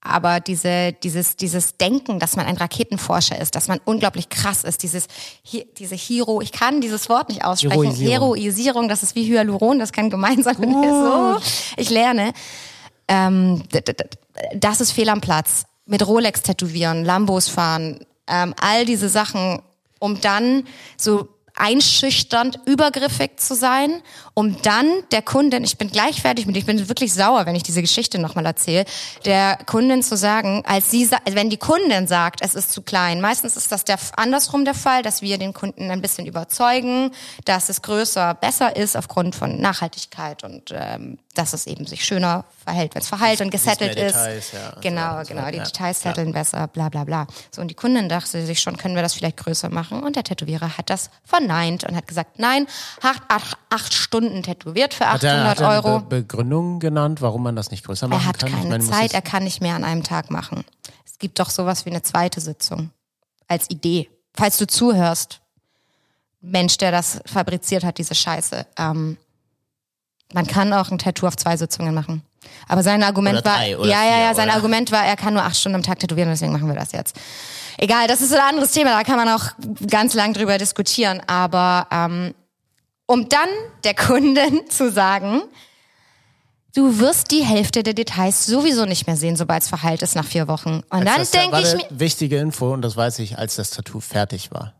aber 0.02 0.40
diese, 0.40 0.92
dieses, 1.02 1.36
dieses 1.36 1.76
Denken, 1.76 2.18
dass 2.18 2.34
man 2.36 2.46
ein 2.46 2.56
Raketenforscher 2.56 3.38
ist, 3.38 3.54
dass 3.54 3.68
man 3.68 3.80
unglaublich 3.84 4.30
krass 4.30 4.64
ist, 4.64 4.82
dieses, 4.82 5.06
hi- 5.50 5.66
diese 5.76 5.94
Hero, 5.94 6.40
ich 6.40 6.52
kann 6.52 6.80
dieses 6.80 7.10
Wort 7.10 7.28
nicht 7.28 7.44
aussprechen, 7.44 7.82
Heroisierung. 7.82 8.12
Heroisierung, 8.12 8.88
das 8.88 9.02
ist 9.02 9.14
wie 9.14 9.26
Hyaluron, 9.30 9.78
das 9.78 9.92
kann 9.92 10.08
gemeinsam 10.08 10.56
so, 10.62 11.38
ich 11.76 11.90
lerne. 11.90 12.32
Ähm, 13.10 13.64
das 14.54 14.80
ist 14.80 14.92
fehl 14.92 15.08
am 15.08 15.20
Platz. 15.20 15.64
Mit 15.84 16.06
Rolex 16.06 16.42
tätowieren, 16.42 17.04
Lambos 17.04 17.48
fahren, 17.48 18.06
ähm, 18.28 18.54
all 18.60 18.84
diese 18.84 19.08
Sachen, 19.08 19.60
um 19.98 20.20
dann 20.20 20.64
so 20.96 21.28
einschüchternd, 21.56 22.60
übergriffig 22.66 23.40
zu 23.40 23.56
sein, 23.56 24.00
um 24.40 24.60
dann 24.62 24.86
der 25.12 25.20
Kundin, 25.20 25.62
ich 25.64 25.76
bin 25.76 25.90
gleich 25.90 26.22
fertig 26.22 26.46
mit, 26.46 26.56
ich 26.56 26.64
bin 26.64 26.88
wirklich 26.88 27.12
sauer, 27.12 27.44
wenn 27.44 27.54
ich 27.54 27.62
diese 27.62 27.82
Geschichte 27.82 28.18
nochmal 28.18 28.46
erzähle, 28.46 28.86
der 29.26 29.58
Kundin 29.66 30.02
zu 30.02 30.16
sagen, 30.16 30.62
als 30.66 30.90
sie, 30.90 31.04
sa- 31.04 31.18
wenn 31.30 31.50
die 31.50 31.58
Kundin 31.58 32.06
sagt, 32.08 32.40
es 32.42 32.54
ist 32.54 32.72
zu 32.72 32.80
klein, 32.80 33.20
meistens 33.20 33.54
ist 33.56 33.70
das 33.70 33.84
der, 33.84 33.98
andersrum 34.16 34.64
der 34.64 34.74
Fall, 34.74 35.02
dass 35.02 35.20
wir 35.20 35.36
den 35.36 35.52
Kunden 35.52 35.90
ein 35.90 36.00
bisschen 36.00 36.24
überzeugen, 36.26 37.10
dass 37.44 37.68
es 37.68 37.82
größer 37.82 38.32
besser 38.34 38.74
ist 38.76 38.96
aufgrund 38.96 39.34
von 39.34 39.60
Nachhaltigkeit 39.60 40.42
und 40.42 40.72
ähm, 40.74 41.18
dass 41.34 41.52
es 41.52 41.66
eben 41.66 41.86
sich 41.86 42.04
schöner 42.04 42.44
verhält, 42.64 42.94
wenn 42.94 43.02
es 43.02 43.08
verheilt 43.08 43.40
und 43.40 43.50
gesettelt 43.50 43.94
ist. 43.96 44.14
Details, 44.16 44.52
ja, 44.52 44.66
und 44.70 44.74
so 44.76 44.80
genau, 44.80 45.22
so 45.22 45.28
genau, 45.34 45.50
die 45.50 45.58
Ja, 45.58 45.64
Details 45.64 46.00
setteln 46.02 46.32
besser, 46.32 46.66
bla 46.66 46.88
bla 46.88 47.04
bla. 47.04 47.26
So, 47.50 47.60
und 47.62 47.68
die 47.68 47.74
Kundin 47.74 48.08
dachte 48.08 48.44
sich 48.44 48.60
schon, 48.60 48.76
können 48.76 48.94
wir 48.96 49.02
das 49.02 49.14
vielleicht 49.14 49.36
größer 49.36 49.68
machen? 49.70 50.02
Und 50.02 50.16
der 50.16 50.24
Tätowierer 50.24 50.76
hat 50.76 50.90
das 50.90 51.10
verneint 51.24 51.84
und 51.84 51.94
hat 51.94 52.08
gesagt, 52.08 52.38
nein, 52.38 52.66
acht, 53.02 53.22
acht, 53.28 53.56
acht 53.70 53.94
Stunden 53.94 54.29
tätowiert 54.42 54.94
für 54.94 55.06
Hat 55.10 55.22
er, 55.22 55.32
800 55.32 55.48
hat 55.48 55.60
er 55.60 55.68
Euro. 55.68 56.00
Be 56.00 56.22
Begründung 56.22 56.80
genannt, 56.80 57.20
warum 57.20 57.42
man 57.42 57.56
das 57.56 57.70
nicht 57.70 57.84
größer 57.84 58.08
machen 58.08 58.22
Er 58.22 58.26
hat 58.26 58.38
kann? 58.38 58.50
Keine 58.50 58.68
meine, 58.68 58.84
Zeit, 58.84 59.14
er 59.14 59.22
kann 59.22 59.44
nicht 59.44 59.60
mehr 59.60 59.74
an 59.74 59.84
einem 59.84 60.02
Tag 60.02 60.30
machen. 60.30 60.64
Es 61.04 61.18
gibt 61.18 61.38
doch 61.38 61.50
sowas 61.50 61.84
wie 61.86 61.90
eine 61.90 62.02
zweite 62.02 62.40
Sitzung 62.40 62.90
als 63.48 63.68
Idee. 63.70 64.08
Falls 64.34 64.56
du 64.58 64.66
zuhörst, 64.66 65.40
Mensch, 66.40 66.78
der 66.78 66.90
das 66.90 67.20
fabriziert 67.26 67.84
hat, 67.84 67.98
diese 67.98 68.14
Scheiße. 68.14 68.66
Ähm, 68.78 69.16
man 70.32 70.46
kann 70.46 70.72
auch 70.72 70.90
ein 70.90 70.98
Tattoo 70.98 71.26
auf 71.26 71.36
zwei 71.36 71.56
Sitzungen 71.56 71.94
machen. 71.94 72.22
Aber 72.68 72.82
sein 72.82 73.02
Argument 73.02 73.44
war, 73.44 73.64
ja, 73.64 73.76
ja, 74.04 74.20
ja, 74.20 74.34
sein 74.34 74.48
oder? 74.48 74.56
Argument 74.56 74.90
war, 74.92 75.04
er 75.04 75.16
kann 75.16 75.34
nur 75.34 75.42
acht 75.42 75.56
Stunden 75.56 75.76
am 75.76 75.82
Tag 75.82 75.98
tätowieren, 75.98 76.30
deswegen 76.30 76.52
machen 76.52 76.68
wir 76.68 76.74
das 76.74 76.92
jetzt. 76.92 77.16
Egal, 77.76 78.06
das 78.06 78.20
ist 78.20 78.32
ein 78.32 78.40
anderes 78.40 78.72
Thema, 78.72 78.90
da 78.90 79.04
kann 79.04 79.16
man 79.16 79.28
auch 79.28 79.52
ganz 79.88 80.14
lang 80.14 80.32
drüber 80.32 80.56
diskutieren. 80.56 81.20
Aber 81.26 81.86
ähm, 81.90 82.34
um 83.10 83.28
dann 83.28 83.48
der 83.82 83.94
Kundin 83.94 84.60
zu 84.70 84.92
sagen, 84.92 85.42
du 86.76 87.00
wirst 87.00 87.32
die 87.32 87.42
Hälfte 87.42 87.82
der 87.82 87.92
Details 87.92 88.46
sowieso 88.46 88.84
nicht 88.84 89.08
mehr 89.08 89.16
sehen, 89.16 89.34
sobald 89.34 89.64
es 89.64 89.68
verheilt 89.68 90.02
ist 90.02 90.14
nach 90.14 90.24
vier 90.24 90.46
Wochen. 90.46 90.84
Und 90.90 91.04
dann 91.04 91.18
das 91.18 91.32
denke 91.32 91.58
ich 91.58 91.70
eine 91.70 91.76
mir, 91.78 91.86
wichtige 91.90 92.38
Info 92.38 92.72
und 92.72 92.82
das 92.82 92.96
weiß 92.96 93.18
ich, 93.18 93.36
als 93.36 93.56
das 93.56 93.70
Tattoo 93.70 93.98
fertig 93.98 94.52
war. 94.52 94.74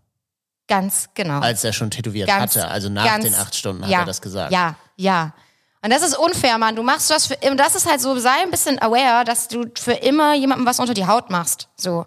ganz 0.69 1.09
genau. 1.15 1.41
Als 1.41 1.65
er 1.65 1.73
schon 1.73 1.91
tätowiert 1.91 2.29
ganz, 2.29 2.55
hatte, 2.55 2.69
also 2.69 2.89
nach 2.89 3.05
ganz- 3.05 3.25
den 3.25 3.35
acht 3.35 3.57
Stunden 3.57 3.83
hat 3.83 3.91
ja, 3.91 3.99
er 4.01 4.05
das 4.05 4.23
gesagt. 4.23 4.53
Ja, 4.53 4.77
ja. 4.97 5.35
Und 5.83 5.91
das 5.91 6.03
ist 6.03 6.17
unfair, 6.17 6.59
Mann. 6.59 6.77
Du 6.77 6.83
machst 6.83 7.09
das 7.11 7.27
für, 7.27 7.37
und 7.51 7.57
das 7.57 7.75
ist 7.75 7.89
halt 7.89 8.03
so, 8.03 8.19
sei 8.19 8.43
ein 8.43 8.51
bisschen 8.51 8.81
aware, 8.83 9.25
dass 9.25 9.49
du 9.49 9.65
für 9.75 9.93
immer 9.93 10.35
jemandem 10.35 10.67
was 10.67 10.79
unter 10.79 10.93
die 10.93 11.07
Haut 11.07 11.31
machst. 11.31 11.69
So. 11.77 12.05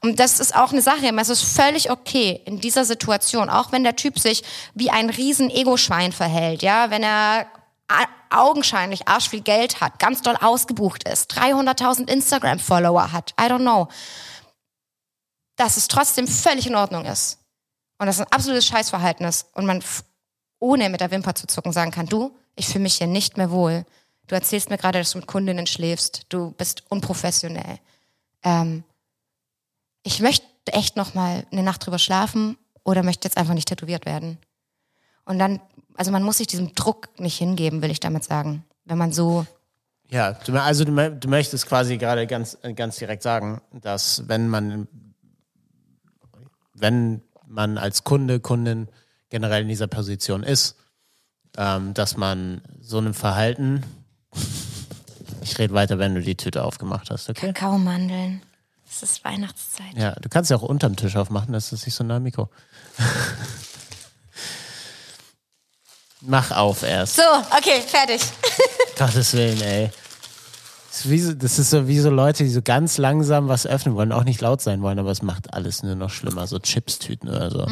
Und 0.00 0.18
das 0.18 0.40
ist 0.40 0.56
auch 0.56 0.72
eine 0.72 0.82
Sache. 0.82 1.08
Es 1.16 1.28
ist 1.28 1.42
völlig 1.42 1.90
okay 1.90 2.42
in 2.46 2.58
dieser 2.60 2.84
Situation, 2.84 3.48
auch 3.48 3.70
wenn 3.70 3.84
der 3.84 3.94
Typ 3.94 4.18
sich 4.18 4.42
wie 4.74 4.90
ein 4.90 5.08
riesen 5.08 5.50
Ego-Schwein 5.50 6.10
verhält, 6.10 6.62
ja, 6.62 6.90
wenn 6.90 7.04
er 7.04 7.46
augenscheinlich 8.30 9.06
arsch 9.06 9.28
viel 9.28 9.42
Geld 9.42 9.80
hat, 9.80 9.98
ganz 9.98 10.22
doll 10.22 10.36
ausgebucht 10.40 11.06
ist, 11.06 11.32
300.000 11.38 12.08
Instagram-Follower 12.08 13.12
hat, 13.12 13.34
I 13.38 13.44
don't 13.44 13.58
know, 13.58 13.88
dass 15.56 15.76
es 15.76 15.88
trotzdem 15.88 16.26
völlig 16.26 16.66
in 16.66 16.74
Ordnung 16.74 17.04
ist. 17.04 17.38
Und 17.98 18.06
das 18.06 18.18
ein 18.18 18.26
absolutes 18.32 18.66
Scheißverhalten 18.66 19.26
ist 19.26 19.46
und 19.52 19.66
man 19.66 19.84
ohne 20.58 20.88
mit 20.88 21.00
der 21.00 21.10
Wimper 21.10 21.34
zu 21.34 21.46
zucken 21.46 21.72
sagen 21.72 21.90
kann, 21.90 22.06
du, 22.06 22.36
ich 22.56 22.68
fühle 22.68 22.82
mich 22.82 22.94
hier 22.94 23.06
nicht 23.06 23.36
mehr 23.36 23.50
wohl. 23.50 23.84
Du 24.26 24.34
erzählst 24.34 24.70
mir 24.70 24.78
gerade, 24.78 24.98
dass 24.98 25.12
du 25.12 25.18
mit 25.18 25.26
Kundinnen 25.26 25.66
schläfst. 25.66 26.26
Du 26.28 26.52
bist 26.52 26.84
unprofessionell. 26.90 27.78
Ähm, 28.42 28.84
ich 30.02 30.20
möchte 30.20 30.46
echt 30.66 30.96
noch 30.96 31.14
mal 31.14 31.44
eine 31.50 31.62
Nacht 31.62 31.84
drüber 31.84 31.98
schlafen 31.98 32.56
oder 32.84 33.02
möchte 33.02 33.26
jetzt 33.26 33.36
einfach 33.36 33.54
nicht 33.54 33.68
tätowiert 33.68 34.06
werden. 34.06 34.38
Und 35.24 35.38
dann, 35.38 35.60
also 35.94 36.10
man 36.10 36.22
muss 36.22 36.38
sich 36.38 36.46
diesem 36.46 36.74
Druck 36.74 37.08
nicht 37.18 37.38
hingeben, 37.38 37.82
will 37.82 37.90
ich 37.90 38.00
damit 38.00 38.24
sagen. 38.24 38.64
Wenn 38.84 38.98
man 38.98 39.12
so, 39.12 39.46
Ja, 40.08 40.32
du, 40.32 40.52
also 40.60 40.84
du, 40.84 41.10
du 41.10 41.28
möchtest 41.28 41.66
quasi 41.66 41.96
gerade 41.98 42.26
ganz, 42.26 42.58
ganz 42.74 42.96
direkt 42.96 43.22
sagen, 43.22 43.60
dass 43.72 44.28
wenn 44.28 44.48
man, 44.48 44.88
wenn 46.74 47.22
man 47.46 47.78
als 47.78 48.02
Kunde, 48.04 48.40
Kundin 48.40 48.88
generell 49.30 49.62
in 49.62 49.68
dieser 49.68 49.86
Position 49.86 50.42
ist, 50.42 50.76
ähm, 51.56 51.94
dass 51.94 52.16
man 52.16 52.62
so 52.80 52.98
einem 52.98 53.14
Verhalten, 53.14 53.82
ich 55.42 55.58
rede 55.58 55.74
weiter, 55.74 55.98
wenn 55.98 56.14
du 56.14 56.22
die 56.22 56.36
Tüte 56.36 56.64
aufgemacht 56.64 57.10
hast, 57.10 57.28
okay? 57.28 57.52
Kakaomandeln. 57.52 58.42
Es 58.88 59.02
ist 59.02 59.24
Weihnachtszeit. 59.24 59.96
Ja, 59.96 60.12
du 60.12 60.28
kannst 60.28 60.50
ja 60.50 60.56
auch 60.56 60.62
unterm 60.62 60.96
Tisch 60.96 61.16
aufmachen, 61.16 61.52
das 61.52 61.72
ist 61.72 61.86
nicht 61.86 61.94
so 61.94 62.04
nah 62.04 62.16
am 62.16 62.22
Mikro. 62.22 62.50
Mach 66.20 66.50
auf 66.52 66.82
erst. 66.82 67.16
So, 67.16 67.22
okay, 67.56 67.80
fertig. 67.86 68.20
Gottes 68.98 69.32
Willen, 69.32 69.60
ey. 69.60 69.90
Das 70.88 71.06
ist, 71.06 71.24
so, 71.24 71.32
das 71.32 71.58
ist 71.58 71.70
so 71.70 71.88
wie 71.88 71.98
so 71.98 72.10
Leute, 72.10 72.44
die 72.44 72.50
so 72.50 72.60
ganz 72.60 72.98
langsam 72.98 73.48
was 73.48 73.66
öffnen 73.66 73.94
wollen, 73.94 74.12
auch 74.12 74.24
nicht 74.24 74.42
laut 74.42 74.60
sein 74.60 74.82
wollen, 74.82 74.98
aber 74.98 75.10
es 75.10 75.22
macht 75.22 75.54
alles 75.54 75.82
nur 75.82 75.94
noch 75.94 76.10
schlimmer. 76.10 76.46
So 76.46 76.58
Chipstüten 76.58 77.30
oder 77.30 77.50
so. 77.50 77.66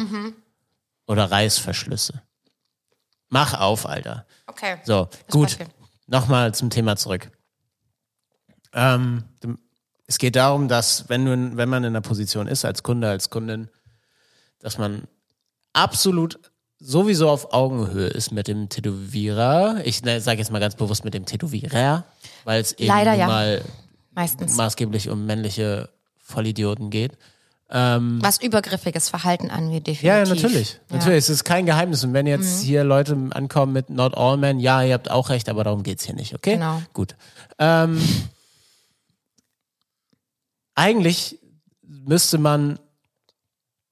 Oder 1.05 1.29
Reißverschlüsse. 1.29 2.21
Mach 3.31 3.59
auf, 3.59 3.87
Alter. 3.87 4.25
Okay. 4.45 4.75
So, 4.83 5.07
gut. 5.29 5.57
Nochmal 6.05 6.53
zum 6.53 6.69
Thema 6.69 6.97
zurück. 6.97 7.31
Ähm, 8.73 9.23
es 10.05 10.17
geht 10.17 10.35
darum, 10.35 10.67
dass 10.67 11.07
wenn, 11.07 11.25
du, 11.25 11.57
wenn 11.57 11.69
man 11.69 11.85
in 11.85 11.95
einer 11.95 12.01
Position 12.01 12.47
ist, 12.47 12.65
als 12.65 12.83
Kunde, 12.83 13.09
als 13.09 13.29
Kundin, 13.29 13.69
dass 14.59 14.77
man 14.77 15.07
absolut 15.71 16.39
sowieso 16.77 17.29
auf 17.29 17.53
Augenhöhe 17.53 18.07
ist 18.07 18.31
mit 18.31 18.49
dem 18.49 18.67
Tätowierer. 18.67 19.81
Ich 19.85 19.99
sage 19.99 20.39
jetzt 20.39 20.51
mal 20.51 20.59
ganz 20.59 20.75
bewusst 20.75 21.05
mit 21.05 21.13
dem 21.13 21.25
Tätowierer, 21.25 22.03
weil 22.43 22.59
es 22.59 22.73
eben 22.73 22.87
Leider 22.87 23.13
ja. 23.13 23.27
mal 23.27 23.63
Meistens. 24.11 24.57
maßgeblich 24.57 25.09
um 25.09 25.25
männliche 25.25 25.89
Vollidioten 26.17 26.89
geht. 26.89 27.17
Ähm, 27.73 28.19
Was 28.21 28.41
übergriffiges 28.41 29.07
Verhalten 29.07 29.49
angeht, 29.49 29.87
definitiv. 29.87 30.03
Ja, 30.03 30.17
ja, 30.17 30.25
natürlich. 30.25 30.73
Ja. 30.73 30.79
Mhm. 30.89 30.97
Natürlich, 30.97 31.17
es 31.19 31.29
ist 31.29 31.43
kein 31.45 31.65
Geheimnis. 31.65 32.03
Und 32.03 32.13
wenn 32.13 32.27
jetzt 32.27 32.61
hier 32.61 32.83
Leute 32.83 33.17
ankommen 33.31 33.71
mit 33.71 33.89
Not 33.89 34.15
All 34.17 34.35
Men, 34.37 34.59
ja, 34.59 34.83
ihr 34.83 34.93
habt 34.93 35.09
auch 35.09 35.29
recht, 35.29 35.47
aber 35.47 35.63
darum 35.63 35.83
geht's 35.83 36.03
hier 36.03 36.15
nicht, 36.15 36.35
okay? 36.35 36.55
Genau. 36.55 36.81
Gut. 36.91 37.15
Ähm, 37.59 38.01
eigentlich 40.75 41.39
müsste 41.81 42.37
man, 42.37 42.77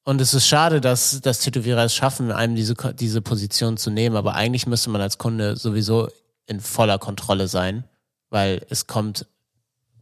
und 0.03 0.19
es 0.19 0.33
ist 0.33 0.47
schade, 0.47 0.81
dass, 0.81 1.21
dass 1.21 1.39
Tätowierer 1.39 1.85
es 1.85 1.95
schaffen, 1.95 2.31
einem 2.31 2.55
diese, 2.55 2.73
diese 2.95 3.21
Position 3.21 3.77
zu 3.77 3.91
nehmen, 3.91 4.15
aber 4.15 4.35
eigentlich 4.35 4.67
müsste 4.67 4.89
man 4.89 5.01
als 5.01 5.17
Kunde 5.17 5.55
sowieso 5.55 6.09
in 6.47 6.59
voller 6.59 6.97
Kontrolle 6.97 7.47
sein, 7.47 7.85
weil 8.29 8.65
es 8.69 8.87
kommt 8.87 9.27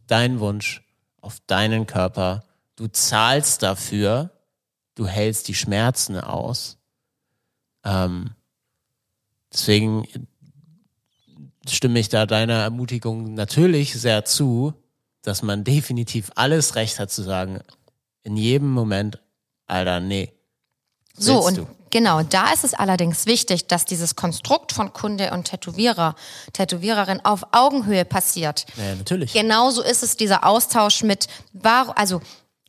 dein 0.06 0.40
Wunsch 0.40 0.82
auf 1.20 1.38
deinen 1.46 1.86
Körper, 1.86 2.42
du 2.78 2.86
zahlst 2.86 3.62
dafür, 3.62 4.30
du 4.94 5.06
hältst 5.06 5.48
die 5.48 5.54
Schmerzen 5.54 6.16
aus. 6.18 6.78
Ähm, 7.84 8.30
deswegen 9.52 10.06
stimme 11.68 11.98
ich 11.98 12.08
da 12.08 12.24
deiner 12.24 12.54
Ermutigung 12.54 13.34
natürlich 13.34 13.94
sehr 13.94 14.24
zu, 14.24 14.74
dass 15.22 15.42
man 15.42 15.64
definitiv 15.64 16.30
alles 16.36 16.76
Recht 16.76 17.00
hat 17.00 17.10
zu 17.10 17.22
sagen, 17.22 17.60
in 18.22 18.36
jedem 18.36 18.70
Moment, 18.70 19.20
Alter, 19.66 19.98
nee. 19.98 20.32
So, 21.14 21.44
und 21.44 21.56
du? 21.56 21.66
genau, 21.90 22.22
da 22.22 22.52
ist 22.52 22.62
es 22.62 22.74
allerdings 22.74 23.26
wichtig, 23.26 23.66
dass 23.66 23.86
dieses 23.86 24.14
Konstrukt 24.14 24.70
von 24.70 24.92
Kunde 24.92 25.32
und 25.32 25.48
Tätowierer, 25.48 26.14
Tätowiererin 26.52 27.24
auf 27.24 27.42
Augenhöhe 27.50 28.04
passiert. 28.04 28.66
Ja, 28.76 28.94
natürlich. 28.94 29.32
Genauso 29.32 29.82
ist 29.82 30.04
es 30.04 30.16
dieser 30.16 30.46
Austausch 30.46 31.02
mit, 31.02 31.26
also 31.64 32.20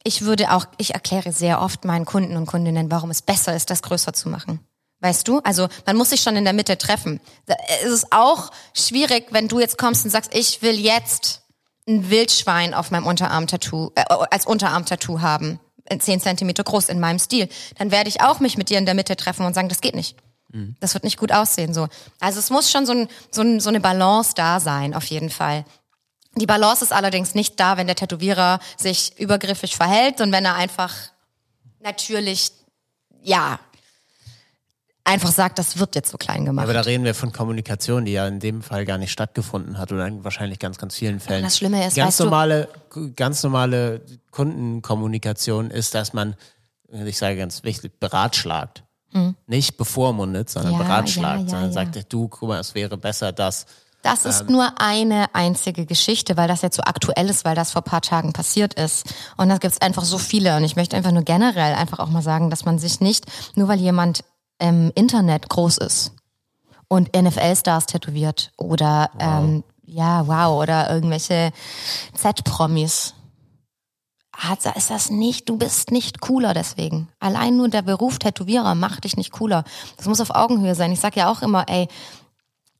ich 0.03 0.23
würde 0.23 0.51
auch, 0.51 0.65
ich 0.77 0.93
erkläre 0.93 1.31
sehr 1.31 1.61
oft 1.61 1.85
meinen 1.85 2.05
Kunden 2.05 2.35
und 2.37 2.45
Kundinnen, 2.45 2.91
warum 2.91 3.09
es 3.09 3.21
besser 3.21 3.55
ist, 3.55 3.69
das 3.69 3.81
größer 3.81 4.13
zu 4.13 4.29
machen. 4.29 4.59
Weißt 5.01 5.27
du? 5.27 5.39
Also 5.39 5.67
man 5.85 5.95
muss 5.95 6.09
sich 6.09 6.21
schon 6.21 6.35
in 6.35 6.43
der 6.43 6.53
Mitte 6.53 6.77
treffen. 6.77 7.21
Da 7.45 7.55
ist 7.83 7.91
es 7.91 8.11
auch 8.11 8.51
schwierig, 8.73 9.27
wenn 9.31 9.47
du 9.47 9.59
jetzt 9.59 9.77
kommst 9.77 10.03
und 10.03 10.11
sagst, 10.11 10.35
ich 10.35 10.61
will 10.61 10.77
jetzt 10.77 11.43
ein 11.87 12.09
Wildschwein 12.09 12.73
auf 12.73 12.91
meinem 12.91 13.05
Unterarm-Tattoo, 13.05 13.91
äh, 13.95 14.03
als 14.31 14.45
Unterarm-Tattoo 14.45 15.21
haben, 15.21 15.59
in 15.89 15.99
10 15.99 16.21
Zentimeter 16.21 16.63
groß 16.63 16.89
in 16.89 16.99
meinem 16.99 17.17
Stil, 17.17 17.49
dann 17.77 17.91
werde 17.91 18.09
ich 18.09 18.21
auch 18.21 18.39
mich 18.39 18.57
mit 18.57 18.69
dir 18.69 18.77
in 18.77 18.85
der 18.85 18.93
Mitte 18.93 19.15
treffen 19.15 19.45
und 19.45 19.53
sagen, 19.55 19.69
das 19.69 19.81
geht 19.81 19.95
nicht. 19.95 20.17
Das 20.79 20.95
wird 20.95 21.03
nicht 21.03 21.17
gut 21.17 21.31
aussehen, 21.31 21.75
so. 21.75 21.87
Also 22.19 22.39
es 22.39 22.49
muss 22.49 22.71
schon 22.71 22.87
so, 22.87 22.93
ein, 22.93 23.07
so, 23.29 23.41
ein, 23.41 23.59
so 23.59 23.69
eine 23.69 23.79
Balance 23.79 24.33
da 24.35 24.59
sein, 24.59 24.95
auf 24.95 25.05
jeden 25.05 25.29
Fall. 25.29 25.63
Die 26.39 26.45
Balance 26.45 26.83
ist 26.83 26.91
allerdings 26.93 27.35
nicht 27.35 27.59
da, 27.59 27.77
wenn 27.77 27.87
der 27.87 27.95
Tätowierer 27.95 28.59
sich 28.77 29.19
übergriffig 29.19 29.75
verhält 29.75 30.21
und 30.21 30.31
wenn 30.31 30.45
er 30.45 30.55
einfach 30.55 30.93
natürlich, 31.81 32.51
ja, 33.21 33.59
einfach 35.03 35.31
sagt, 35.31 35.57
das 35.59 35.79
wird 35.79 35.95
jetzt 35.95 36.11
so 36.11 36.17
klein 36.17 36.45
gemacht. 36.45 36.63
Aber 36.63 36.73
da 36.73 36.81
reden 36.81 37.03
wir 37.03 37.15
von 37.15 37.31
Kommunikation, 37.33 38.05
die 38.05 38.11
ja 38.13 38.27
in 38.27 38.39
dem 38.39 38.61
Fall 38.61 38.85
gar 38.85 38.97
nicht 38.97 39.11
stattgefunden 39.11 39.77
hat 39.77 39.91
oder 39.91 40.05
in 40.07 40.23
wahrscheinlich 40.23 40.59
ganz, 40.59 40.77
ganz 40.77 40.95
vielen 40.95 41.19
Fällen. 41.19 41.43
das 41.43 41.57
Schlimme 41.57 41.85
ist, 41.87 41.95
ganz 41.95 42.07
weißt 42.09 42.19
du- 42.19 42.23
normale, 42.25 42.69
ganz 43.15 43.41
normale 43.43 44.01
Kundenkommunikation 44.31 45.71
ist, 45.71 45.95
dass 45.95 46.13
man, 46.13 46.35
ich 46.91 47.17
sage 47.17 47.37
ganz 47.37 47.63
wichtig, 47.63 47.99
beratschlagt. 47.99 48.83
Nicht 49.47 49.75
bevormundet, 49.77 50.51
sondern 50.51 50.73
Hm. 50.73 50.79
Ja, 50.81 50.85
beratschlagt, 50.87 51.39
ja, 51.39 51.43
ja, 51.45 51.49
sondern 51.49 51.71
sagt, 51.73 52.13
du, 52.13 52.27
guck 52.27 52.47
mal, 52.49 52.59
es 52.59 52.75
wäre 52.75 52.95
besser 52.95 53.31
das. 53.31 53.65
Das 54.01 54.25
ist 54.25 54.41
Ähm. 54.41 54.47
nur 54.53 54.79
eine 54.79 55.33
einzige 55.35 55.85
Geschichte, 55.85 56.37
weil 56.37 56.47
das 56.47 56.61
jetzt 56.61 56.77
so 56.77 56.83
aktuell 56.83 57.29
ist, 57.29 57.43
weil 57.43 57.55
das 57.55 57.71
vor 57.71 57.81
ein 57.81 57.89
paar 57.89 58.01
Tagen 58.01 58.31
passiert 58.33 58.73
ist. 58.75 59.13
Und 59.37 59.49
da 59.49 59.57
gibt 59.57 59.73
es 59.73 59.81
einfach 59.81 60.05
so 60.05 60.17
viele. 60.17 60.55
Und 60.55 60.63
ich 60.63 60.75
möchte 60.75 60.95
einfach 60.95 61.11
nur 61.11 61.23
generell 61.23 61.75
einfach 61.75 61.99
auch 61.99 62.09
mal 62.09 62.21
sagen, 62.21 62.49
dass 62.49 62.65
man 62.65 62.79
sich 62.79 63.01
nicht, 63.01 63.25
nur 63.55 63.67
weil 63.67 63.79
jemand 63.79 64.23
im 64.59 64.91
Internet 64.95 65.49
groß 65.49 65.77
ist 65.79 66.13
und 66.87 67.15
NFL-Stars 67.15 67.85
tätowiert 67.85 68.51
oder 68.57 69.09
ähm, 69.19 69.63
ja, 69.85 70.27
wow, 70.27 70.61
oder 70.61 70.89
irgendwelche 70.89 71.51
Z-Promis, 72.13 73.13
ist 74.75 74.89
das 74.89 75.09
nicht, 75.09 75.49
du 75.49 75.57
bist 75.57 75.91
nicht 75.91 76.21
cooler 76.21 76.53
deswegen. 76.53 77.09
Allein 77.19 77.57
nur 77.57 77.67
der 77.69 77.81
Beruf 77.81 78.19
Tätowierer 78.19 78.75
macht 78.75 79.03
dich 79.03 79.17
nicht 79.17 79.31
cooler. 79.31 79.63
Das 79.97 80.07
muss 80.07 80.21
auf 80.21 80.29
Augenhöhe 80.29 80.75
sein. 80.75 80.91
Ich 80.91 80.99
sag 80.99 81.15
ja 81.15 81.29
auch 81.29 81.41
immer, 81.41 81.67
ey, 81.67 81.87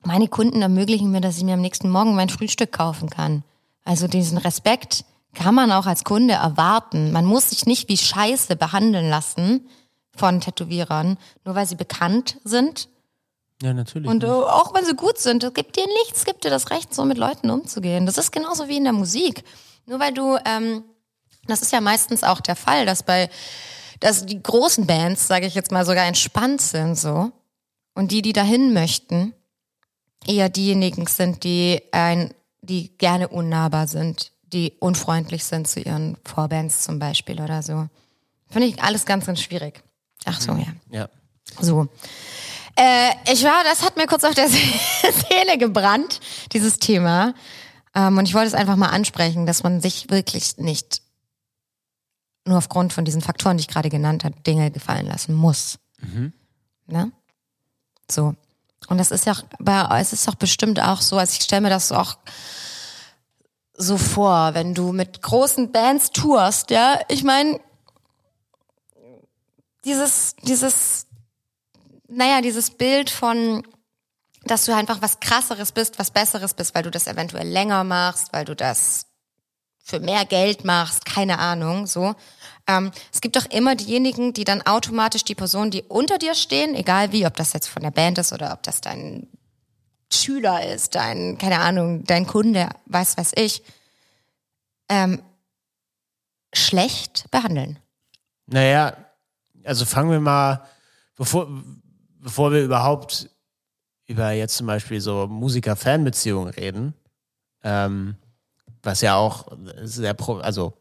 meine 0.04 0.28
Kunden 0.28 0.62
ermöglichen 0.62 1.12
mir, 1.12 1.22
dass 1.22 1.38
ich 1.38 1.44
mir 1.44 1.56
am 1.56 1.62
nächsten 1.62 1.90
Morgen 1.90 2.16
mein 2.16 2.30
Frühstück 2.30 2.72
kaufen 2.72 3.10
kann. 3.10 3.44
Also 3.84 4.08
diesen 4.08 4.38
Respekt 4.38 5.04
kann 5.34 5.56
man 5.56 5.72
auch 5.72 5.86
als 5.86 6.04
Kunde 6.04 6.36
erwarten. 6.36 7.12
Man 7.12 7.26
muss 7.26 7.50
sich 7.50 7.66
nicht 7.66 7.90
wie 7.90 7.98
Scheiße 7.98 8.56
behandeln 8.56 9.10
lassen 9.10 9.68
von 10.16 10.42
Tätowierern, 10.42 11.18
nur 11.46 11.56
weil 11.56 11.68
sie 11.68 11.76
bekannt 11.76 12.38
sind. 12.44 12.90
Ja, 13.62 13.74
natürlich. 13.74 14.10
Und 14.10 14.24
äh, 14.24 14.28
auch 14.28 14.74
wenn 14.74 14.86
sie 14.86 14.96
gut 14.96 15.18
sind, 15.18 15.44
es 15.44 15.54
gibt 15.54 15.76
dir 15.76 15.86
nichts, 16.04 16.26
gibt 16.26 16.46
dir 16.46 16.50
das 16.50 16.72
Recht, 16.72 16.94
so 16.94 17.04
mit 17.04 17.18
Leuten 17.18 17.50
umzugehen. 17.50 18.06
Das 18.06 18.18
ist 18.18 18.32
genauso 18.32 18.68
wie 18.68 18.78
in 18.78 18.86
der 18.86 18.94
Musik. 18.94 19.44
Nur 19.86 20.00
weil 20.00 20.14
du, 20.14 20.38
ähm, 20.46 20.84
das 21.46 21.62
ist 21.62 21.74
ja 21.74 21.82
meistens 21.82 22.24
auch 22.24 22.40
der 22.40 22.56
Fall, 22.56 22.86
dass 22.86 23.04
bei, 23.04 23.30
dass 24.00 24.26
die 24.26 24.42
großen 24.42 24.88
Bands, 24.88 25.28
sage 25.28 25.46
ich 25.46 25.56
jetzt 25.56 25.72
mal, 25.72 25.86
sogar 25.86 26.06
entspannt 26.06 26.62
sind 26.62 26.96
so. 26.96 27.32
Und 27.96 28.12
die, 28.12 28.22
die 28.22 28.34
dahin 28.34 28.74
möchten, 28.74 29.34
eher 30.28 30.50
diejenigen 30.50 31.08
sind, 31.08 31.44
die 31.44 31.82
ein, 31.92 32.34
die 32.62 32.98
gerne 32.98 33.28
unnahbar 33.28 33.88
sind, 33.88 34.32
die 34.54 34.74
unfreundlich 34.80 35.44
sind 35.46 35.68
zu 35.68 35.80
ihren 35.80 36.18
Vorbands 36.26 36.84
zum 36.84 37.00
Beispiel 37.00 37.42
oder 37.42 37.62
so. 37.64 37.88
Finde 38.50 38.68
ich 38.68 38.82
alles 38.82 39.06
ganz, 39.06 39.26
ganz 39.26 39.42
schwierig. 39.42 39.82
Ach 40.26 40.40
so, 40.42 40.54
ja. 40.54 40.68
ja. 40.92 41.10
So. 41.62 41.88
Äh, 42.76 43.12
ich 43.32 43.44
war, 43.44 43.64
das 43.64 43.84
hat 43.84 43.98
mir 43.98 44.08
kurz 44.08 44.24
auf 44.24 44.34
der 44.34 44.50
Seele 44.50 45.58
gebrannt, 45.58 46.20
dieses 46.52 46.80
Thema. 46.80 47.34
Ähm, 47.96 48.18
und 48.18 48.28
ich 48.28 48.34
wollte 48.34 48.48
es 48.48 48.54
einfach 48.54 48.76
mal 48.76 48.90
ansprechen, 48.90 49.46
dass 49.46 49.64
man 49.64 49.82
sich 49.82 50.10
wirklich 50.10 50.58
nicht 50.58 51.02
nur 52.46 52.58
aufgrund 52.58 52.94
von 52.94 53.06
diesen 53.06 53.22
Faktoren, 53.22 53.58
die 53.58 53.62
ich 53.62 53.68
gerade 53.68 53.90
genannt 53.90 54.24
habe, 54.24 54.40
Dinge 54.42 54.72
gefallen 54.72 55.06
lassen 55.06 55.34
muss. 55.34 55.78
Ne? 56.88 57.12
So. 58.10 58.36
Und 58.90 58.98
das 58.98 59.12
ist 59.12 59.26
ja 59.26 59.36
bei, 59.60 60.00
es 60.00 60.14
ist 60.14 60.28
doch 60.28 60.36
bestimmt 60.36 60.82
auch 60.82 61.02
so, 61.02 61.18
also 61.18 61.38
ich 61.38 61.44
stelle 61.44 61.62
mir 61.62 61.70
das 61.70 61.92
auch 61.92 62.18
so 63.74 63.98
vor, 63.98 64.56
wenn 64.56 64.74
du 64.74 64.92
mit 64.92 65.22
großen 65.22 65.72
Bands 65.72 66.12
tourst, 66.12 66.70
ja, 66.72 67.00
ich 67.08 67.24
meine, 67.24 67.60
dieses, 69.86 70.36
dieses, 70.42 71.06
naja, 72.08 72.42
dieses 72.42 72.72
Bild 72.72 73.10
von, 73.10 73.64
dass 74.44 74.66
du 74.66 74.76
einfach 74.76 75.02
was 75.02 75.20
krasseres 75.20 75.72
bist, 75.72 76.00
was 76.00 76.12
besseres 76.12 76.54
bist, 76.54 76.76
weil 76.76 76.84
du 76.84 76.92
das 76.92 77.08
eventuell 77.08 77.48
länger 77.48 77.84
machst, 77.84 78.34
weil 78.34 78.44
du 78.44 78.56
das 78.56 79.06
für 79.84 80.00
mehr 80.00 80.26
Geld 80.26 80.66
machst, 80.66 81.06
keine 81.06 81.40
Ahnung, 81.40 81.88
so. 81.88 82.16
Ähm, 82.68 82.92
es 83.12 83.22
gibt 83.22 83.36
doch 83.36 83.46
immer 83.48 83.76
diejenigen, 83.76 84.34
die 84.34 84.44
dann 84.44 84.62
automatisch 84.62 85.24
die 85.24 85.36
Personen, 85.36 85.72
die 85.72 85.84
unter 85.84 86.18
dir 86.18 86.36
stehen, 86.36 86.76
egal 86.76 87.12
wie, 87.12 87.26
ob 87.26 87.36
das 87.36 87.54
jetzt 87.54 87.68
von 87.68 87.82
der 87.82 87.92
Band 87.92 88.18
ist 88.20 88.32
oder 88.32 88.54
ob 88.54 88.62
das 88.64 88.82
dein 88.82 89.28
Schüler 90.12 90.66
ist, 90.66 90.96
dein, 90.96 91.38
keine 91.38 91.60
Ahnung, 91.60 92.04
dein 92.04 92.28
Kunde, 92.28 92.70
weiß 92.86 93.18
was 93.18 93.32
ich, 93.36 93.64
ähm, 94.90 95.22
schlecht 96.54 97.30
behandeln. 97.32 97.80
Naja, 98.48 98.98
also 99.64 99.86
fangen 99.86 100.12
wir 100.12 100.20
mal, 100.20 100.66
bevor, 101.16 101.48
bevor 102.20 102.52
wir 102.52 102.64
überhaupt 102.64 103.30
über 104.08 104.32
jetzt 104.32 104.58
zum 104.58 104.66
Beispiel 104.66 105.00
so 105.02 105.28
Musiker-Fan-Beziehungen 105.28 106.50
reden, 106.50 106.96
ähm, 107.64 108.16
was 108.84 109.02
ja 109.02 109.16
auch 109.16 109.48
sehr, 109.84 110.14
pro, 110.14 110.38
also 110.38 110.74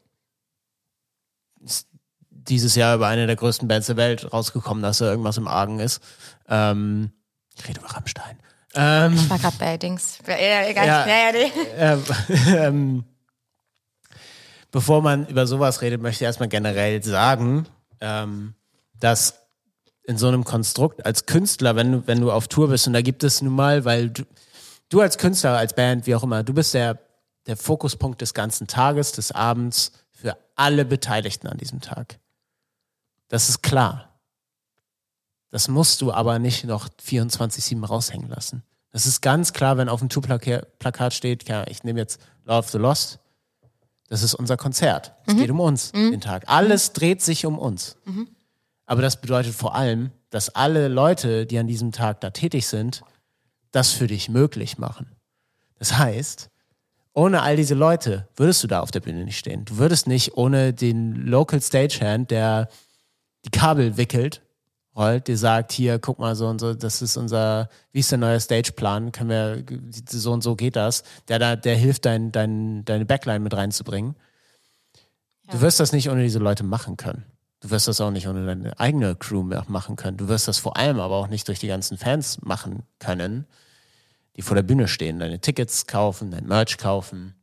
ist 1.64 1.88
dieses 2.30 2.74
Jahr 2.74 2.94
über 2.94 3.06
eine 3.06 3.26
der 3.26 3.36
größten 3.36 3.68
Bands 3.68 3.88
der 3.88 3.96
Welt 3.96 4.32
rausgekommen, 4.32 4.82
dass 4.82 4.98
da 4.98 5.06
irgendwas 5.06 5.36
im 5.36 5.48
Argen 5.48 5.80
ist. 5.80 6.02
Ähm, 6.48 7.12
ich 7.56 7.68
rede 7.68 7.80
über 7.80 7.90
Rammstein. 7.90 8.38
Ähm, 8.74 9.14
Ich 9.14 9.28
war 9.28 9.38
gerade 9.38 9.56
bei 9.58 9.76
Dings. 9.76 10.18
Ja, 10.26 10.66
egal. 10.66 10.86
Ja. 10.86 11.06
Ja, 11.06 11.16
ja, 11.16 11.32
nee. 11.32 11.52
ähm, 11.76 12.04
ähm, 12.48 13.04
bevor 14.70 15.02
man 15.02 15.26
über 15.26 15.46
sowas 15.46 15.82
redet, 15.82 16.00
möchte 16.00 16.24
ich 16.24 16.26
erstmal 16.26 16.48
generell 16.48 17.02
sagen, 17.02 17.66
ähm, 18.00 18.54
dass 19.00 19.34
in 20.04 20.16
so 20.16 20.28
einem 20.28 20.44
Konstrukt 20.44 21.04
als 21.04 21.26
Künstler, 21.26 21.76
wenn 21.76 21.92
du, 21.92 22.06
wenn 22.06 22.20
du 22.20 22.32
auf 22.32 22.48
Tour 22.48 22.68
bist, 22.68 22.86
und 22.86 22.94
da 22.94 23.02
gibt 23.02 23.24
es 23.24 23.42
nun 23.42 23.54
mal, 23.54 23.84
weil 23.84 24.10
du, 24.10 24.22
du 24.88 25.00
als 25.00 25.18
Künstler, 25.18 25.58
als 25.58 25.74
Band, 25.74 26.06
wie 26.06 26.14
auch 26.14 26.22
immer, 26.22 26.42
du 26.42 26.54
bist 26.54 26.72
der, 26.72 26.98
der 27.48 27.56
Fokuspunkt 27.56 28.20
des 28.20 28.34
ganzen 28.34 28.68
Tages, 28.68 29.12
des 29.12 29.32
Abends 29.32 29.92
für 30.12 30.36
alle 30.54 30.84
Beteiligten 30.84 31.48
an 31.48 31.58
diesem 31.58 31.80
Tag. 31.80 32.20
Das 33.28 33.48
ist 33.48 33.62
klar. 33.62 34.20
Das 35.50 35.68
musst 35.68 36.02
du 36.02 36.12
aber 36.12 36.38
nicht 36.38 36.64
noch 36.64 36.88
24-7 36.88 37.84
raushängen 37.84 38.28
lassen. 38.28 38.62
Das 38.90 39.06
ist 39.06 39.22
ganz 39.22 39.52
klar, 39.52 39.76
wenn 39.76 39.88
auf 39.88 40.00
dem 40.00 40.08
Tourplakat 40.08 41.14
steht, 41.14 41.48
ja, 41.48 41.66
ich 41.66 41.84
nehme 41.84 42.00
jetzt 42.00 42.20
Love 42.44 42.58
of 42.58 42.70
the 42.70 42.78
Lost. 42.78 43.18
Das 44.08 44.22
ist 44.22 44.34
unser 44.34 44.56
Konzert. 44.56 45.14
Es 45.26 45.36
geht 45.36 45.50
um 45.50 45.60
uns 45.60 45.92
den 45.92 46.20
Tag. 46.20 46.44
Alles 46.46 46.92
dreht 46.92 47.22
sich 47.22 47.44
um 47.44 47.58
uns. 47.58 47.96
Aber 48.86 49.02
das 49.02 49.20
bedeutet 49.20 49.54
vor 49.54 49.74
allem, 49.74 50.10
dass 50.30 50.48
alle 50.50 50.88
Leute, 50.88 51.46
die 51.46 51.58
an 51.58 51.66
diesem 51.66 51.92
Tag 51.92 52.20
da 52.20 52.30
tätig 52.30 52.66
sind, 52.66 53.02
das 53.70 53.92
für 53.92 54.06
dich 54.06 54.28
möglich 54.30 54.78
machen. 54.78 55.14
Das 55.78 55.98
heißt, 55.98 56.50
ohne 57.18 57.42
all 57.42 57.56
diese 57.56 57.74
Leute 57.74 58.28
würdest 58.36 58.62
du 58.62 58.68
da 58.68 58.78
auf 58.78 58.92
der 58.92 59.00
Bühne 59.00 59.24
nicht 59.24 59.38
stehen. 59.38 59.64
Du 59.64 59.78
würdest 59.78 60.06
nicht 60.06 60.36
ohne 60.36 60.72
den 60.72 61.16
Local 61.16 61.60
Stagehand, 61.60 62.30
der 62.30 62.68
die 63.44 63.50
Kabel 63.50 63.96
wickelt, 63.96 64.40
rollt, 64.94 65.26
dir 65.26 65.36
sagt, 65.36 65.72
hier, 65.72 65.98
guck 65.98 66.20
mal 66.20 66.36
so 66.36 66.46
und 66.46 66.60
so, 66.60 66.74
das 66.74 67.02
ist 67.02 67.16
unser, 67.16 67.70
wie 67.90 67.98
ist 67.98 68.12
der 68.12 68.18
neue 68.18 68.40
Stageplan, 68.40 69.10
können 69.10 69.30
wir, 69.30 69.64
so 70.08 70.32
und 70.32 70.44
so 70.44 70.54
geht 70.54 70.76
das, 70.76 71.02
der 71.26 71.40
da, 71.40 71.56
der 71.56 71.74
hilft, 71.74 72.04
dein, 72.04 72.30
dein, 72.30 72.84
deine 72.84 73.04
Backline 73.04 73.40
mit 73.40 73.52
reinzubringen. 73.52 74.14
Du 75.50 75.60
wirst 75.60 75.80
das 75.80 75.92
nicht 75.92 76.08
ohne 76.10 76.22
diese 76.22 76.38
Leute 76.38 76.62
machen 76.62 76.96
können. 76.96 77.24
Du 77.58 77.70
wirst 77.70 77.88
das 77.88 78.00
auch 78.00 78.12
nicht 78.12 78.28
ohne 78.28 78.46
deine 78.46 78.78
eigene 78.78 79.16
Crew 79.16 79.42
machen 79.42 79.96
können. 79.96 80.18
Du 80.18 80.28
wirst 80.28 80.46
das 80.46 80.58
vor 80.58 80.76
allem 80.76 81.00
aber 81.00 81.16
auch 81.16 81.26
nicht 81.26 81.48
durch 81.48 81.58
die 81.58 81.66
ganzen 81.66 81.98
Fans 81.98 82.40
machen 82.42 82.84
können, 83.00 83.44
die 84.38 84.42
vor 84.42 84.54
der 84.54 84.62
Bühne 84.62 84.86
stehen, 84.86 85.18
deine 85.18 85.40
Tickets 85.40 85.86
kaufen, 85.86 86.30
dein 86.30 86.46
Merch 86.46 86.78
kaufen. 86.78 87.34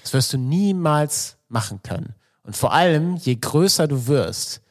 Das 0.00 0.12
wirst 0.12 0.32
du 0.32 0.38
niemals 0.38 1.36
machen 1.48 1.80
können. 1.82 2.14
Und 2.44 2.56
vor 2.56 2.72
allem, 2.72 3.16
je 3.16 3.34
größer 3.34 3.88
du 3.88 4.06
wirst, 4.06 4.62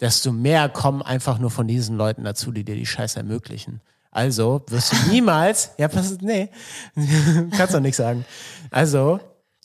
desto 0.00 0.32
mehr 0.32 0.70
kommen 0.70 1.02
einfach 1.02 1.38
nur 1.38 1.50
von 1.50 1.68
diesen 1.68 1.96
Leuten 1.98 2.24
dazu, 2.24 2.52
die 2.52 2.64
dir 2.64 2.74
die 2.74 2.86
Scheiße 2.86 3.18
ermöglichen. 3.18 3.82
Also 4.10 4.64
wirst 4.68 4.92
du 4.92 4.96
niemals, 5.10 5.72
ja, 5.76 5.88
pass, 5.88 6.16
nee, 6.22 6.48
kannst 7.56 7.74
doch 7.74 7.80
nichts 7.80 7.98
sagen. 7.98 8.24
Also 8.70 9.20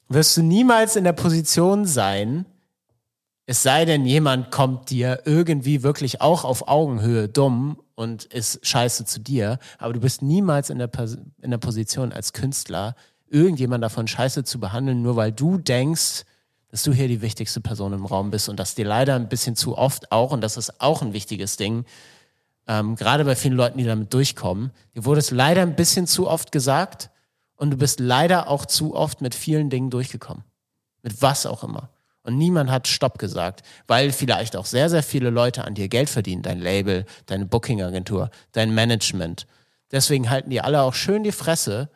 wirst 0.09 0.35
du 0.35 0.43
niemals 0.43 0.97
in 0.97 1.05
der 1.05 1.13
Position 1.13 1.85
sein, 1.85 2.45
es 3.45 3.61
sei 3.61 3.85
denn, 3.85 4.05
jemand 4.05 4.51
kommt 4.51 4.89
dir 4.89 5.21
irgendwie 5.25 5.83
wirklich 5.83 6.21
auch 6.21 6.45
auf 6.45 6.67
Augenhöhe 6.67 7.27
dumm 7.27 7.81
und 7.95 8.23
ist 8.25 8.65
scheiße 8.65 9.05
zu 9.05 9.19
dir, 9.19 9.59
aber 9.77 9.93
du 9.93 9.99
bist 9.99 10.21
niemals 10.21 10.69
in 10.69 10.77
der, 10.77 10.89
in 11.41 11.51
der 11.51 11.57
Position 11.57 12.13
als 12.13 12.31
Künstler, 12.31 12.95
irgendjemand 13.27 13.83
davon 13.83 14.07
scheiße 14.07 14.43
zu 14.43 14.59
behandeln, 14.59 15.01
nur 15.01 15.15
weil 15.15 15.31
du 15.31 15.57
denkst, 15.57 16.23
dass 16.69 16.83
du 16.83 16.93
hier 16.93 17.07
die 17.07 17.21
wichtigste 17.21 17.59
Person 17.59 17.93
im 17.93 18.05
Raum 18.05 18.31
bist 18.31 18.47
und 18.47 18.59
dass 18.59 18.75
dir 18.75 18.85
leider 18.85 19.15
ein 19.15 19.29
bisschen 19.29 19.55
zu 19.55 19.77
oft 19.77 20.11
auch, 20.11 20.31
und 20.31 20.41
das 20.41 20.55
ist 20.57 20.81
auch 20.81 21.01
ein 21.01 21.13
wichtiges 21.13 21.57
Ding, 21.57 21.85
ähm, 22.65 22.95
gerade 22.95 23.25
bei 23.25 23.35
vielen 23.35 23.55
Leuten, 23.55 23.77
die 23.77 23.83
damit 23.83 24.13
durchkommen, 24.13 24.71
dir 24.95 25.03
wurde 25.03 25.19
es 25.19 25.31
leider 25.31 25.61
ein 25.63 25.75
bisschen 25.75 26.07
zu 26.07 26.29
oft 26.29 26.51
gesagt 26.53 27.09
und 27.57 27.71
du 27.71 27.77
bist 27.77 27.99
leider 27.99 28.47
auch 28.47 28.65
zu 28.65 28.95
oft 28.95 29.21
mit 29.21 29.35
vielen 29.35 29.69
Dingen 29.69 29.89
durchgekommen. 29.89 30.43
Mit 31.01 31.21
was 31.21 31.45
auch 31.45 31.63
immer. 31.63 31.89
Und 32.23 32.37
niemand 32.37 32.71
hat 32.71 32.87
Stopp 32.87 33.19
gesagt, 33.19 33.63
weil 33.85 34.11
vielleicht 34.11 34.55
auch 34.55 34.65
sehr, 34.65 34.89
sehr 34.89 35.03
viele 35.03 35.29
Leute 35.29 35.65
an 35.65 35.75
dir 35.75 35.89
Geld 35.89 36.09
verdienen. 36.09 36.41
Dein 36.41 36.59
Label, 36.59 37.05
deine 37.25 37.45
Booking-Agentur, 37.45 38.29
dein 38.53 38.73
Management. 38.73 39.45
Deswegen 39.91 40.29
halten 40.29 40.49
die 40.49 40.61
alle 40.61 40.81
auch 40.81 40.93
schön 40.93 41.23
die 41.23 41.33
Fresse 41.33 41.89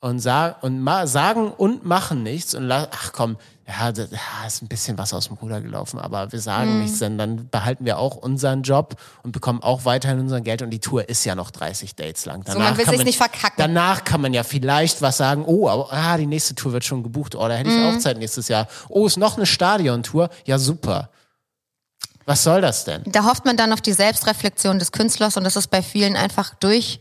und, 0.00 0.20
sag, 0.20 0.62
und 0.62 0.86
sagen 1.06 1.50
und 1.50 1.84
machen 1.84 2.22
nichts 2.22 2.54
und 2.54 2.70
ach 2.70 3.12
komm, 3.12 3.36
ja, 3.68 3.92
da 3.92 4.06
ist 4.46 4.62
ein 4.62 4.68
bisschen 4.68 4.96
was 4.96 5.12
aus 5.12 5.26
dem 5.26 5.36
Ruder 5.36 5.60
gelaufen, 5.60 5.98
aber 6.00 6.32
wir 6.32 6.40
sagen 6.40 6.74
mhm. 6.74 6.82
nichts, 6.84 7.00
denn 7.00 7.18
dann 7.18 7.48
behalten 7.50 7.84
wir 7.84 7.98
auch 7.98 8.16
unseren 8.16 8.62
Job 8.62 8.96
und 9.22 9.32
bekommen 9.32 9.62
auch 9.62 9.84
weiterhin 9.84 10.20
unser 10.20 10.40
Geld 10.40 10.62
und 10.62 10.70
die 10.70 10.78
Tour 10.78 11.06
ist 11.08 11.24
ja 11.24 11.34
noch 11.34 11.50
30 11.50 11.94
Dates 11.94 12.24
lang. 12.24 12.42
Danach 12.44 12.54
so, 12.54 12.60
man 12.60 12.78
will 12.78 12.88
sich 12.88 13.04
nicht 13.04 13.18
verkacken. 13.18 13.56
Danach 13.58 14.04
kann 14.04 14.22
man 14.22 14.32
ja 14.32 14.42
vielleicht 14.42 15.02
was 15.02 15.18
sagen, 15.18 15.44
oh, 15.46 15.68
aber, 15.68 15.92
ah, 15.92 16.16
die 16.16 16.26
nächste 16.26 16.54
Tour 16.54 16.72
wird 16.72 16.84
schon 16.84 17.02
gebucht, 17.02 17.34
oh, 17.34 17.46
da 17.46 17.54
hätte 17.54 17.68
ich 17.68 17.76
mhm. 17.76 17.96
auch 17.96 17.98
Zeit 17.98 18.16
nächstes 18.16 18.48
Jahr. 18.48 18.68
Oh, 18.88 19.06
ist 19.06 19.18
noch 19.18 19.36
eine 19.36 19.44
Stadiontour? 19.44 20.30
Ja, 20.46 20.58
super. 20.58 21.10
Was 22.24 22.44
soll 22.44 22.62
das 22.62 22.84
denn? 22.84 23.02
Da 23.06 23.24
hofft 23.24 23.44
man 23.44 23.58
dann 23.58 23.72
auf 23.74 23.82
die 23.82 23.92
Selbstreflexion 23.92 24.78
des 24.78 24.92
Künstlers 24.92 25.36
und 25.36 25.44
das 25.44 25.56
ist 25.56 25.68
bei 25.68 25.82
vielen 25.82 26.16
einfach 26.16 26.54
durch 26.54 27.00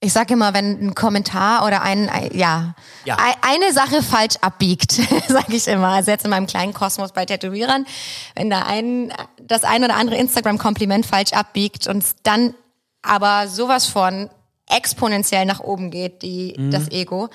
ich 0.00 0.12
sage 0.12 0.34
immer, 0.34 0.52
wenn 0.52 0.88
ein 0.88 0.94
Kommentar 0.94 1.64
oder 1.66 1.82
ein, 1.82 2.10
ja, 2.32 2.74
ja. 3.04 3.16
eine 3.42 3.72
Sache 3.72 4.02
falsch 4.02 4.36
abbiegt, 4.40 4.92
sage 5.28 5.56
ich 5.56 5.66
immer. 5.68 5.88
Also 5.88 6.10
jetzt 6.10 6.24
in 6.24 6.30
meinem 6.30 6.46
kleinen 6.46 6.74
Kosmos 6.74 7.12
bei 7.12 7.24
Tätowierern, 7.24 7.86
wenn 8.34 8.50
da 8.50 8.62
ein, 8.62 9.12
das 9.42 9.64
ein 9.64 9.84
oder 9.84 9.96
andere 9.96 10.16
Instagram-Kompliment 10.16 11.06
falsch 11.06 11.32
abbiegt 11.32 11.86
und 11.86 12.04
dann 12.24 12.54
aber 13.02 13.48
sowas 13.48 13.86
von 13.86 14.28
exponentiell 14.68 15.46
nach 15.46 15.60
oben 15.60 15.90
geht, 15.90 16.22
die, 16.22 16.54
mhm. 16.56 16.70
das 16.70 16.90
Ego, 16.90 17.28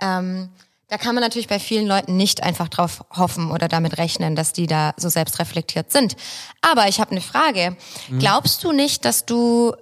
ähm, 0.00 0.50
da 0.88 0.96
kann 0.96 1.14
man 1.14 1.22
natürlich 1.22 1.48
bei 1.48 1.60
vielen 1.60 1.86
Leuten 1.86 2.16
nicht 2.16 2.42
einfach 2.42 2.68
drauf 2.68 3.04
hoffen 3.10 3.50
oder 3.50 3.68
damit 3.68 3.98
rechnen, 3.98 4.34
dass 4.34 4.54
die 4.54 4.66
da 4.66 4.94
so 4.96 5.10
selbstreflektiert 5.10 5.92
sind. 5.92 6.16
Aber 6.62 6.88
ich 6.88 6.98
habe 6.98 7.10
eine 7.10 7.20
Frage. 7.20 7.76
Mhm. 8.08 8.18
Glaubst 8.18 8.64
du 8.64 8.72
nicht, 8.72 9.04
dass 9.04 9.26
du 9.26 9.74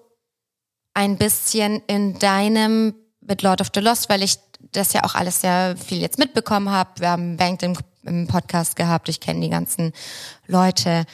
ein 0.96 1.18
bisschen 1.18 1.82
in 1.86 2.18
deinem 2.18 2.94
mit 3.20 3.42
Lord 3.42 3.60
of 3.60 3.68
the 3.74 3.80
Lost, 3.80 4.08
weil 4.08 4.22
ich 4.22 4.38
das 4.72 4.94
ja 4.94 5.04
auch 5.04 5.14
alles 5.14 5.42
sehr 5.42 5.76
viel 5.76 6.00
jetzt 6.00 6.18
mitbekommen 6.18 6.70
habe. 6.70 7.00
Wir 7.00 7.10
haben 7.10 7.36
Banked 7.36 7.62
im, 7.62 7.76
im 8.04 8.26
Podcast 8.26 8.76
gehabt, 8.76 9.10
ich 9.10 9.20
kenne 9.20 9.40
die 9.40 9.50
ganzen 9.50 9.92
Leute, 10.46 11.04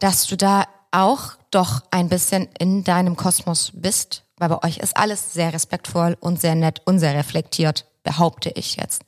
dass 0.00 0.26
du 0.26 0.36
da 0.36 0.64
auch 0.90 1.36
doch 1.52 1.82
ein 1.92 2.08
bisschen 2.08 2.48
in 2.58 2.82
deinem 2.82 3.14
Kosmos 3.14 3.70
bist, 3.72 4.24
weil 4.36 4.48
bei 4.48 4.64
euch 4.64 4.78
ist 4.78 4.96
alles 4.96 5.32
sehr 5.32 5.52
respektvoll 5.52 6.16
und 6.18 6.40
sehr 6.40 6.56
nett 6.56 6.82
und 6.84 6.98
sehr 6.98 7.14
reflektiert, 7.14 7.86
behaupte 8.02 8.50
ich 8.50 8.76
jetzt. 8.76 9.02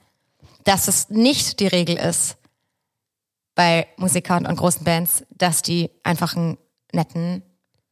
Dass 0.63 0.87
es 0.87 1.09
nicht 1.11 1.59
die 1.59 1.67
Regel 1.67 1.97
ist 1.97 2.37
bei 3.57 3.89
Musikern 3.97 4.47
und 4.47 4.55
großen 4.55 4.85
Bands, 4.85 5.25
dass 5.31 5.63
die 5.63 5.91
einfach 6.05 6.37
einen 6.37 6.59
netten 6.93 7.43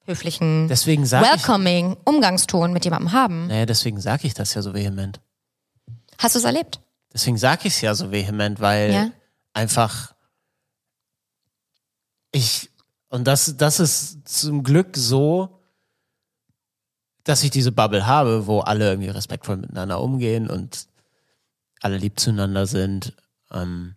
höflichen, 0.06 0.68
deswegen 0.68 1.08
welcoming 1.10 1.92
ich, 1.92 1.98
Umgangston 2.04 2.72
mit 2.72 2.84
jemandem 2.84 3.12
haben. 3.12 3.46
Naja, 3.46 3.66
deswegen 3.66 4.00
sage 4.00 4.26
ich 4.26 4.34
das 4.34 4.54
ja 4.54 4.62
so 4.62 4.74
vehement. 4.74 5.20
Hast 6.18 6.34
du 6.34 6.38
es 6.38 6.44
erlebt? 6.44 6.80
Deswegen 7.12 7.38
sage 7.38 7.62
ich 7.68 7.74
es 7.74 7.80
ja 7.80 7.94
so 7.94 8.10
vehement, 8.10 8.60
weil 8.60 8.92
ja? 8.92 9.10
einfach 9.52 10.14
ich, 12.32 12.70
und 13.08 13.26
das, 13.26 13.56
das 13.56 13.80
ist 13.80 14.28
zum 14.28 14.62
Glück 14.62 14.96
so, 14.96 15.60
dass 17.24 17.42
ich 17.42 17.50
diese 17.50 17.72
Bubble 17.72 18.06
habe, 18.06 18.46
wo 18.46 18.60
alle 18.60 18.90
irgendwie 18.90 19.10
respektvoll 19.10 19.56
miteinander 19.56 20.00
umgehen 20.00 20.48
und 20.48 20.86
alle 21.80 21.96
lieb 21.96 22.20
zueinander 22.20 22.66
sind. 22.66 23.14
Ähm, 23.50 23.96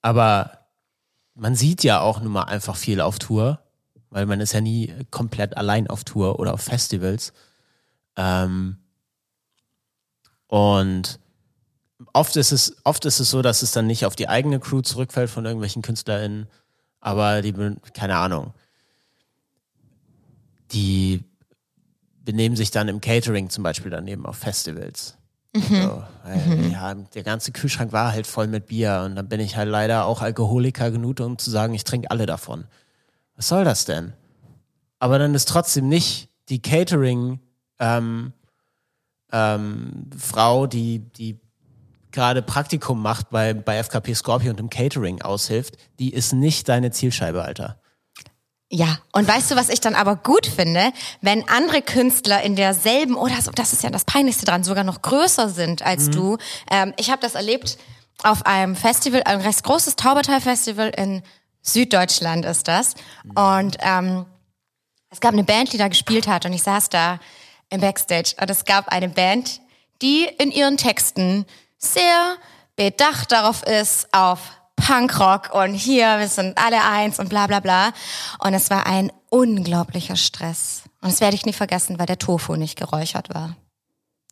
aber 0.00 0.66
man 1.34 1.54
sieht 1.54 1.84
ja 1.84 2.00
auch 2.00 2.20
nun 2.20 2.32
mal 2.32 2.44
einfach 2.44 2.76
viel 2.76 3.00
auf 3.00 3.18
Tour 3.18 3.62
weil 4.10 4.26
man 4.26 4.40
ist 4.40 4.52
ja 4.52 4.60
nie 4.60 4.92
komplett 5.10 5.56
allein 5.56 5.88
auf 5.88 6.04
Tour 6.04 6.38
oder 6.38 6.54
auf 6.54 6.62
Festivals. 6.62 7.32
Ähm, 8.16 8.78
und 10.46 11.20
oft 12.12 12.36
ist 12.36 12.52
es, 12.52 12.76
oft 12.84 13.04
ist 13.04 13.20
es 13.20 13.30
so, 13.30 13.42
dass 13.42 13.62
es 13.62 13.72
dann 13.72 13.86
nicht 13.86 14.06
auf 14.06 14.16
die 14.16 14.28
eigene 14.28 14.60
Crew 14.60 14.80
zurückfällt 14.80 15.30
von 15.30 15.44
irgendwelchen 15.44 15.82
KünstlerInnen, 15.82 16.46
aber 17.00 17.42
die, 17.42 17.54
keine 17.92 18.16
Ahnung, 18.16 18.54
die 20.72 21.24
benehmen 22.24 22.56
sich 22.56 22.70
dann 22.70 22.88
im 22.88 23.00
Catering 23.00 23.50
zum 23.50 23.62
Beispiel 23.62 23.90
daneben 23.90 24.26
auf 24.26 24.36
Festivals. 24.36 25.16
Mhm. 25.54 25.62
So, 25.62 26.02
weil, 26.24 26.46
mhm. 26.46 26.70
Ja, 26.70 26.94
der 26.94 27.22
ganze 27.22 27.52
Kühlschrank 27.52 27.92
war 27.92 28.12
halt 28.12 28.26
voll 28.26 28.46
mit 28.46 28.66
Bier 28.66 29.02
und 29.06 29.16
dann 29.16 29.28
bin 29.28 29.40
ich 29.40 29.56
halt 29.56 29.68
leider 29.68 30.04
auch 30.04 30.20
Alkoholiker 30.20 30.90
genug, 30.90 31.20
um 31.20 31.38
zu 31.38 31.50
sagen, 31.50 31.74
ich 31.74 31.84
trinke 31.84 32.10
alle 32.10 32.26
davon. 32.26 32.64
Was 33.38 33.48
soll 33.48 33.64
das 33.64 33.84
denn? 33.84 34.12
Aber 34.98 35.18
dann 35.18 35.34
ist 35.34 35.48
trotzdem 35.48 35.88
nicht 35.88 36.28
die 36.48 36.60
Catering 36.60 37.38
ähm, 37.78 38.32
ähm, 39.32 40.10
Frau, 40.18 40.66
die, 40.66 40.98
die 40.98 41.38
gerade 42.10 42.42
Praktikum 42.42 43.00
macht 43.00 43.30
bei, 43.30 43.54
bei 43.54 43.78
FKP 43.82 44.14
Scorpio 44.14 44.50
und 44.50 44.58
im 44.58 44.70
Catering 44.70 45.22
aushilft, 45.22 45.76
die 46.00 46.12
ist 46.12 46.32
nicht 46.32 46.68
deine 46.68 46.90
Zielscheibe, 46.90 47.42
Alter. 47.42 47.80
Ja, 48.70 48.98
und 49.12 49.26
weißt 49.26 49.52
du, 49.52 49.56
was 49.56 49.68
ich 49.68 49.80
dann 49.80 49.94
aber 49.94 50.16
gut 50.16 50.46
finde, 50.46 50.92
wenn 51.22 51.48
andere 51.48 51.80
Künstler 51.80 52.42
in 52.42 52.56
derselben, 52.56 53.14
oder 53.14 53.40
so, 53.40 53.52
das 53.52 53.72
ist 53.72 53.84
ja 53.84 53.90
das 53.90 54.04
Peinlichste 54.04 54.46
dran, 54.46 54.64
sogar 54.64 54.84
noch 54.84 55.00
größer 55.00 55.48
sind 55.48 55.82
als 55.82 56.08
mhm. 56.08 56.12
du. 56.12 56.38
Ähm, 56.70 56.92
ich 56.98 57.10
habe 57.10 57.22
das 57.22 57.36
erlebt 57.36 57.78
auf 58.24 58.44
einem 58.44 58.74
Festival, 58.74 59.22
ein 59.24 59.40
recht 59.40 59.62
großes 59.62 59.94
Taubertal-Festival 59.94 60.90
in 60.96 61.22
Süddeutschland 61.72 62.44
ist 62.44 62.68
das. 62.68 62.94
Und 63.34 63.76
ähm, 63.80 64.26
es 65.10 65.20
gab 65.20 65.32
eine 65.32 65.44
Band, 65.44 65.72
die 65.72 65.78
da 65.78 65.88
gespielt 65.88 66.26
hat 66.26 66.44
und 66.44 66.52
ich 66.52 66.62
saß 66.62 66.90
da 66.90 67.18
im 67.70 67.80
Backstage 67.80 68.34
und 68.40 68.50
es 68.50 68.64
gab 68.64 68.88
eine 68.88 69.08
Band, 69.08 69.60
die 70.02 70.24
in 70.38 70.50
ihren 70.50 70.76
Texten 70.76 71.46
sehr 71.78 72.36
bedacht 72.76 73.32
darauf 73.32 73.62
ist, 73.62 74.12
auf 74.12 74.40
Punkrock 74.76 75.52
und 75.52 75.74
hier, 75.74 76.18
wir 76.18 76.28
sind 76.28 76.56
alle 76.56 76.84
eins 76.84 77.18
und 77.18 77.28
bla 77.28 77.46
bla 77.46 77.60
bla. 77.60 77.92
Und 78.38 78.54
es 78.54 78.70
war 78.70 78.86
ein 78.86 79.12
unglaublicher 79.28 80.16
Stress. 80.16 80.82
Und 81.00 81.12
das 81.12 81.20
werde 81.20 81.36
ich 81.36 81.46
nie 81.46 81.52
vergessen, 81.52 81.98
weil 81.98 82.06
der 82.06 82.18
Tofu 82.18 82.54
nicht 82.54 82.76
geräuchert 82.78 83.34
war, 83.34 83.56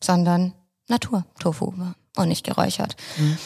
sondern 0.03 0.53
Natur-Tofu 0.88 1.75
war 1.77 1.94
und 2.16 2.29
nicht 2.29 2.44
geräuchert. 2.44 2.96
Mhm. 3.16 3.38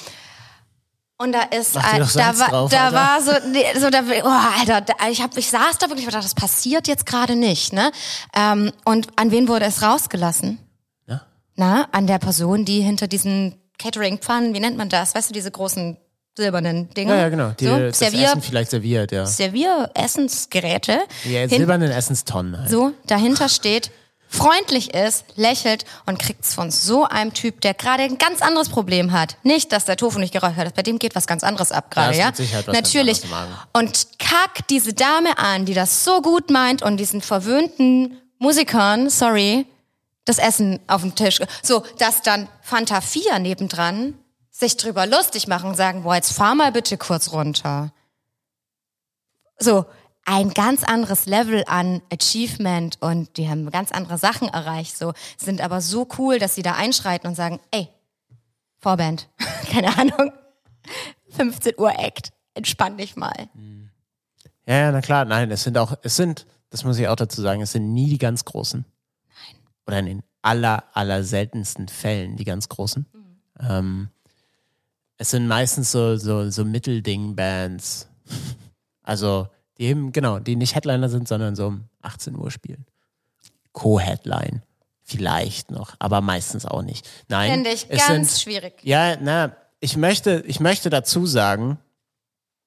Und 1.20 1.32
da 1.32 1.42
ist, 1.42 1.76
äh, 1.76 1.80
da, 2.14 2.38
war, 2.38 2.48
drauf, 2.48 2.70
da 2.70 2.92
war 2.94 3.20
so, 3.20 3.32
so 3.78 3.90
da, 3.90 4.00
oh, 4.24 4.58
Alter, 4.58 4.80
da, 4.80 4.94
ich 5.10 5.20
hab, 5.20 5.36
ich 5.36 5.50
saß 5.50 5.76
da 5.76 5.88
wirklich, 5.88 6.06
ich 6.06 6.10
dachte, 6.10 6.24
das 6.24 6.34
passiert 6.34 6.88
jetzt 6.88 7.04
gerade 7.04 7.36
nicht, 7.36 7.74
ne? 7.74 7.92
Ähm, 8.34 8.72
und 8.86 9.08
an 9.16 9.30
wen 9.30 9.46
wurde 9.46 9.66
es 9.66 9.82
rausgelassen? 9.82 10.58
Ja? 11.06 11.20
Na, 11.56 11.88
an 11.92 12.06
der 12.06 12.18
Person, 12.18 12.64
die 12.64 12.80
hinter 12.80 13.06
diesen 13.06 13.54
Catering-Pfannen, 13.78 14.54
wie 14.54 14.60
nennt 14.60 14.78
man 14.78 14.88
das? 14.88 15.14
Weißt 15.14 15.28
du, 15.28 15.34
diese 15.34 15.50
großen 15.50 15.98
silbernen 16.38 16.88
Dinger? 16.94 17.14
Ja, 17.14 17.20
ja 17.20 17.28
genau. 17.28 17.50
Die, 17.50 17.66
so, 17.66 17.78
das 17.78 17.98
Servier, 17.98 18.28
Essen 18.28 18.40
vielleicht 18.40 18.70
serviert, 18.70 19.12
ja. 19.12 19.26
Servier-Essensgeräte. 19.26 21.00
Ja, 21.24 21.46
silbernen 21.46 21.90
Essenstonnen 21.90 22.60
halt. 22.60 22.70
So, 22.70 22.92
dahinter 23.06 23.50
steht 23.50 23.90
freundlich 24.30 24.94
ist, 24.94 25.24
lächelt 25.34 25.84
und 26.06 26.18
kriegt's 26.18 26.54
von 26.54 26.70
so 26.70 27.04
einem 27.04 27.34
Typ, 27.34 27.60
der 27.60 27.74
gerade 27.74 28.04
ein 28.04 28.16
ganz 28.16 28.40
anderes 28.40 28.68
Problem 28.68 29.10
hat. 29.10 29.36
Nicht, 29.42 29.72
dass 29.72 29.84
der 29.84 29.96
Tofu 29.96 30.20
nicht 30.20 30.32
geräuchert 30.32 30.68
ist, 30.68 30.76
bei 30.76 30.82
dem 30.82 31.00
geht 31.00 31.16
was 31.16 31.26
ganz 31.26 31.42
anderes 31.42 31.72
ab 31.72 31.90
gerade, 31.90 32.16
ja? 32.16 32.32
ja? 32.38 32.72
Natürlich. 32.72 33.22
Und 33.72 34.06
kack 34.20 34.66
diese 34.68 34.94
Dame 34.94 35.36
an, 35.38 35.66
die 35.66 35.74
das 35.74 36.04
so 36.04 36.22
gut 36.22 36.48
meint 36.48 36.80
und 36.80 36.96
diesen 36.96 37.20
verwöhnten 37.20 38.20
Musikern, 38.38 39.10
sorry, 39.10 39.66
das 40.24 40.38
Essen 40.38 40.78
auf 40.86 41.02
dem 41.02 41.16
Tisch. 41.16 41.40
So, 41.62 41.82
dass 41.98 42.22
dann 42.22 42.48
Fanta 42.62 43.00
4 43.00 43.40
nebendran 43.40 44.14
sich 44.50 44.76
drüber 44.76 45.06
lustig 45.06 45.48
machen 45.48 45.70
und 45.70 45.76
sagen, 45.76 46.04
boah, 46.04 46.14
jetzt 46.14 46.32
fahr 46.32 46.54
mal 46.54 46.70
bitte 46.70 46.96
kurz 46.96 47.32
runter. 47.32 47.92
So, 49.58 49.86
ein 50.30 50.50
ganz 50.50 50.84
anderes 50.84 51.26
Level 51.26 51.64
an 51.66 52.02
Achievement 52.12 52.98
und 53.00 53.36
die 53.36 53.48
haben 53.48 53.68
ganz 53.70 53.90
andere 53.90 54.16
Sachen 54.16 54.46
erreicht, 54.46 54.96
so, 54.96 55.12
sind 55.36 55.60
aber 55.60 55.80
so 55.80 56.06
cool, 56.18 56.38
dass 56.38 56.54
sie 56.54 56.62
da 56.62 56.74
einschreiten 56.74 57.28
und 57.28 57.34
sagen, 57.34 57.58
ey, 57.72 57.88
Vorband, 58.78 59.28
keine 59.72 59.98
Ahnung, 59.98 60.32
15 61.30 61.74
Uhr 61.78 61.98
Act, 61.98 62.30
entspann 62.54 62.96
dich 62.96 63.16
mal. 63.16 63.48
Ja, 64.66 64.74
ja, 64.74 64.92
na 64.92 65.00
klar, 65.00 65.24
nein, 65.24 65.50
es 65.50 65.64
sind 65.64 65.76
auch, 65.76 65.94
es 66.02 66.14
sind, 66.14 66.46
das 66.70 66.84
muss 66.84 66.96
ich 67.00 67.08
auch 67.08 67.16
dazu 67.16 67.42
sagen, 67.42 67.60
es 67.60 67.72
sind 67.72 67.92
nie 67.92 68.08
die 68.08 68.18
ganz 68.18 68.44
Großen. 68.44 68.84
Nein. 68.84 69.62
Oder 69.88 69.98
in 69.98 70.06
den 70.06 70.22
aller, 70.42 70.84
aller 70.92 71.24
seltensten 71.24 71.88
Fällen 71.88 72.36
die 72.36 72.44
ganz 72.44 72.68
Großen. 72.68 73.04
Mhm. 73.12 73.40
Ähm, 73.68 74.08
es 75.16 75.30
sind 75.30 75.48
meistens 75.48 75.90
so, 75.90 76.16
so, 76.16 76.50
so 76.50 76.64
Mittelding-Bands. 76.64 78.06
Also, 79.02 79.48
die 79.80 79.86
eben, 79.86 80.12
genau, 80.12 80.38
die 80.38 80.56
nicht 80.56 80.74
Headliner 80.74 81.08
sind, 81.08 81.26
sondern 81.26 81.56
so 81.56 81.68
um 81.68 81.84
18 82.02 82.36
Uhr 82.36 82.50
spielen. 82.50 82.86
Co-Headline. 83.72 84.62
vielleicht 85.02 85.72
noch, 85.72 85.96
aber 85.98 86.20
meistens 86.20 86.66
auch 86.66 86.82
nicht. 86.82 87.08
Nein, 87.26 87.50
Finde 87.50 87.70
ich 87.70 87.88
ganz 87.88 88.06
sind, 88.06 88.30
schwierig. 88.42 88.74
ja, 88.82 89.16
na, 89.20 89.56
ich 89.80 89.96
möchte, 89.96 90.44
ich 90.46 90.60
möchte 90.60 90.88
dazu 90.88 91.26
sagen, 91.26 91.78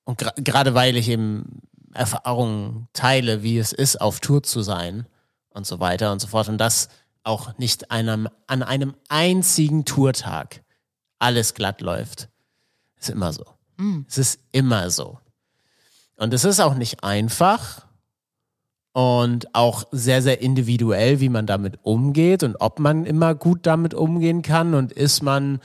und 0.04 0.17
gerade 0.43 0.73
weil 0.73 0.97
ich 0.97 1.08
eben 1.08 1.62
Erfahrungen 1.93 2.89
teile, 2.91 3.43
wie 3.43 3.58
es 3.58 3.71
ist, 3.71 4.02
auf 4.02 4.19
Tour 4.19 4.43
zu 4.43 4.62
sein 4.62 5.06
und 5.52 5.65
so 5.65 5.80
weiter 5.80 6.12
und 6.12 6.19
so 6.19 6.28
fort, 6.28 6.49
und 6.49 6.58
das 6.58 6.89
auch 7.23 7.58
nicht 7.58 7.91
einem, 7.91 8.28
an 8.47 8.62
einem 8.62 8.95
einzigen 9.08 9.86
Tourtag 9.86 10.63
alles 11.19 11.54
glatt 11.54 11.80
läuft. 11.80 12.28
Ist 12.99 13.10
immer 13.10 13.32
so. 13.32 13.45
Es 14.10 14.17
ist 14.17 14.39
immer 14.52 14.89
so. 14.89 15.19
Und 16.17 16.34
es 16.34 16.43
ist 16.43 16.60
auch 16.60 16.76
nicht 16.76 17.04
einfach 17.04 17.86
und 18.93 19.54
auch 19.56 19.86
sehr, 19.91 20.21
sehr 20.21 20.41
individuell, 20.41 21.19
wie 21.19 21.30
man 21.30 21.47
damit 21.47 21.80
umgeht 21.82 22.43
und 22.43 22.58
ob 22.60 22.80
man 22.80 23.06
immer 23.06 23.34
gut 23.34 23.62
damit 23.63 23.93
umgehen 23.93 24.43
kann 24.43 24.76
und 24.76 24.91
ist 24.91 25.23
man 25.23 25.60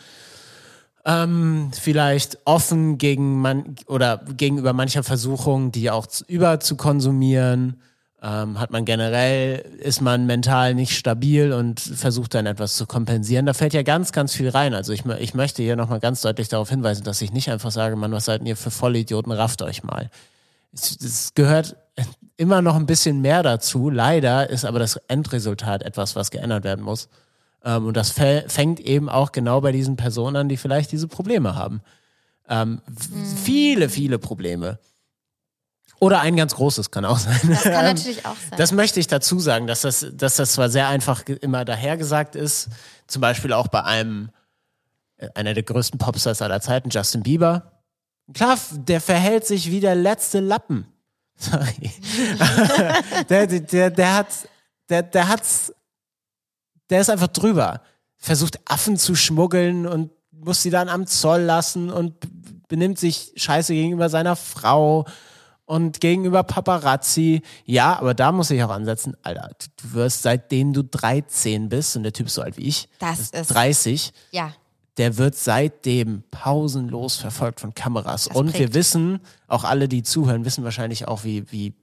ähm, 1.04 1.70
vielleicht 1.78 2.38
offen 2.44 2.98
gegen 2.98 3.40
man 3.40 3.76
oder 3.87 4.22
gegenüber 4.37 4.72
mancher 4.72 5.02
Versuchung, 5.02 5.72
die 5.72 5.90
auch 5.90 6.06
zu, 6.06 6.24
über 6.26 6.61
zu 6.61 6.76
konsumieren. 6.76 7.80
Ähm, 8.20 8.58
hat 8.58 8.72
man 8.72 8.84
generell, 8.84 9.64
ist 9.78 10.00
man 10.00 10.26
mental 10.26 10.74
nicht 10.74 10.98
stabil 10.98 11.52
und 11.52 11.78
versucht 11.78 12.34
dann 12.34 12.46
etwas 12.46 12.76
zu 12.76 12.84
kompensieren. 12.84 13.46
Da 13.46 13.54
fällt 13.54 13.74
ja 13.74 13.82
ganz, 13.82 14.11
ganz 14.11 14.34
viel 14.34 14.48
rein. 14.48 14.74
Also 14.74 14.92
ich, 14.92 15.04
ich 15.06 15.34
möchte 15.34 15.62
hier 15.62 15.76
nochmal 15.76 16.00
ganz 16.00 16.22
deutlich 16.22 16.48
darauf 16.48 16.68
hinweisen, 16.68 17.04
dass 17.04 17.22
ich 17.22 17.32
nicht 17.32 17.48
einfach 17.48 17.70
sage, 17.70 17.94
Mann, 17.94 18.11
was 18.11 18.24
seid 18.24 18.44
ihr 18.44 18.56
für 18.56 18.72
Vollidioten, 18.72 19.30
rafft 19.30 19.62
euch 19.62 19.84
mal. 19.84 20.11
Es, 20.72 21.33
gehört 21.35 21.76
immer 22.37 22.62
noch 22.62 22.76
ein 22.76 22.87
bisschen 22.87 23.20
mehr 23.20 23.42
dazu. 23.42 23.90
Leider 23.90 24.48
ist 24.50 24.64
aber 24.64 24.78
das 24.78 24.96
Endresultat 25.09 25.83
etwas, 25.83 26.14
was 26.14 26.31
geändert 26.31 26.64
werden 26.64 26.85
muss. 26.85 27.09
Ähm, 27.64 27.87
und 27.87 27.96
das 27.96 28.16
fä- 28.16 28.48
fängt 28.48 28.78
eben 28.81 29.09
auch 29.09 29.33
genau 29.33 29.61
bei 29.61 29.72
diesen 29.72 29.96
Personen 29.96 30.37
an, 30.37 30.48
die 30.48 30.57
vielleicht 30.57 30.92
diese 30.92 31.09
Probleme 31.09 31.54
haben. 31.57 31.83
Ähm, 32.48 32.81
v- 32.96 33.09
Viele, 33.44 33.88
viele 33.88 34.18
Probleme. 34.18 34.78
Oder 36.00 36.20
ein 36.20 36.37
ganz 36.37 36.54
großes 36.54 36.92
kann 36.92 37.04
auch 37.04 37.18
sein. 37.18 37.40
Das 37.48 37.62
kann 37.64 37.72
natürlich 37.85 38.24
auch 38.24 38.37
sein. 38.37 38.57
Das 38.59 38.70
möchte 38.70 39.00
ich 39.00 39.09
dazu 39.09 39.40
sagen, 39.40 39.66
dass 39.66 39.81
das, 39.81 40.07
dass 40.12 40.37
das 40.37 40.52
zwar 40.52 40.68
sehr 40.70 40.87
einfach 40.87 41.24
immer 41.26 41.64
dahergesagt 41.64 42.37
ist, 42.37 42.68
zum 43.09 43.20
Beispiel 43.20 43.52
auch 43.52 43.66
bei 43.66 43.83
einem, 43.83 44.31
äh, 45.16 45.28
einer 45.35 45.54
der 45.54 45.64
größten 45.64 45.98
Popstars 45.98 46.40
aller 46.40 46.61
Zeiten, 46.61 46.90
Justin 46.90 47.24
Bieber. 47.24 47.72
Klar, 48.34 48.58
der 48.72 49.00
verhält 49.00 49.46
sich 49.46 49.70
wie 49.70 49.80
der 49.80 49.94
letzte 49.94 50.40
Lappen. 50.40 50.86
Sorry. 51.36 51.90
der, 53.28 53.46
der, 53.46 53.90
der, 53.90 54.14
hat, 54.14 54.28
der, 54.88 55.02
der 55.02 55.28
hat's, 55.28 55.72
der 56.90 57.00
ist 57.00 57.10
einfach 57.10 57.28
drüber. 57.28 57.80
Versucht 58.16 58.58
Affen 58.70 58.96
zu 58.96 59.14
schmuggeln 59.14 59.86
und 59.86 60.10
muss 60.32 60.62
sie 60.62 60.70
dann 60.70 60.88
am 60.88 61.06
Zoll 61.06 61.42
lassen 61.42 61.90
und 61.90 62.14
benimmt 62.68 62.98
sich 62.98 63.32
scheiße 63.36 63.72
gegenüber 63.72 64.08
seiner 64.08 64.36
Frau 64.36 65.06
und 65.64 66.00
gegenüber 66.00 66.42
Paparazzi. 66.42 67.42
Ja, 67.64 67.98
aber 67.98 68.14
da 68.14 68.32
muss 68.32 68.50
ich 68.50 68.62
auch 68.62 68.70
ansetzen, 68.70 69.16
Alter, 69.22 69.50
du 69.82 69.92
wirst 69.94 70.22
seitdem 70.22 70.72
du 70.72 70.82
13 70.82 71.68
bist 71.68 71.96
und 71.96 72.02
der 72.02 72.12
Typ 72.12 72.26
ist 72.26 72.34
so 72.34 72.42
alt 72.42 72.56
wie 72.56 72.66
ich, 72.68 72.88
Das 72.98 73.30
ist- 73.30 73.50
30, 73.50 74.12
ja. 74.30 74.52
Der 74.98 75.16
wird 75.16 75.34
seitdem 75.37 76.24
pausenlos 76.30 77.16
verfolgt 77.16 77.61
von 77.61 77.72
Kameras. 77.74 78.26
und 78.26 78.48
wir 78.48 78.66
prägt. 78.66 78.74
wissen, 78.74 79.20
auch 79.46 79.64
alle, 79.64 79.88
die 79.88 80.02
zuhören, 80.02 80.44
wissen 80.44 80.64
wahrscheinlich 80.64 81.08
auch, 81.08 81.24
wie, 81.24 81.50
wie 81.50 81.74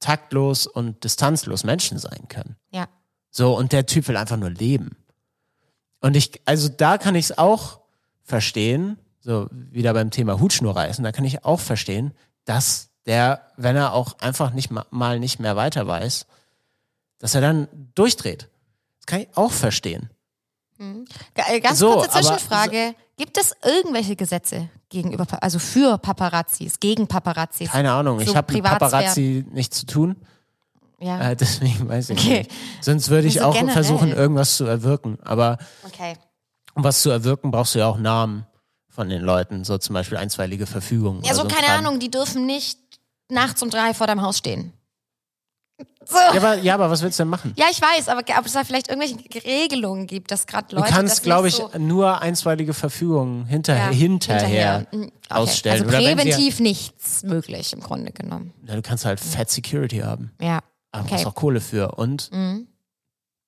taktlos 0.00 0.66
und 0.66 1.02
distanzlos 1.04 1.64
Menschen 1.64 1.98
sein 1.98 2.28
können. 2.28 2.56
Ja. 2.70 2.86
So, 3.30 3.56
und 3.56 3.72
der 3.72 3.86
Typ 3.86 4.06
will 4.08 4.16
einfach 4.16 4.36
nur 4.36 4.50
leben. 4.50 4.96
Und 6.00 6.14
ich, 6.16 6.40
also 6.44 6.68
da 6.68 6.98
kann 6.98 7.14
ich 7.14 7.26
es 7.26 7.38
auch 7.38 7.80
verstehen, 8.22 8.98
so 9.20 9.48
wieder 9.50 9.94
beim 9.94 10.10
Thema 10.10 10.38
Hutschnur 10.38 10.76
reißen, 10.76 11.02
da 11.02 11.12
kann 11.12 11.24
ich 11.24 11.44
auch 11.44 11.60
verstehen, 11.60 12.12
dass 12.44 12.90
der, 13.06 13.46
wenn 13.56 13.76
er 13.76 13.92
auch 13.94 14.18
einfach 14.18 14.52
nicht 14.52 14.70
ma- 14.70 14.86
mal 14.90 15.18
nicht 15.18 15.40
mehr 15.40 15.56
weiter 15.56 15.86
weiß, 15.86 16.26
dass 17.18 17.34
er 17.34 17.40
dann 17.40 17.68
durchdreht. 17.94 18.48
Das 18.98 19.06
kann 19.06 19.20
ich 19.20 19.28
auch 19.34 19.52
verstehen. 19.52 20.10
Äh, 21.34 21.60
Ganz 21.60 21.78
So, 21.78 21.92
kurze 21.94 22.10
aber- 22.12 22.20
Zwischenfrage. 22.22 22.94
Gibt 23.16 23.38
es 23.38 23.54
irgendwelche 23.64 24.16
Gesetze 24.16 24.68
gegenüber, 24.88 25.24
also 25.40 25.58
für 25.60 25.98
Paparazzis, 25.98 26.80
gegen 26.80 27.06
Paparazzis? 27.06 27.70
Keine 27.70 27.92
Ahnung, 27.92 28.18
ich 28.20 28.28
So 28.30 28.34
habe 28.34 28.52
mit. 28.52 28.64
Paparazzi 28.64 29.44
nichts 29.52 29.78
zu 29.78 29.86
tun, 29.86 30.16
Ja. 30.98 31.30
äh, 31.30 31.36
deswegen 31.36 31.88
weiß 31.88 32.10
ich 32.10 32.18
Okay. 32.18 32.38
nicht. 32.38 32.50
Sonst 32.80 33.10
würde 33.10 33.28
ich 33.28 33.36
Also 33.38 33.50
auch 33.50 33.54
generell. 33.54 33.72
versuchen, 33.84 34.10
irgendwas 34.12 34.56
zu 34.56 34.64
erwirken. 34.64 35.18
Aber 35.22 35.58
Okay. 35.84 36.14
um 36.74 36.82
was 36.82 37.02
zu 37.02 37.10
erwirken, 37.10 37.52
brauchst 37.52 37.76
du 37.76 37.78
ja 37.78 37.86
auch 37.86 37.98
Namen 37.98 38.46
von 38.88 39.08
den 39.08 39.22
Leuten, 39.22 39.62
so 39.64 39.78
zum 39.78 39.94
Beispiel 39.94 40.18
einstweilige 40.18 40.66
Verfügung. 40.66 41.22
Ja, 41.22 41.34
so 41.34 41.42
ein 41.42 41.48
keine 41.48 41.66
Kram. 41.68 41.78
Ahnung, 41.86 42.00
die 42.00 42.10
dürfen 42.10 42.46
nicht 42.46 42.78
nachts 43.28 43.62
um 43.62 43.70
drei 43.70 43.94
vor 43.94 44.08
deinem 44.08 44.22
Haus 44.22 44.38
stehen. 44.38 44.72
So. 46.06 46.16
Ja 46.18 46.30
aber, 46.36 46.54
ja, 46.58 46.74
aber 46.74 46.90
was 46.90 47.02
willst 47.02 47.18
du 47.18 47.22
denn 47.22 47.30
machen? 47.30 47.52
Ja, 47.56 47.66
ich 47.70 47.80
weiß, 47.80 48.08
aber 48.08 48.20
ob 48.38 48.46
es 48.46 48.52
da 48.52 48.62
vielleicht 48.62 48.88
irgendwelche 48.88 49.16
Regelungen 49.44 50.06
gibt, 50.06 50.30
dass 50.30 50.46
gerade 50.46 50.68
Du 50.68 50.76
Leute. 50.76 50.88
das 50.88 50.96
kannst, 50.96 51.22
glaube 51.22 51.48
ich, 51.48 51.54
so, 51.56 51.70
nur 51.78 52.20
einstweilige 52.20 52.74
Verfügungen 52.74 53.46
hinter, 53.46 53.74
ja, 53.76 53.88
hinterher, 53.88 54.86
Mhm, 54.92 55.04
okay. 55.04 55.12
ausstellen. 55.30 55.82
Also 55.84 55.92
wenn 55.96 56.02
sie- 56.04 56.14
präventiv 56.14 56.60
nichts 56.60 57.22
möglich 57.22 57.72
im 57.72 57.80
Grunde 57.80 58.12
genommen. 58.12 58.52
Ja, 58.66 58.76
du 58.76 58.82
kannst 58.82 59.04
halt 59.06 59.18
Fat 59.18 59.50
Security 59.50 59.98
haben. 59.98 60.30
Ja. 60.40 60.58
Aber 60.92 61.02
du 61.02 61.06
Okay. 61.06 61.14
brauchst 61.14 61.26
auch 61.26 61.34
Kohle 61.34 61.60
für. 61.62 61.92
Und 61.96 62.30
Mhm. 62.30 62.68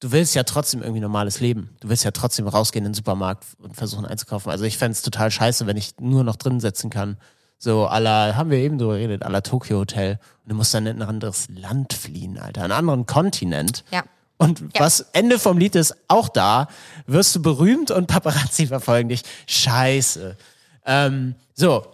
du 0.00 0.10
willst 0.12 0.34
ja 0.34 0.42
trotzdem 0.42 0.80
irgendwie 0.82 1.00
normales 1.00 1.40
Leben. 1.40 1.76
Du 1.80 1.90
willst 1.90 2.04
ja 2.04 2.10
trotzdem 2.10 2.48
rausgehen 2.48 2.84
in 2.86 2.92
den 2.92 2.94
Supermarkt 2.94 3.44
und 3.58 3.76
versuchen 3.76 4.06
einzukaufen. 4.06 4.50
Also 4.50 4.64
ich 4.64 4.78
fänd's 4.78 4.98
es 5.00 5.04
total 5.04 5.30
scheiße, 5.30 5.66
wenn 5.66 5.76
ich 5.76 5.92
nur 6.00 6.24
noch 6.24 6.36
drin 6.36 6.58
sitzen 6.58 6.88
kann. 6.90 7.18
So, 7.58 7.84
la, 7.84 8.34
haben 8.36 8.50
wir 8.50 8.58
eben 8.58 8.78
drüber 8.78 8.94
geredet, 8.98 9.24
à 9.24 9.30
la 9.30 9.40
Tokyo 9.40 9.78
Hotel. 9.78 10.18
Und 10.44 10.50
du 10.50 10.54
musst 10.54 10.74
dann 10.74 10.86
in 10.86 11.02
ein 11.02 11.08
anderes 11.08 11.48
Land 11.48 11.92
fliehen, 11.94 12.38
Alter. 12.38 12.62
Einen 12.64 12.72
anderen 12.72 13.06
Kontinent. 13.06 13.84
Ja. 13.90 14.04
Und 14.38 14.60
Ja. 14.60 14.80
was 14.80 15.00
Ende 15.12 15.38
vom 15.38 15.56
Lied 15.56 15.74
ist, 15.74 15.94
auch 16.08 16.28
da 16.28 16.68
wirst 17.06 17.34
du 17.34 17.42
berühmt 17.42 17.90
und 17.90 18.06
Paparazzi 18.06 18.66
verfolgen 18.66 19.08
dich. 19.08 19.22
Scheiße. 19.46 20.36
Ähm, 20.84 21.34
so, 21.54 21.86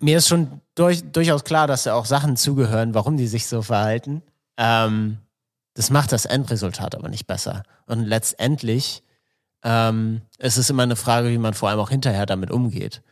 mir 0.00 0.18
ist 0.18 0.26
schon 0.28 0.60
durch, 0.74 1.04
durchaus 1.12 1.44
klar, 1.44 1.68
dass 1.68 1.84
da 1.84 1.94
auch 1.94 2.04
Sachen 2.06 2.36
zugehören, 2.36 2.94
warum 2.94 3.16
die 3.16 3.28
sich 3.28 3.46
so 3.46 3.62
verhalten. 3.62 4.22
Ähm, 4.56 5.18
das 5.74 5.90
macht 5.90 6.10
das 6.12 6.24
Endresultat 6.24 6.94
aber 6.96 7.08
nicht 7.08 7.26
besser. 7.26 7.62
Und 7.86 8.04
letztendlich 8.04 9.02
ähm, 9.62 10.20
ist 10.38 10.56
es 10.58 10.68
immer 10.70 10.82
eine 10.82 10.96
Frage, 10.96 11.30
wie 11.30 11.38
man 11.38 11.54
vor 11.54 11.68
allem 11.68 11.78
auch 11.80 11.90
hinterher 11.90 12.26
damit 12.26 12.50
umgeht. 12.50 13.02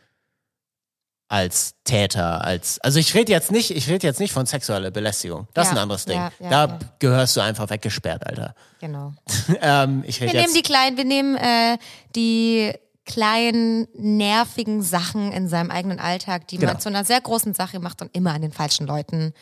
Als 1.29 1.73
Täter, 1.83 2.43
als 2.43 2.79
also 2.81 2.99
ich 2.99 3.13
rede 3.15 3.31
jetzt 3.31 3.49
nicht, 3.49 3.71
ich 3.71 3.87
rede 3.89 4.05
jetzt 4.05 4.19
nicht 4.19 4.31
von 4.33 4.45
sexueller 4.45 4.91
Belästigung. 4.91 5.47
Das 5.53 5.67
ist 5.67 5.71
Ja, 5.73 5.77
ein 5.79 5.83
anderes 5.83 6.05
Ding. 6.05 6.15
ja, 6.17 6.31
ja, 6.39 6.49
da 6.67 6.79
gehörst 6.99 7.35
du 7.35 7.41
einfach 7.41 7.69
weggesperrt, 7.71 8.27
Alter. 8.27 8.53
Genau. 8.79 9.13
ähm, 9.61 10.03
ich 10.05 10.19
Wir 10.21 10.27
rede 10.27 10.37
nehmen 10.37 10.45
jetzt 10.47 10.55
die 10.57 10.61
kleinen, 10.61 10.97
wir 10.97 11.05
nehmen 11.05 11.35
äh, 11.37 11.77
die 12.15 12.73
kleinen 13.05 13.87
nervigen 13.97 14.81
Sachen 14.83 15.31
in 15.31 15.47
seinem 15.47 15.71
eigenen 15.71 15.99
Alltag, 15.99 16.47
die 16.49 16.57
Genau. 16.57 16.73
man 16.73 16.81
zu 16.81 16.89
einer 16.89 17.03
sehr 17.03 17.19
großen 17.19 17.53
Sache 17.53 17.79
macht 17.79 18.01
und 18.01 18.15
immer 18.15 18.33
an 18.33 18.41
den 18.41 18.51
falschen 18.51 18.85
Leuten 18.85 19.33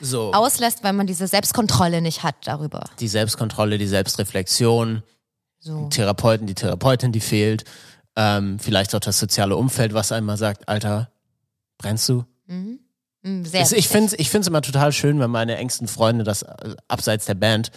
so 0.00 0.32
auslässt, 0.32 0.84
weil 0.84 0.92
man 0.92 1.06
diese 1.06 1.26
Selbstkontrolle 1.28 2.00
nicht 2.02 2.22
hat 2.24 2.34
darüber. 2.44 2.84
die 3.00 3.08
Selbstkontrolle, 3.08 3.78
die 3.78 3.86
Selbstreflexion, 3.86 5.02
So. 5.60 5.86
Therapeuten, 5.88 6.46
die 6.46 6.54
Therapeutin, 6.54 7.12
die 7.12 7.20
fehlt, 7.20 7.64
ähm, 8.16 8.58
vielleicht 8.58 8.94
auch 8.94 9.00
das 9.00 9.18
soziale 9.18 9.56
Umfeld, 9.56 9.94
was 9.94 10.10
einmal 10.12 10.36
sagt, 10.36 10.68
Alter, 10.68 11.08
brennst 11.82 12.08
du? 12.08 12.24
Mm, 12.46 13.44
Sehr 13.44 13.70
ich 13.72 13.88
finde 13.88 14.16
ich 14.16 14.30
finde 14.30 14.42
es 14.42 14.48
immer 14.48 14.62
total 14.62 14.92
schön, 14.92 15.20
wenn 15.20 15.30
meine 15.30 15.56
engsten 15.56 15.86
Freunde 15.88 16.24
das 16.24 16.42
äh, 16.42 16.74
abseits 16.88 17.26
der 17.26 17.34
Band 17.34 17.70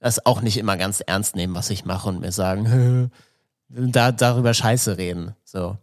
das 0.00 0.26
auch 0.26 0.42
nicht 0.42 0.58
immer 0.58 0.76
ganz 0.76 1.00
ernst 1.00 1.34
nehmen, 1.36 1.54
was 1.54 1.70
ich 1.70 1.84
mache 1.86 2.08
und 2.10 2.20
mir 2.20 2.32
sagen, 2.32 3.10
da 3.68 4.12
darüber 4.12 4.52
Scheiße 4.52 4.98
reden. 4.98 5.34
So. 5.44 5.78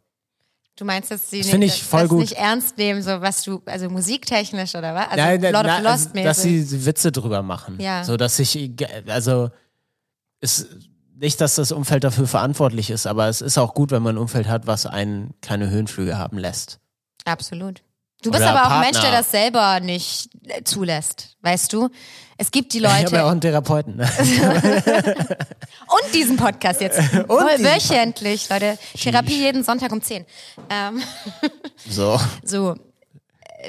Du 0.76 0.86
meinst 0.86 1.10
jetzt, 1.10 1.32
sie 1.32 1.42
Das 1.42 1.52
nicht- 1.54 1.76
ich 1.78 1.84
voll 1.84 2.02
das 2.02 2.10
gut. 2.10 2.20
nicht 2.20 2.34
ernst 2.34 2.78
nehmen, 2.78 3.02
so 3.02 3.22
was 3.22 3.44
du, 3.44 3.62
also 3.66 3.90
musiktechnisch 3.90 4.76
oder 4.76 4.94
was? 4.94 5.08
Also 5.10 5.18
Nein, 5.18 5.42
Lord 5.42 5.54
nein, 5.54 5.66
of 5.66 5.82
the 5.84 5.88
also, 5.88 6.10
Lost 6.14 6.26
dass 6.26 6.42
sie 6.44 6.86
Witze 6.86 7.12
drüber 7.12 7.42
machen. 7.42 7.80
Ja. 7.80 8.04
So 8.04 8.16
dass 8.18 8.38
ich, 8.40 8.72
also 9.08 9.50
ist 10.40 10.68
nicht, 11.16 11.42
dass 11.42 11.56
das 11.56 11.72
Umfeld 11.72 12.04
dafür 12.04 12.28
verantwortlich 12.28 12.90
ist, 12.90 13.06
aber 13.08 13.28
es 13.28 13.42
ist 13.42 13.58
auch 13.58 13.74
gut, 13.74 13.92
wenn 13.92 14.02
man 14.04 14.16
ein 14.16 14.20
Umfeld 14.20 14.48
hat, 14.48 14.66
was 14.68 14.86
einen 14.86 15.34
keine 15.42 15.70
Höhenflüge 15.70 16.18
haben 16.18 16.38
lässt. 16.38 16.80
Absolut. 17.26 17.82
Du 18.24 18.30
bist 18.30 18.44
aber 18.44 18.62
auch 18.62 18.66
ein 18.66 18.82
Partner. 18.82 18.86
Mensch, 18.86 19.00
der 19.02 19.12
das 19.12 19.32
selber 19.32 19.80
nicht 19.80 20.30
äh, 20.46 20.64
zulässt, 20.64 21.38
weißt 21.42 21.74
du? 21.74 21.90
Es 22.38 22.52
gibt 22.52 22.74
die 22.74 22.80
Ich 22.80 22.86
habe 22.86 23.02
Leute 23.04 23.16
ja 23.16 23.26
auch 23.26 23.32
einen 23.32 23.42
Therapeuten. 23.42 24.00
Und 24.00 24.08
diesen 26.14 26.38
Podcast 26.38 26.82
jetzt 26.82 27.00
diesen 27.12 27.28
wöchentlich, 27.28 28.48
Leute. 28.50 28.78
Therapie 28.96 29.40
jeden 29.40 29.64
Sonntag 29.64 29.92
um 29.92 30.02
10. 30.02 30.26
Ähm, 30.70 31.02
So. 31.90 32.20
so, 32.44 32.76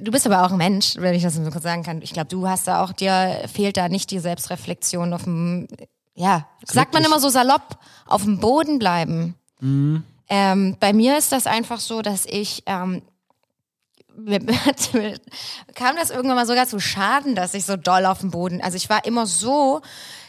du 0.02 0.10
bist 0.10 0.26
aber 0.26 0.44
auch 0.44 0.50
ein 0.52 0.58
Mensch, 0.58 0.96
wenn 0.96 1.14
ich 1.14 1.22
das 1.22 1.34
so 1.34 1.42
kurz 1.50 1.62
sagen 1.62 1.82
kann. 1.82 2.02
Ich 2.02 2.12
glaube, 2.12 2.28
du 2.28 2.46
hast 2.46 2.68
da 2.68 2.82
auch, 2.84 2.92
dir 2.92 3.48
fehlt 3.52 3.78
da 3.78 3.88
nicht 3.88 4.10
die 4.10 4.18
Selbstreflexion 4.18 5.14
auf 5.14 5.24
dem 5.24 5.66
ja, 6.14 6.46
sagt 6.64 6.92
man 6.92 7.04
immer 7.04 7.20
so 7.20 7.30
salopp, 7.30 7.78
auf 8.06 8.22
dem 8.24 8.38
Boden 8.38 8.78
bleiben. 8.78 9.34
Mhm. 9.60 10.04
Ähm, 10.28 10.76
bei 10.78 10.92
mir 10.92 11.16
ist 11.16 11.32
das 11.32 11.46
einfach 11.46 11.80
so, 11.80 12.02
dass 12.02 12.26
ich 12.26 12.62
ähm, 12.66 13.02
kam 15.74 15.96
das 15.96 16.10
irgendwann 16.10 16.36
mal 16.36 16.46
sogar 16.46 16.66
zu 16.66 16.80
Schaden, 16.80 17.34
dass 17.34 17.54
ich 17.54 17.64
so 17.64 17.76
doll 17.76 18.06
auf 18.06 18.20
dem 18.20 18.30
Boden, 18.30 18.60
also 18.60 18.76
ich 18.76 18.88
war 18.88 19.04
immer 19.04 19.26
so 19.26 19.80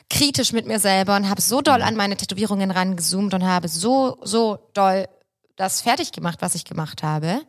kritisch 0.09 0.53
mit 0.53 0.67
mir 0.67 0.79
selber 0.79 1.15
und 1.15 1.29
habe 1.29 1.41
so 1.41 1.61
doll 1.61 1.81
an 1.81 1.95
meine 1.95 2.17
Tätowierungen 2.17 2.71
rangezoomt 2.71 3.33
und 3.33 3.43
habe 3.43 3.67
so, 3.67 4.17
so 4.21 4.59
doll 4.73 5.07
das 5.55 5.81
fertig 5.81 6.11
gemacht, 6.11 6.39
was 6.41 6.55
ich 6.55 6.65
gemacht 6.65 7.03
habe. 7.03 7.41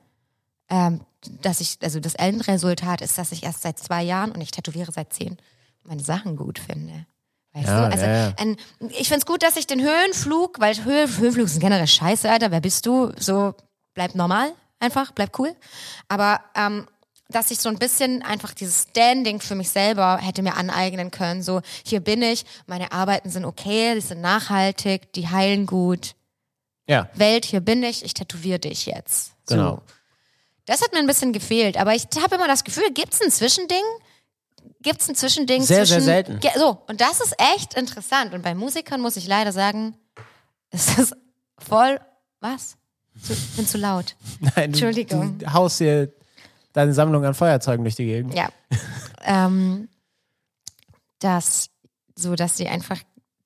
Ähm, 0.71 1.01
dass 1.43 1.61
ich, 1.61 1.79
also 1.83 2.01
das 2.01 2.15
Endresultat 2.15 3.01
ist, 3.01 3.17
dass 3.19 3.33
ich 3.33 3.45
erst 3.45 3.63
seit 3.63 3.79
zwei 3.79 4.03
Jahren 4.03 4.33
und 4.33 4.41
ich 4.41 4.51
tätowiere 4.51 4.93
seit 4.93 5.13
zehn 5.13 5.39
meine 5.83 6.03
Sachen 6.03 6.37
gut 6.37 6.59
finde. 6.59 7.07
Weißt 7.53 7.67
Ja, 7.69 7.81
du? 7.89 7.93
Also 7.93 8.05
ja, 8.05 8.29
ja. 8.29 8.33
Ein, 8.39 8.57
ich 8.91 9.09
find's 9.09 9.27
gut, 9.27 9.43
dass 9.43 9.57
ich 9.57 9.67
den 9.67 9.81
Höhenflug, 9.81 10.61
weil 10.61 10.85
Höhe, 10.85 11.07
Höhenflug 11.19 11.47
ist 11.47 11.61
generell 11.61 11.87
scheiße, 11.87 12.31
Alter. 12.31 12.51
Wer 12.51 12.61
bist 12.61 12.87
du? 12.87 13.13
So, 13.19 13.55
bleib 13.95 14.15
normal 14.15 14.53
einfach, 14.81 15.13
bleib 15.13 15.39
cool. 15.39 15.55
Aber 16.09 16.41
ähm, 16.55 16.87
dass 17.29 17.51
ich 17.51 17.59
so 17.59 17.69
ein 17.71 17.79
bisschen 17.79 18.23
einfach 18.23 18.53
dieses 18.53 18.83
Standing 18.91 19.41
für 19.41 19.55
mich 19.55 19.71
selber 19.71 20.19
hätte 20.19 20.43
mir 20.43 20.57
aneignen 20.57 21.11
können. 21.11 21.43
So, 21.43 21.63
hier 21.85 22.01
bin 22.01 22.23
ich, 22.23 22.45
meine 22.67 22.93
Arbeiten 22.93 23.31
sind 23.31 23.45
okay, 23.45 23.95
die 23.95 24.01
sind 24.03 24.21
nachhaltig, 24.21 25.13
die 25.15 25.29
heilen 25.29 25.67
gut. 25.67 26.15
Ja, 26.87 27.09
Welt, 27.15 27.47
hier 27.47 27.61
bin 27.61 27.83
ich, 27.83 28.05
ich 28.05 28.13
tätowiere 28.13 28.59
dich 28.59 28.85
jetzt. 28.85 29.33
So. 29.49 29.55
Genau. 29.57 29.83
Das 30.67 30.83
hat 30.83 30.93
mir 30.93 30.99
ein 30.99 31.07
bisschen 31.07 31.33
gefehlt, 31.33 31.77
aber 31.79 31.95
ich 31.95 32.07
habe 32.23 32.35
immer 32.35 32.47
das 32.49 32.63
Gefühl, 32.65 32.91
gibt's 32.93 33.21
ein 33.23 33.31
Zwischending? 33.31 33.83
Gibt's 34.81 35.09
ein 35.09 35.15
Zwischending 35.15 35.63
Sehr, 35.63 35.87
sehr 35.87 35.97
zwischen 35.97 36.05
selten. 36.05 36.41
Ge- 36.41 36.51
So, 36.57 36.83
und 36.89 37.01
das 37.01 37.21
ist 37.21 37.35
echt 37.55 37.75
interessant 37.75 38.35
und 38.35 38.43
bei 38.43 38.55
Musikern 38.55 39.01
muss 39.01 39.17
ich 39.17 39.27
leider 39.27 39.53
sagen, 39.53 39.97
ist 40.71 40.99
das 40.99 41.13
voll 41.59 42.01
was? 42.41 42.77
Zu, 43.23 43.35
bin 43.57 43.67
zu 43.67 43.79
laut. 43.79 44.17
nein, 44.41 44.53
du, 44.55 44.61
Entschuldigung. 44.63 45.39
du 45.39 45.53
haust 45.53 45.79
hier 45.79 46.13
deine 46.73 46.93
Sammlung 46.93 47.25
an 47.25 47.35
Feuerzeugen 47.35 47.85
durch 47.85 47.97
die 47.97 48.07
Gegend. 48.07 48.35
Ja. 48.35 48.49
ähm, 49.25 49.89
dass 51.21 51.71
so, 52.17 52.35
dass 52.35 52.57
die 52.57 52.69
einfach 52.69 53.01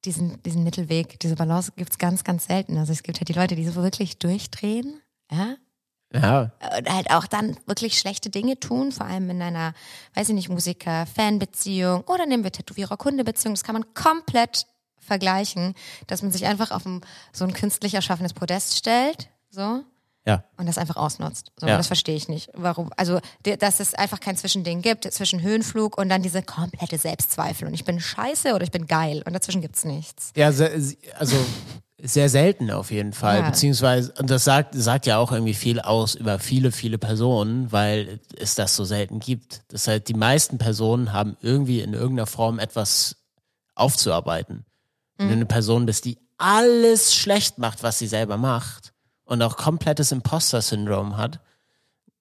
diesen, 0.04 0.42
diesen 0.42 0.64
Mittelweg, 0.64 1.18
diese 1.20 1.36
Balance 1.36 1.72
gibt's 1.76 1.98
ganz, 1.98 2.24
ganz 2.24 2.46
selten. 2.46 2.76
Also 2.76 2.92
es 2.92 3.02
gibt 3.02 3.18
halt 3.18 3.28
die 3.28 3.34
Leute, 3.34 3.56
die 3.56 3.66
so 3.66 3.74
wirklich 3.82 4.18
durchdrehen, 4.18 5.00
ja, 5.30 5.56
Ja, 6.12 6.52
und 6.78 6.90
halt 6.90 7.10
auch 7.10 7.26
dann 7.26 7.56
wirklich 7.66 7.98
schlechte 7.98 8.30
Dinge 8.30 8.58
tun, 8.58 8.92
vor 8.92 9.06
allem 9.06 9.28
in 9.30 9.42
einer, 9.42 9.74
weiß 10.14 10.28
ich 10.30 10.34
nicht, 10.34 10.48
Musiker-Fan-Beziehung 10.48 12.02
oder 12.02 12.26
nehmen 12.26 12.44
wir 12.44 12.52
Tätowierer-Kunde-Beziehung. 12.52 13.54
Das 13.54 13.64
kann 13.64 13.74
man 13.74 13.92
komplett 13.94 14.66
vergleichen, 14.98 15.74
dass 16.06 16.22
man 16.22 16.30
sich 16.30 16.46
einfach 16.46 16.70
auf 16.70 16.86
ein, 16.86 17.02
so 17.32 17.44
ein 17.44 17.52
künstlich 17.52 17.94
erschaffenes 17.94 18.32
Podest 18.32 18.76
stellt, 18.76 19.28
so, 19.58 19.82
ja. 20.24 20.44
und 20.56 20.66
das 20.66 20.78
einfach 20.78 20.96
ausnutzt. 20.96 21.50
So, 21.58 21.66
Ja. 21.66 21.76
Das 21.76 21.88
verstehe 21.88 22.14
ich 22.14 22.28
nicht. 22.28 22.50
Warum? 22.54 22.92
Also, 22.96 23.18
dass 23.58 23.80
es 23.80 23.94
einfach 23.94 24.20
kein 24.20 24.36
Zwischending 24.36 24.82
gibt, 24.82 25.10
zwischen 25.12 25.42
Höhenflug 25.42 25.98
und 25.98 26.08
dann 26.08 26.22
diese 26.22 26.42
komplette 26.42 26.96
Selbstzweifel. 26.98 27.66
Und 27.66 27.74
ich 27.74 27.84
bin 27.84 27.98
scheiße 27.98 28.54
oder 28.54 28.62
ich 28.62 28.70
bin 28.70 28.86
geil. 28.86 29.22
Und 29.26 29.32
dazwischen 29.32 29.60
gibt's 29.62 29.84
nichts. 29.84 30.32
Ja, 30.36 30.46
also 31.18 31.36
sehr 32.00 32.28
selten 32.28 32.70
auf 32.70 32.92
jeden 32.92 33.12
Fall. 33.12 33.40
Ja. 33.40 33.50
Beziehungsweise, 33.50 34.12
und 34.18 34.30
das 34.30 34.44
sagt, 34.44 34.74
sagt 34.76 35.06
ja 35.06 35.18
auch 35.18 35.32
irgendwie 35.32 35.54
viel 35.54 35.80
aus 35.80 36.14
über 36.14 36.38
viele, 36.38 36.70
viele 36.70 36.98
Personen, 36.98 37.72
weil 37.72 38.20
es 38.36 38.54
das 38.54 38.76
so 38.76 38.84
selten 38.84 39.18
gibt. 39.18 39.62
Das 39.68 39.88
heißt, 39.88 40.06
die 40.06 40.14
meisten 40.14 40.58
Personen 40.58 41.12
haben 41.12 41.36
irgendwie 41.40 41.80
in 41.80 41.94
irgendeiner 41.94 42.26
Form 42.26 42.60
etwas 42.60 43.16
aufzuarbeiten. 43.74 44.64
Wenn 45.16 45.28
du 45.28 45.34
eine 45.34 45.46
Person 45.46 45.84
bist, 45.84 46.04
die 46.04 46.16
alles 46.36 47.12
schlecht 47.12 47.58
macht, 47.58 47.82
was 47.82 47.98
sie 47.98 48.06
selber 48.06 48.36
macht 48.36 48.92
und 49.28 49.42
auch 49.42 49.56
komplettes 49.56 50.10
Imposter-Syndrom 50.10 51.16
hat, 51.16 51.40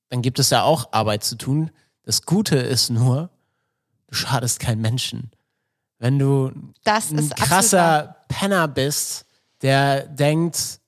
dann 0.10 0.22
gibt 0.22 0.40
es 0.40 0.50
da 0.50 0.64
auch 0.64 0.92
Arbeit 0.92 1.24
zu 1.24 1.38
tun. 1.38 1.72
Das 2.04 2.24
Gute 2.24 2.58
ist 2.58 2.90
nur, 2.90 3.30
du 4.08 4.16
schadest 4.16 4.60
keinen 4.60 4.82
Menschen. 4.82 5.32
Wenn 6.00 6.20
du 6.20 6.52
Das 6.84 7.12
ein 7.12 7.30
krasser 7.30 8.18
Penner 8.28 8.68
bist, 8.68 9.26
der 9.62 10.06
denkt, 10.06 10.80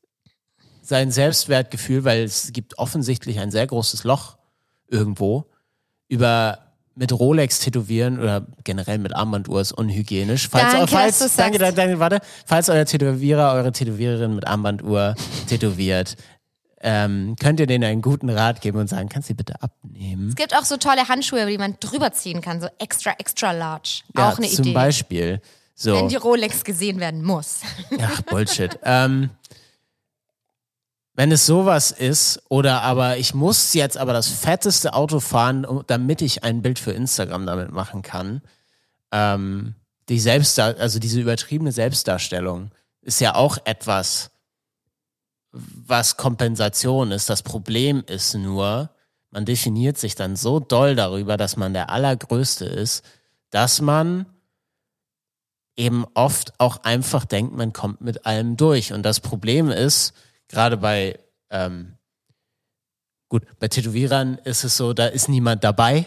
sein 0.82 1.12
Selbstwertgefühl, 1.12 2.04
weil 2.04 2.24
es 2.24 2.52
gibt 2.52 2.78
offensichtlich 2.78 3.40
ein 3.40 3.52
sehr 3.52 3.66
großes 3.66 4.04
Loch 4.04 4.38
irgendwo, 4.88 5.46
über 6.08 6.69
mit 7.00 7.14
Rolex 7.14 7.60
tätowieren 7.60 8.20
oder 8.20 8.46
generell 8.66 8.98
mit 8.98 9.16
Armbanduhr 9.16 9.62
ist 9.62 9.72
unhygienisch. 9.72 10.50
Falls, 10.50 10.74
Danke, 10.74 10.88
falls, 10.90 11.20
dass 11.20 11.36
danke, 11.38 11.58
danke, 11.58 11.76
danke, 11.76 12.00
warte. 12.00 12.20
Falls 12.46 12.68
euer 12.68 12.84
Tätowierer, 12.84 13.54
eure 13.54 13.72
Tätowiererin 13.72 14.36
mit 14.36 14.46
Armbanduhr 14.46 15.16
tätowiert, 15.48 16.18
ähm, 16.82 17.38
könnt 17.40 17.62
ihr 17.62 17.68
denen 17.68 17.86
einen 17.86 18.02
guten 18.02 18.30
Rat 18.30 18.60
geben 18.60 18.80
und 18.80 18.90
sagen, 18.90 19.08
kannst 19.08 19.30
du 19.30 19.34
die 19.34 19.38
bitte 19.38 19.62
abnehmen? 19.62 20.28
Es 20.28 20.36
gibt 20.36 20.54
auch 20.54 20.66
so 20.66 20.76
tolle 20.76 21.08
Handschuhe, 21.08 21.46
die 21.46 21.58
man 21.58 21.78
drüber 21.80 22.12
ziehen 22.12 22.42
kann, 22.42 22.60
so 22.60 22.68
extra, 22.80 23.14
extra 23.18 23.54
large. 23.54 24.02
Ja, 24.18 24.30
auch 24.30 24.38
eine 24.38 24.50
zum 24.50 24.66
Idee. 24.66 24.74
Beispiel. 24.74 25.42
So. 25.76 25.96
Wenn 25.96 26.10
die 26.10 26.18
Rolex 26.18 26.66
gesehen 26.66 27.00
werden 27.00 27.24
muss. 27.24 27.62
Ach, 28.02 28.22
Bullshit. 28.24 28.78
ähm, 28.84 29.30
wenn 31.20 31.34
es 31.34 31.46
sowas 31.46 31.92
ist, 31.92 32.42
oder 32.48 32.82
aber 32.82 33.18
ich 33.18 33.34
muss 33.34 33.74
jetzt 33.74 33.98
aber 33.98 34.14
das 34.14 34.30
fetteste 34.30 34.94
Auto 34.94 35.20
fahren, 35.20 35.68
damit 35.88 36.22
ich 36.22 36.46
ein 36.46 36.62
Bild 36.62 36.80
für 36.80 36.94
Instagram 36.94 37.46
damit 37.46 37.74
machen 37.74 38.04
kann, 38.04 38.42
ähm, 39.12 39.76
die 40.08 40.22
Selbstdar 40.22 40.78
also 40.80 40.98
diese 40.98 41.20
übertriebene 41.20 41.74
Selbstdarstellung 41.74 42.72
ist 43.02 43.20
ja 43.20 43.36
auch 43.36 43.58
etwas, 43.66 44.32
was 45.52 46.16
Kompensation 46.16 47.12
ist. 47.12 47.30
Das 47.30 47.44
Problem 47.44 48.02
ist 48.08 48.34
nur, 48.36 48.90
man 49.30 49.44
definiert 49.44 49.98
sich 49.98 50.16
dann 50.16 50.38
so 50.38 50.62
doll 50.62 50.96
darüber, 50.96 51.36
dass 51.36 51.58
man 51.58 51.74
der 51.74 51.90
Allergrößte 51.90 52.64
ist, 52.64 53.04
dass 53.50 53.82
man 53.82 54.26
eben 55.76 56.06
oft 56.14 56.54
auch 56.62 56.78
einfach 56.86 57.26
denkt, 57.26 57.58
man 57.58 57.74
kommt 57.74 58.00
mit 58.00 58.26
allem 58.26 58.56
durch. 58.56 58.94
Und 58.94 59.04
das 59.04 59.20
Problem 59.20 59.70
ist, 59.70 60.14
gerade 60.50 60.76
bei, 60.78 61.18
ähm, 61.50 61.96
gut, 63.30 63.44
bei 63.60 63.70
Tätowierern 63.70 64.38
ist 64.44 64.64
es 64.66 64.76
so, 64.76 64.94
da 64.94 65.06
ist 65.08 65.30
niemand 65.30 65.64
dabei. 65.64 66.06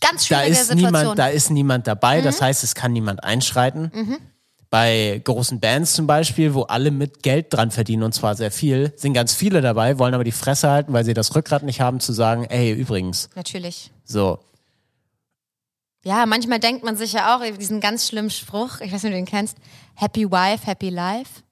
Ganz 0.00 0.26
Da 0.28 0.36
schwierige 0.38 0.52
ist 0.52 0.68
Situation. 0.68 0.86
niemand, 1.02 1.18
da 1.18 1.26
ist 1.28 1.50
niemand 1.50 1.86
dabei. 1.86 2.20
Mhm. 2.20 2.24
Das 2.24 2.40
heißt, 2.40 2.64
es 2.64 2.74
kann 2.74 2.92
niemand 2.92 3.22
einschreiten. 3.22 3.92
Bei 4.68 5.20
großen 5.22 5.60
Bands 5.60 5.92
zum 5.92 6.08
Beispiel, 6.08 6.54
wo 6.54 6.62
alle 6.62 6.90
mit 6.90 7.22
Geld 7.22 7.52
dran 7.52 7.70
verdienen 7.70 8.02
und 8.02 8.12
zwar 8.12 8.34
sehr 8.34 8.50
viel, 8.50 8.92
sind 8.96 9.12
ganz 9.12 9.32
viele 9.32 9.60
dabei, 9.60 9.98
wollen 9.98 10.14
aber 10.14 10.24
die 10.24 10.32
Fresse 10.32 10.68
halten, 10.68 10.92
weil 10.92 11.04
sie 11.04 11.14
das 11.14 11.36
Rückgrat 11.36 11.62
nicht 11.62 11.80
haben 11.80 12.00
zu 12.00 12.12
sagen, 12.12 12.46
ey, 12.46 12.72
übrigens, 12.72 13.28
Natürlich. 13.36 13.92
so. 14.04 14.40
Ja, 16.02 16.26
manchmal 16.26 16.58
denkt 16.58 16.82
man 16.84 16.96
sich 16.96 17.12
ja 17.12 17.36
auch 17.36 17.42
diesen 17.58 17.80
ganz 17.80 18.08
schlimmen 18.08 18.30
Spruch, 18.30 18.80
ich 18.80 18.92
weiß 18.92 19.04
nicht, 19.04 19.12
ob 19.12 19.18
du 19.18 19.24
den 19.24 19.24
kennst, 19.26 19.56
Happy 19.94 20.28
Wife, 20.30 20.66
Happy 20.66 20.88
Life. 20.88 21.42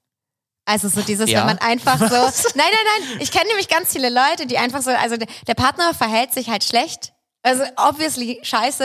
Also 0.65 0.89
so 0.89 1.01
dieses, 1.01 1.29
Ja. 1.29 1.39
wenn 1.41 1.45
man 1.47 1.57
einfach 1.59 1.99
so, 1.99 2.05
nein, 2.55 2.65
nein, 2.71 3.07
nein, 3.09 3.17
ich 3.19 3.31
kenne 3.31 3.47
nämlich 3.49 3.67
ganz 3.69 3.91
viele 3.91 4.09
Leute, 4.09 4.47
die 4.47 4.57
einfach 4.57 4.81
so, 4.81 4.89
also 4.91 5.15
der, 5.17 5.53
Partner 5.53 5.93
verhält 5.93 6.33
sich 6.33 6.49
halt 6.49 6.63
schlecht, 6.63 7.13
also 7.43 7.63
obviously 7.77 8.39
scheiße, 8.41 8.83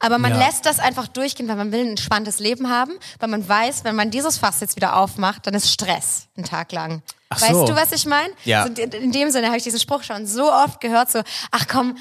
aber 0.00 0.18
man 0.18 0.32
Ja. 0.38 0.46
lässt 0.46 0.66
das 0.66 0.78
einfach 0.78 1.08
durchgehen, 1.08 1.48
weil 1.48 1.56
man 1.56 1.72
will 1.72 1.80
ein 1.80 1.88
entspanntes 1.90 2.38
Leben 2.40 2.68
haben, 2.68 2.92
weil 3.18 3.30
man 3.30 3.48
weiß, 3.48 3.84
wenn 3.84 3.96
man 3.96 4.10
dieses 4.10 4.36
Fass 4.36 4.60
jetzt 4.60 4.76
wieder 4.76 4.96
aufmacht, 4.96 5.46
dann 5.46 5.54
ist 5.54 5.70
Stress 5.72 6.28
einen 6.36 6.44
Tag 6.44 6.72
lang. 6.72 7.02
Ach 7.30 7.40
weißt 7.40 7.52
so. 7.52 7.64
du, 7.66 7.74
was 7.74 7.90
ich 7.92 8.04
meine? 8.04 8.32
Ja. 8.44 8.66
So, 8.66 8.72
in, 8.82 9.10
dem 9.10 9.30
Sinne 9.30 9.46
habe 9.46 9.56
ich 9.56 9.62
diesen 9.64 9.80
Spruch 9.80 10.02
schon 10.02 10.26
so 10.26 10.52
oft 10.52 10.80
gehört, 10.82 11.10
so, 11.10 11.22
ach 11.50 11.66
komm, 11.66 11.96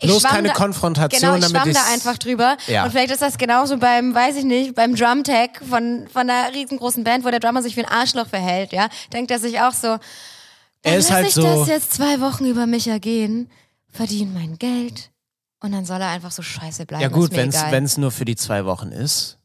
Bloß 0.00 0.22
keine 0.24 0.48
da, 0.48 0.54
Konfrontation, 0.54 1.20
Genau, 1.20 1.34
ich 1.36 1.52
damit 1.52 1.74
schwamm 1.76 1.84
da 1.86 1.92
einfach 1.92 2.18
drüber. 2.18 2.56
Ja. 2.66 2.84
Und 2.84 2.90
vielleicht 2.90 3.10
ist 3.12 3.22
das 3.22 3.38
genauso 3.38 3.78
beim, 3.78 4.14
weiß 4.14 4.36
ich 4.36 4.44
nicht, 4.44 4.74
beim 4.74 4.94
Drumtag 4.94 5.60
von, 5.68 6.06
von 6.12 6.28
einer 6.28 6.52
riesengroßen 6.52 7.04
Band, 7.04 7.24
wo 7.24 7.30
der 7.30 7.40
Drummer 7.40 7.62
sich 7.62 7.76
wie 7.76 7.84
ein 7.84 7.90
Arschloch 7.90 8.26
verhält, 8.28 8.72
ja. 8.72 8.88
Denkt 9.12 9.30
er 9.30 9.38
sich 9.38 9.60
auch 9.60 9.72
so, 9.72 9.88
dann 9.88 10.00
Er 10.82 10.98
ist 10.98 11.08
lass 11.08 11.16
halt 11.16 11.26
ich 11.28 11.34
so- 11.34 11.42
das 11.42 11.68
jetzt 11.68 11.92
zwei 11.94 12.20
Wochen 12.20 12.44
über 12.46 12.66
mich 12.66 12.88
ergehen, 12.88 13.50
verdiene 13.90 14.30
mein 14.32 14.58
Geld 14.58 15.10
und 15.60 15.72
dann 15.72 15.84
soll 15.84 16.00
er 16.00 16.08
einfach 16.08 16.30
so 16.32 16.42
scheiße 16.42 16.84
bleiben. 16.86 17.02
Ja 17.02 17.08
gut, 17.08 17.30
wenn 17.32 17.84
es 17.84 17.96
nur 17.96 18.10
für 18.10 18.24
die 18.24 18.36
zwei 18.36 18.64
Wochen 18.66 18.88
ist. 18.88 19.38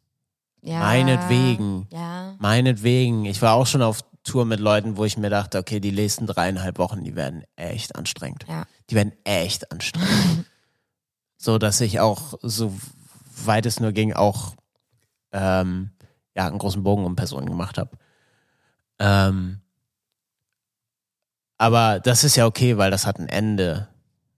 ja, 0.62 0.80
meinetwegen. 0.80 1.88
Ja. 1.93 2.36
Meinetwegen. 2.39 3.26
Ich 3.26 3.41
war 3.41 3.54
auch 3.54 3.68
schon 3.68 3.82
auf 3.82 4.00
Tour 4.24 4.45
mit 4.45 4.60
Leuten, 4.60 4.97
wo 4.97 5.06
ich 5.06 5.18
mir 5.18 5.30
dachte, 5.30 5.58
okay, 5.58 5.80
die 5.80 5.91
nächsten 5.93 6.28
dreieinhalb 6.28 6.78
Wochen, 6.78 7.04
die 7.04 7.16
werden 7.16 7.43
echt 7.56 7.95
anstrengend. 7.95 8.45
Ja. 8.50 8.66
Die 8.89 8.95
werden 8.95 9.13
echt 9.23 9.71
anstrengend. 9.71 10.45
so, 11.37 11.57
dass 11.57 11.81
ich 11.81 11.99
auch, 11.99 12.35
so 12.41 12.73
weit 13.45 13.65
es 13.65 13.79
nur 13.79 13.91
ging, 13.91 14.13
auch 14.13 14.55
ähm, 15.31 15.91
ja, 16.35 16.47
einen 16.47 16.57
großen 16.57 16.83
Bogen 16.83 17.05
um 17.05 17.15
Personen 17.15 17.47
gemacht 17.47 17.77
habe. 17.77 17.97
Ähm, 18.99 19.61
aber 21.57 21.99
das 21.99 22.23
ist 22.23 22.35
ja 22.35 22.45
okay, 22.45 22.77
weil 22.77 22.91
das 22.91 23.05
hat 23.05 23.19
ein 23.19 23.27
Ende. 23.27 23.89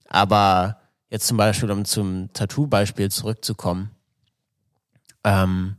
Aber 0.07 0.81
jetzt 1.09 1.27
zum 1.27 1.37
Beispiel, 1.37 1.69
um 1.71 1.85
zum 1.85 2.33
Tattoo-Beispiel 2.33 3.11
zurückzukommen, 3.11 3.91
ähm, 5.23 5.77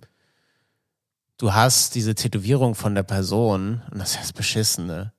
du 1.38 1.52
hast 1.52 1.96
diese 1.96 2.14
Tätowierung 2.14 2.74
von 2.74 2.94
der 2.94 3.02
Person 3.02 3.82
und 3.90 3.98
das 3.98 4.12
ist 4.12 4.20
das 4.20 4.32
Beschissene. 4.32 5.12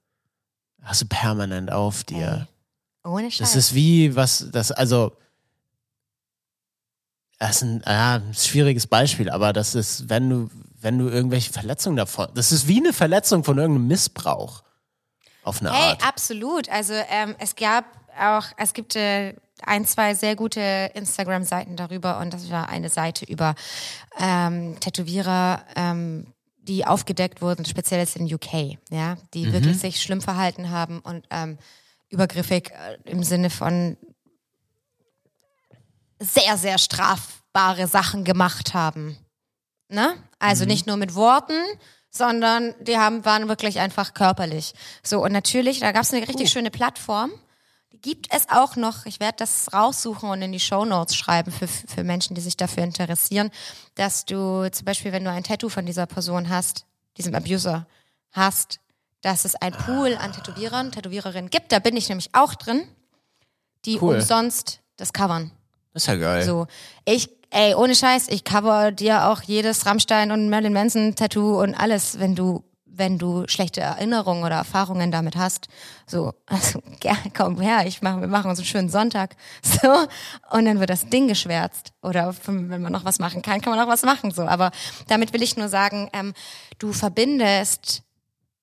Hast 0.81 1.01
du 1.01 1.07
permanent 1.07 1.71
auf 1.71 2.03
dir. 2.03 2.47
Ohne 3.03 3.29
Scheiß. 3.31 3.39
Das 3.39 3.55
ist 3.55 3.75
wie 3.75 4.15
was, 4.15 4.47
das, 4.51 4.71
also, 4.71 5.15
das 7.39 7.57
ist 7.57 7.61
ein, 7.63 7.83
ja, 7.85 8.15
ein 8.15 8.33
schwieriges 8.33 8.87
Beispiel, 8.87 9.29
aber 9.29 9.51
das 9.53 9.75
ist, 9.75 10.09
wenn 10.09 10.29
du, 10.29 10.49
wenn 10.79 10.97
du 10.97 11.09
irgendwelche 11.09 11.51
Verletzungen 11.51 11.97
davon, 11.97 12.27
das 12.35 12.51
ist 12.51 12.67
wie 12.67 12.77
eine 12.79 12.93
Verletzung 12.93 13.43
von 13.43 13.57
irgendeinem 13.57 13.87
Missbrauch. 13.87 14.63
Auf 15.43 15.59
eine 15.59 15.73
Hey, 15.73 15.91
Art. 15.91 16.07
absolut. 16.07 16.69
Also 16.69 16.93
ähm, 17.09 17.35
es 17.39 17.55
gab 17.55 17.83
auch, 18.17 18.45
es 18.57 18.73
gibt 18.73 18.95
äh, 18.95 19.35
ein, 19.65 19.85
zwei 19.85 20.13
sehr 20.15 20.37
gute 20.37 20.91
Instagram-Seiten 20.93 21.75
darüber 21.75 22.19
und 22.19 22.33
das 22.33 22.49
war 22.49 22.69
eine 22.69 22.87
Seite 22.89 23.25
über 23.25 23.55
ähm, 24.19 24.79
Tätowierer, 24.79 25.63
ähm, 25.75 26.27
die 26.61 26.85
aufgedeckt 26.85 27.41
wurden, 27.41 27.65
speziell 27.65 27.99
jetzt 27.99 28.15
in 28.15 28.33
UK, 28.33 28.77
ja, 28.89 29.17
die 29.33 29.51
wirklich 29.51 29.77
sich 29.79 30.01
schlimm 30.01 30.21
verhalten 30.21 30.69
haben 30.69 30.99
und 30.99 31.25
ähm, 31.29 31.57
übergriffig 32.13 32.71
äh, 32.71 32.97
im 33.09 33.23
Sinne 33.23 33.49
von 33.49 33.97
sehr, 36.19 36.57
sehr 36.57 36.77
strafbare 36.77 37.87
Sachen 37.87 38.23
gemacht 38.23 38.73
haben. 38.73 39.17
Ne? 39.89 40.15
Also 40.39 40.65
nicht 40.65 40.87
nur 40.87 40.95
mit 40.95 41.15
Worten, 41.15 41.59
sondern 42.09 42.75
die 42.79 42.97
haben, 42.97 43.25
waren 43.25 43.49
wirklich 43.49 43.79
einfach 43.79 44.13
körperlich. 44.13 44.73
So, 45.03 45.23
und 45.23 45.31
natürlich, 45.31 45.79
da 45.79 45.91
gab 45.91 46.03
es 46.03 46.13
eine 46.13 46.27
richtig 46.27 46.51
schöne 46.51 46.71
Plattform. 46.71 47.31
Die 47.91 47.99
gibt 47.99 48.27
es 48.33 48.47
auch 48.49 48.75
noch. 48.75 49.05
Ich 49.05 49.19
werde 49.19 49.37
das 49.39 49.73
raussuchen 49.73 50.29
und 50.29 50.41
in 50.41 50.51
die 50.51 50.59
Show 50.59 50.85
Notes 50.85 51.15
schreiben 51.15 51.51
für, 51.51 51.67
für 51.67 52.03
Menschen, 52.03 52.35
die 52.35 52.41
sich 52.41 52.55
dafür 52.55 52.83
interessieren, 52.83 53.51
dass 53.95 54.25
du 54.25 54.69
zum 54.71 54.85
Beispiel, 54.85 55.11
wenn 55.11 55.23
du 55.23 55.31
ein 55.31 55.43
Tattoo 55.43 55.69
von 55.69 55.85
dieser 55.85 56.05
Person 56.05 56.49
hast, 56.49 56.85
diesem 57.17 57.35
Abuser 57.35 57.87
hast, 58.31 58.79
dass 59.23 59.45
es 59.45 59.55
ein 59.55 59.71
Pool 59.71 60.15
an 60.15 60.33
Tätowierern, 60.33 60.91
Tätowiererinnen 60.91 61.49
gibt. 61.49 61.71
Da 61.71 61.79
bin 61.79 61.97
ich 61.97 62.09
nämlich 62.09 62.29
auch 62.33 62.53
drin, 62.53 62.83
die 63.85 63.99
Cool. 63.99 64.15
umsonst 64.15 64.81
das 64.97 65.13
covern. 65.13 65.51
Das 65.93 66.03
ist 66.03 66.07
ja 66.07 66.15
geil. 66.15 66.43
So, 66.43 66.67
ich, 67.05 67.29
ey, 67.49 67.73
ohne 67.73 67.95
Scheiß, 67.95 68.27
ich 68.29 68.43
cover 68.43 68.91
dir 68.91 69.27
auch 69.29 69.41
jedes 69.41 69.85
Rammstein 69.85 70.31
und 70.31 70.49
Marilyn 70.49 70.73
Manson 70.73 71.15
Tattoo 71.15 71.61
und 71.61 71.73
alles, 71.73 72.19
wenn 72.19 72.35
du, 72.35 72.63
wenn 72.85 73.17
du 73.17 73.47
schlechte 73.47 73.79
Erinnerungen 73.79 74.43
oder 74.43 74.55
Erfahrungen 74.57 75.09
damit 75.11 75.37
hast. 75.37 75.67
So, 76.05 76.33
also, 76.45 76.81
gerne, 76.99 77.31
komm 77.33 77.61
her, 77.61 77.87
ich 77.87 78.01
mach, 78.01 78.19
wir 78.19 78.27
machen 78.27 78.49
uns 78.49 78.59
einen 78.59 78.65
schönen 78.67 78.89
Sonntag. 78.89 79.35
So, 79.63 79.89
und 80.51 80.65
dann 80.65 80.79
wird 80.81 80.89
das 80.89 81.07
Ding 81.07 81.29
geschwärzt. 81.29 81.93
Oder 82.01 82.35
wenn 82.45 82.81
man 82.81 82.91
noch 82.91 83.05
was 83.05 83.19
machen 83.19 83.41
kann, 83.41 83.61
kann 83.61 83.75
man 83.75 83.85
auch 83.85 83.91
was 83.91 84.03
machen, 84.03 84.31
so. 84.31 84.41
Aber 84.43 84.71
damit 85.07 85.31
will 85.31 85.41
ich 85.41 85.55
nur 85.55 85.69
sagen, 85.69 86.09
ähm, 86.11 86.33
du 86.79 86.91
verbindest 86.91 88.03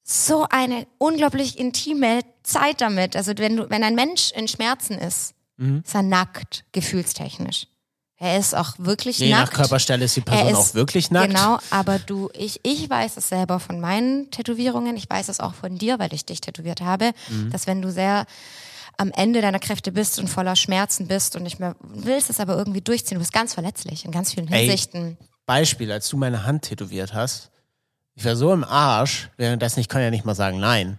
so 0.03 0.47
eine 0.51 0.87
unglaublich 0.99 1.59
intime 1.59 2.21
Zeit 2.43 2.81
damit. 2.81 3.17
Also 3.17 3.33
wenn 3.37 3.57
du, 3.57 3.71
wenn 3.71 3.85
ein 3.85 3.95
Mensch 3.95 4.33
in 4.33 4.49
Schmerzen 4.49 4.99
ist, 4.99 5.35
ist 5.85 5.95
er 5.95 6.03
nackt, 6.03 6.65
gefühlstechnisch. 6.73 7.67
Er 8.17 8.39
ist 8.39 8.55
auch 8.55 8.75
wirklich 8.79 9.19
Je 9.19 9.31
nackt. 9.31 9.53
nach 9.53 9.59
Körperstelle 9.59 10.05
ist 10.05 10.17
die 10.17 10.21
Person 10.23 10.47
Er 10.47 10.53
ist- 10.53 10.59
auch 10.59 10.75
wirklich 10.75 11.11
nackt. 11.11 11.29
Genau, 11.29 11.59
aber 11.71 11.99
du, 11.99 12.29
ich, 12.35 12.61
ich 12.63 12.89
weiß 12.89 13.17
es 13.17 13.29
selber 13.29 13.61
von 13.61 13.81
meinen 13.81 14.31
Tätowierungen, 14.31 14.97
ich 14.97 15.09
weiß 15.09 15.29
es 15.29 15.41
auch 15.41 15.55
von 15.55 15.77
dir, 15.79 15.99
weil 15.99 16.13
ich 16.13 16.25
dich 16.27 16.41
tätowiert 16.41 16.81
habe, 16.83 17.13
Mhm. 17.31 17.51
dass 17.51 17.67
wenn 17.67 17.81
du 17.83 17.91
sehr 17.93 18.27
am 18.99 19.11
Ende 19.13 19.41
deiner 19.41 19.59
Kräfte 19.59 19.93
bist 19.93 20.19
und 20.19 20.29
voller 20.29 20.57
Schmerzen 20.57 21.09
bist 21.09 21.35
und 21.37 21.43
nicht 21.45 21.61
mehr 21.61 21.77
willst 21.81 22.29
es 22.29 22.41
aber 22.41 22.57
irgendwie 22.57 22.83
durchziehen, 22.83 23.15
du 23.17 23.21
bist 23.21 23.33
ganz 23.33 23.55
verletzlich 23.55 24.05
in 24.05 24.11
ganz 24.13 24.33
vielen 24.35 24.49
Ey. 24.49 24.65
Hinsichten. 24.67 25.17
Beispiel, 25.47 25.91
als 25.91 26.09
du 26.09 26.19
meine 26.19 26.45
Hand 26.45 26.63
tätowiert 26.63 27.15
hast, 27.15 27.51
ich 28.15 28.25
war 28.25 28.37
so 28.37 28.53
im 28.53 28.65
Arsch, 28.65 29.31
währenddessen 29.37 29.81
ich 29.81 29.89
kann 29.89 30.03
ja 30.03 30.11
nicht 30.11 30.25
mal 30.25 30.35
sagen 30.35 30.61
nein. 30.61 30.99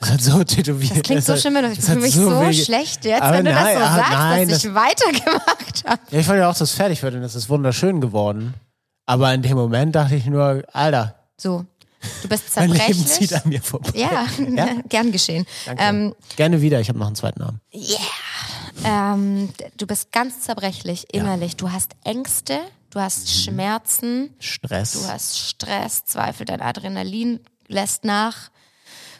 Das 0.00 0.10
hat 0.10 0.20
so 0.20 0.44
tätowiert. 0.44 0.96
Das 0.96 1.02
klingt 1.02 1.20
Es 1.20 1.26
so 1.26 1.36
schlimm, 1.36 1.56
ich 1.72 1.78
es 1.78 1.86
fühle 1.86 2.00
mich 2.00 2.14
so, 2.14 2.30
weh- 2.40 2.52
schlecht 2.52 3.04
jetzt, 3.06 3.22
Aber 3.22 3.38
wenn 3.38 3.46
du 3.46 3.52
nein, 3.52 3.74
das 3.78 3.88
so 3.88 3.90
ah, 3.90 3.96
sagst, 3.96 4.12
nein, 4.12 4.48
dass 4.48 4.64
ich 4.64 4.74
weitergemacht 4.74 5.84
habe. 5.86 6.00
Ja, 6.10 6.18
ich 6.20 6.26
fand 6.26 6.38
ja 6.38 6.46
auch, 6.48 6.52
dass 6.52 6.60
es 6.60 6.72
fertig 6.72 7.02
wird 7.02 7.14
und 7.14 7.22
das 7.22 7.34
ist 7.34 7.48
wunderschön 7.48 8.00
geworden. 8.00 8.54
Aber 9.06 9.32
in 9.32 9.40
dem 9.42 9.56
Moment 9.56 9.94
dachte 9.96 10.14
ich 10.16 10.26
nur, 10.26 10.62
Alter, 10.72 11.14
So, 11.38 11.64
du 12.22 12.28
bist 12.28 12.44
mein 12.56 12.70
Leben 12.70 12.82
zerbrechlich. 12.84 13.06
zieht 13.08 13.32
an 13.32 13.42
mir 13.48 13.62
vorbei. 13.62 13.90
Ja, 13.94 14.26
gern 14.88 15.10
geschehen. 15.10 15.46
Danke. 15.64 15.82
Ähm, 15.82 16.14
Gerne 16.36 16.60
wieder, 16.60 16.80
ich 16.80 16.88
habe 16.90 16.98
noch 16.98 17.06
einen 17.06 17.16
zweiten 17.16 17.40
Namen. 17.40 17.60
ähm, 18.84 19.48
d- 19.58 19.70
du 19.76 19.86
bist 19.86 20.12
ganz 20.12 20.40
zerbrechlich 20.42 21.12
innerlich. 21.12 21.56
Du 21.56 21.72
hast 21.72 21.92
Ängste, 22.04 22.58
du 22.98 23.04
hast 23.04 23.26
Mhm. 23.28 23.30
Schmerzen, 23.42 24.34
Stress. 24.40 24.92
du 24.92 25.06
hast 25.06 25.38
Stress, 25.38 26.04
Zweifel, 26.04 26.44
dein 26.46 26.60
Adrenalin 26.60 27.40
lässt 27.68 28.04
nach 28.04 28.50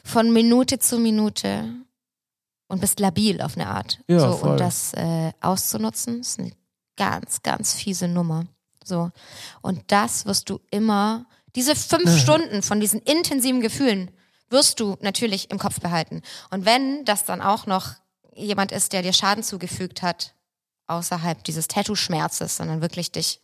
von 0.04 0.32
Minute 0.32 0.78
zu 0.80 0.98
Minute 0.98 1.64
und 2.66 2.80
bist 2.80 2.98
labil 2.98 3.40
auf 3.40 3.56
eine 3.56 3.68
Art. 3.68 4.00
Ja, 4.08 4.18
so, 4.18 4.36
voll. 4.38 4.50
und 4.50 4.60
das 4.60 4.94
äh, 4.94 5.32
auszunutzen, 5.40 6.20
ist 6.20 6.40
eine 6.40 6.52
ganz, 6.96 7.42
ganz 7.42 7.74
fiese 7.74 8.08
Nummer. 8.08 8.46
So. 8.84 9.10
Und 9.62 9.84
das 9.92 10.26
wirst 10.26 10.50
du 10.50 10.60
immer, 10.70 11.26
diese 11.54 11.76
fünf 11.76 12.18
Stunden 12.20 12.62
von 12.62 12.80
diesen 12.80 13.00
intensiven 13.00 13.60
Gefühlen 13.60 14.10
wirst 14.50 14.80
du 14.80 14.96
natürlich 15.02 15.50
im 15.50 15.58
Kopf 15.58 15.78
behalten. 15.80 16.22
Und 16.50 16.64
wenn 16.64 17.04
das 17.04 17.24
dann 17.24 17.42
auch 17.42 17.66
noch 17.66 17.92
jemand 18.34 18.72
ist, 18.72 18.92
der 18.92 19.02
dir 19.02 19.12
Schaden 19.12 19.44
zugefügt 19.44 20.02
hat, 20.02 20.34
außerhalb 20.86 21.44
dieses 21.44 21.68
Tattoo-Schmerzes, 21.68 22.56
sondern 22.56 22.80
wirklich 22.80 23.12
dich 23.12 23.42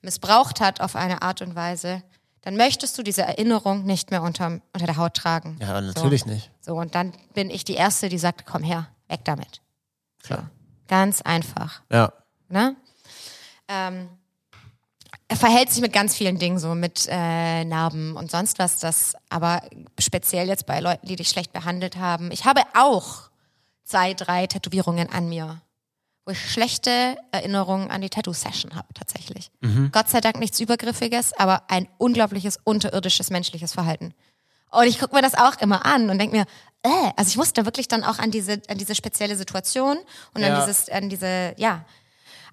missbraucht 0.00 0.60
hat 0.60 0.80
auf 0.80 0.96
eine 0.96 1.22
Art 1.22 1.42
und 1.42 1.54
Weise, 1.54 2.02
dann 2.42 2.56
möchtest 2.56 2.98
du 2.98 3.02
diese 3.02 3.22
Erinnerung 3.22 3.84
nicht 3.84 4.10
mehr 4.10 4.22
unterm, 4.22 4.62
unter 4.72 4.86
der 4.86 4.96
Haut 4.96 5.14
tragen. 5.14 5.58
ja, 5.60 5.80
natürlich 5.80 6.26
nicht. 6.26 6.50
So, 6.60 6.74
und 6.74 6.94
dann 6.94 7.12
bin 7.34 7.50
ich 7.50 7.64
die 7.64 7.74
Erste, 7.74 8.08
die 8.08 8.18
sagt, 8.18 8.46
komm 8.46 8.62
her, 8.64 8.88
weg 9.08 9.20
damit. 9.24 9.60
Klar. 10.22 10.50
Ganz 10.88 11.22
einfach. 11.22 11.82
Ja. 11.90 12.12
Ne? 12.48 12.76
Ähm, 13.68 14.08
er 15.28 15.36
verhält 15.36 15.70
sich 15.70 15.80
mit 15.80 15.92
ganz 15.92 16.14
vielen 16.14 16.38
Dingen 16.38 16.58
so, 16.58 16.74
mit 16.74 17.06
äh, 17.08 17.64
Narben 17.64 18.16
und 18.16 18.30
sonst 18.30 18.58
was, 18.58 18.80
das, 18.80 19.14
aber 19.30 19.62
speziell 19.98 20.48
jetzt 20.48 20.66
bei 20.66 20.80
Leuten, 20.80 21.06
die 21.06 21.16
dich 21.16 21.30
schlecht 21.30 21.52
behandelt 21.52 21.96
haben. 21.96 22.30
Ich 22.32 22.44
habe 22.44 22.60
auch 22.74 23.30
zwei, 23.84 24.14
drei 24.14 24.46
Tätowierungen 24.46 25.08
an 25.10 25.28
mir, 25.28 25.62
wo 26.24 26.32
ich 26.32 26.52
schlechte 26.52 27.16
Erinnerungen 27.32 27.90
an 27.90 28.00
die 28.00 28.08
Tattoo-Session 28.10 28.74
habe, 28.76 28.88
tatsächlich. 28.94 29.50
Gott 29.90 30.08
sei 30.08 30.20
Dank 30.20 30.38
nichts 30.38 30.60
Übergriffiges, 30.60 31.32
aber 31.32 31.64
ein 31.68 31.88
unglaubliches, 31.98 32.58
unterirdisches 32.64 33.30
menschliches 33.30 33.72
Verhalten. 33.72 34.14
Und 34.70 34.86
ich 34.86 34.98
gucke 35.00 35.14
mir 35.14 35.22
das 35.22 35.34
auch 35.34 35.60
immer 35.60 35.84
an 35.84 36.08
und 36.10 36.18
denke 36.18 36.36
mir, 36.36 36.44
äh, 36.82 37.10
also 37.16 37.28
ich 37.28 37.36
musste 37.36 37.64
wirklich 37.64 37.88
dann 37.88 38.04
auch 38.04 38.18
an 38.18 38.30
diese, 38.30 38.62
an 38.68 38.78
diese 38.78 38.94
spezielle 38.94 39.36
Situation 39.36 39.98
und 40.34 40.42
Ja. 40.42 40.54
an 40.54 40.66
dieses, 40.66 40.88
an 40.88 41.08
diese, 41.08 41.54
ja, 41.58 41.84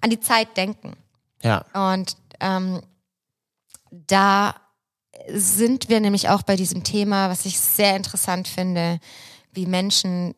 an 0.00 0.10
die 0.10 0.20
Zeit 0.20 0.56
denken. 0.56 0.96
Ja. 1.42 1.64
Und 1.90 2.16
ähm, 2.40 2.82
da 3.90 4.54
sind 5.28 5.88
wir 5.88 6.00
nämlich 6.00 6.28
auch 6.28 6.42
bei 6.42 6.56
diesem 6.56 6.84
Thema, 6.84 7.28
was 7.30 7.46
ich 7.46 7.58
sehr 7.58 7.96
interessant 7.96 8.48
finde, 8.48 9.00
wie 9.52 9.66
Menschen, 9.66 10.34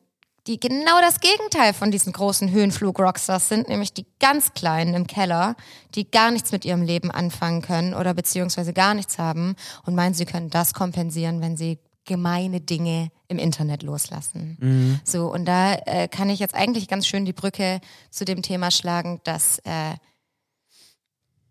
die 0.46 0.58
genau 0.58 1.00
das 1.00 1.20
Gegenteil 1.20 1.72
von 1.72 1.90
diesen 1.90 2.12
großen 2.12 2.50
Höhenflug-Rockstars 2.50 3.48
sind, 3.48 3.68
nämlich 3.68 3.92
die 3.92 4.06
ganz 4.18 4.54
Kleinen 4.54 4.94
im 4.94 5.06
Keller, 5.06 5.54
die 5.94 6.10
gar 6.10 6.30
nichts 6.30 6.50
mit 6.50 6.64
ihrem 6.64 6.82
Leben 6.82 7.10
anfangen 7.10 7.62
können 7.62 7.94
oder 7.94 8.12
beziehungsweise 8.12 8.72
gar 8.72 8.94
nichts 8.94 9.18
haben 9.18 9.54
und 9.86 9.94
meinen, 9.94 10.14
sie 10.14 10.24
können 10.24 10.50
das 10.50 10.74
kompensieren, 10.74 11.40
wenn 11.40 11.56
sie 11.56 11.78
gemeine 12.04 12.60
Dinge 12.60 13.10
im 13.28 13.38
Internet 13.38 13.84
loslassen. 13.84 14.56
So, 15.04 15.32
und 15.32 15.44
da 15.44 15.74
äh, 15.74 16.08
kann 16.08 16.30
ich 16.30 16.40
jetzt 16.40 16.54
eigentlich 16.54 16.88
ganz 16.88 17.06
schön 17.06 17.24
die 17.24 17.32
Brücke 17.32 17.80
zu 18.10 18.24
dem 18.24 18.42
Thema 18.42 18.72
schlagen, 18.72 19.20
dass 19.22 19.58
äh, 19.60 19.94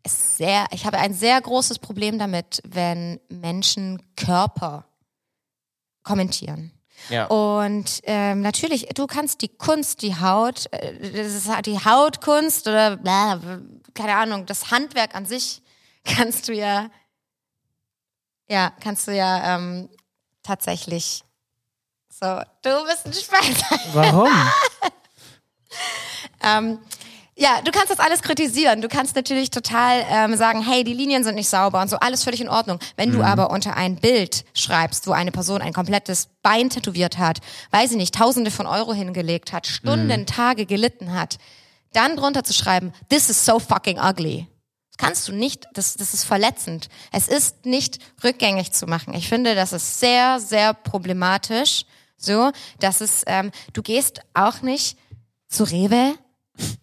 es 0.04 0.38
sehr, 0.38 0.66
ich 0.72 0.86
habe 0.86 0.98
ein 0.98 1.14
sehr 1.14 1.40
großes 1.40 1.80
Problem 1.80 2.20
damit, 2.20 2.62
wenn 2.68 3.20
Menschen 3.30 4.02
Körper 4.18 4.86
kommentieren. 6.04 6.74
Ja. 7.10 7.26
Und 7.26 8.02
ähm, 8.04 8.42
natürlich, 8.42 8.88
du 8.90 9.08
kannst 9.08 9.42
die 9.42 9.50
Kunst, 9.50 10.02
die 10.02 10.16
Haut, 10.16 10.72
äh, 10.72 11.12
das 11.12 11.34
ist 11.34 11.50
die 11.66 11.84
Hautkunst 11.84 12.68
oder 12.68 12.98
bla, 12.98 13.40
keine 13.94 14.16
Ahnung, 14.16 14.46
das 14.46 14.72
Handwerk 14.72 15.16
an 15.16 15.26
sich 15.26 15.62
kannst 16.06 16.48
du 16.48 16.54
ja, 16.54 16.90
ja, 18.50 18.72
kannst 18.82 19.08
du 19.08 19.16
ja 19.16 19.56
ähm, 19.56 19.90
tatsächlich 20.44 21.24
so, 22.10 22.42
du 22.62 22.86
bist 22.86 23.06
ein 23.06 23.14
Spaß. 23.14 23.94
Warum? 23.94 24.30
Ähm, 26.44 26.80
ja, 27.42 27.60
du 27.64 27.72
kannst 27.72 27.90
das 27.90 28.00
alles 28.00 28.22
kritisieren. 28.22 28.82
Du 28.82 28.88
kannst 28.88 29.16
natürlich 29.16 29.50
total 29.50 30.06
ähm, 30.08 30.38
sagen, 30.38 30.62
hey, 30.64 30.84
die 30.84 30.94
Linien 30.94 31.24
sind 31.24 31.34
nicht 31.34 31.50
sauber 31.50 31.82
und 31.82 31.90
so, 31.90 31.98
alles 31.98 32.24
völlig 32.24 32.40
in 32.40 32.50
Ordnung. 32.50 32.78
Wenn 32.98 33.12
du 33.12 33.24
aber 33.24 33.50
unter 33.50 33.76
ein 33.76 33.96
Bild 33.96 34.46
schreibst, 34.54 35.08
wo 35.08 35.12
eine 35.12 35.32
Person 35.32 35.60
ein 35.60 35.74
komplettes 35.74 36.30
Bein 36.44 36.70
tätowiert 36.70 37.18
hat, 37.18 37.40
weiß 37.72 37.92
ich 37.92 37.98
nicht, 37.98 38.14
tausende 38.14 38.52
von 38.52 38.68
Euro 38.68 38.94
hingelegt 38.94 39.54
hat, 39.54 39.66
Stunden, 39.66 40.28
Tage 40.28 40.68
gelitten 40.68 41.14
hat, 41.14 41.40
dann 41.94 42.16
drunter 42.16 42.44
zu 42.44 42.54
schreiben, 42.54 42.94
this 43.10 43.28
is 43.30 43.44
so 43.44 43.58
fucking 43.58 43.98
ugly. 43.98 44.48
Das 44.92 44.98
kannst 44.98 45.28
du 45.28 45.32
nicht, 45.32 45.66
das, 45.74 45.96
das 45.96 46.14
ist 46.14 46.26
verletzend. 46.26 46.90
Es 47.12 47.28
ist 47.28 47.66
nicht 47.66 47.98
rückgängig 48.24 48.72
zu 48.72 48.86
machen. 48.86 49.16
Ich 49.16 49.28
finde, 49.28 49.56
das 49.56 49.74
ist 49.74 50.00
sehr, 50.00 50.40
sehr 50.40 50.76
problematisch. 50.76 51.86
So, 52.18 52.52
dass 52.80 53.02
es, 53.02 53.24
ähm, 53.26 53.50
du 53.74 53.82
gehst 53.82 54.22
auch 54.36 54.62
nicht 54.62 54.96
zu 55.50 55.64
Rewe 55.64 56.14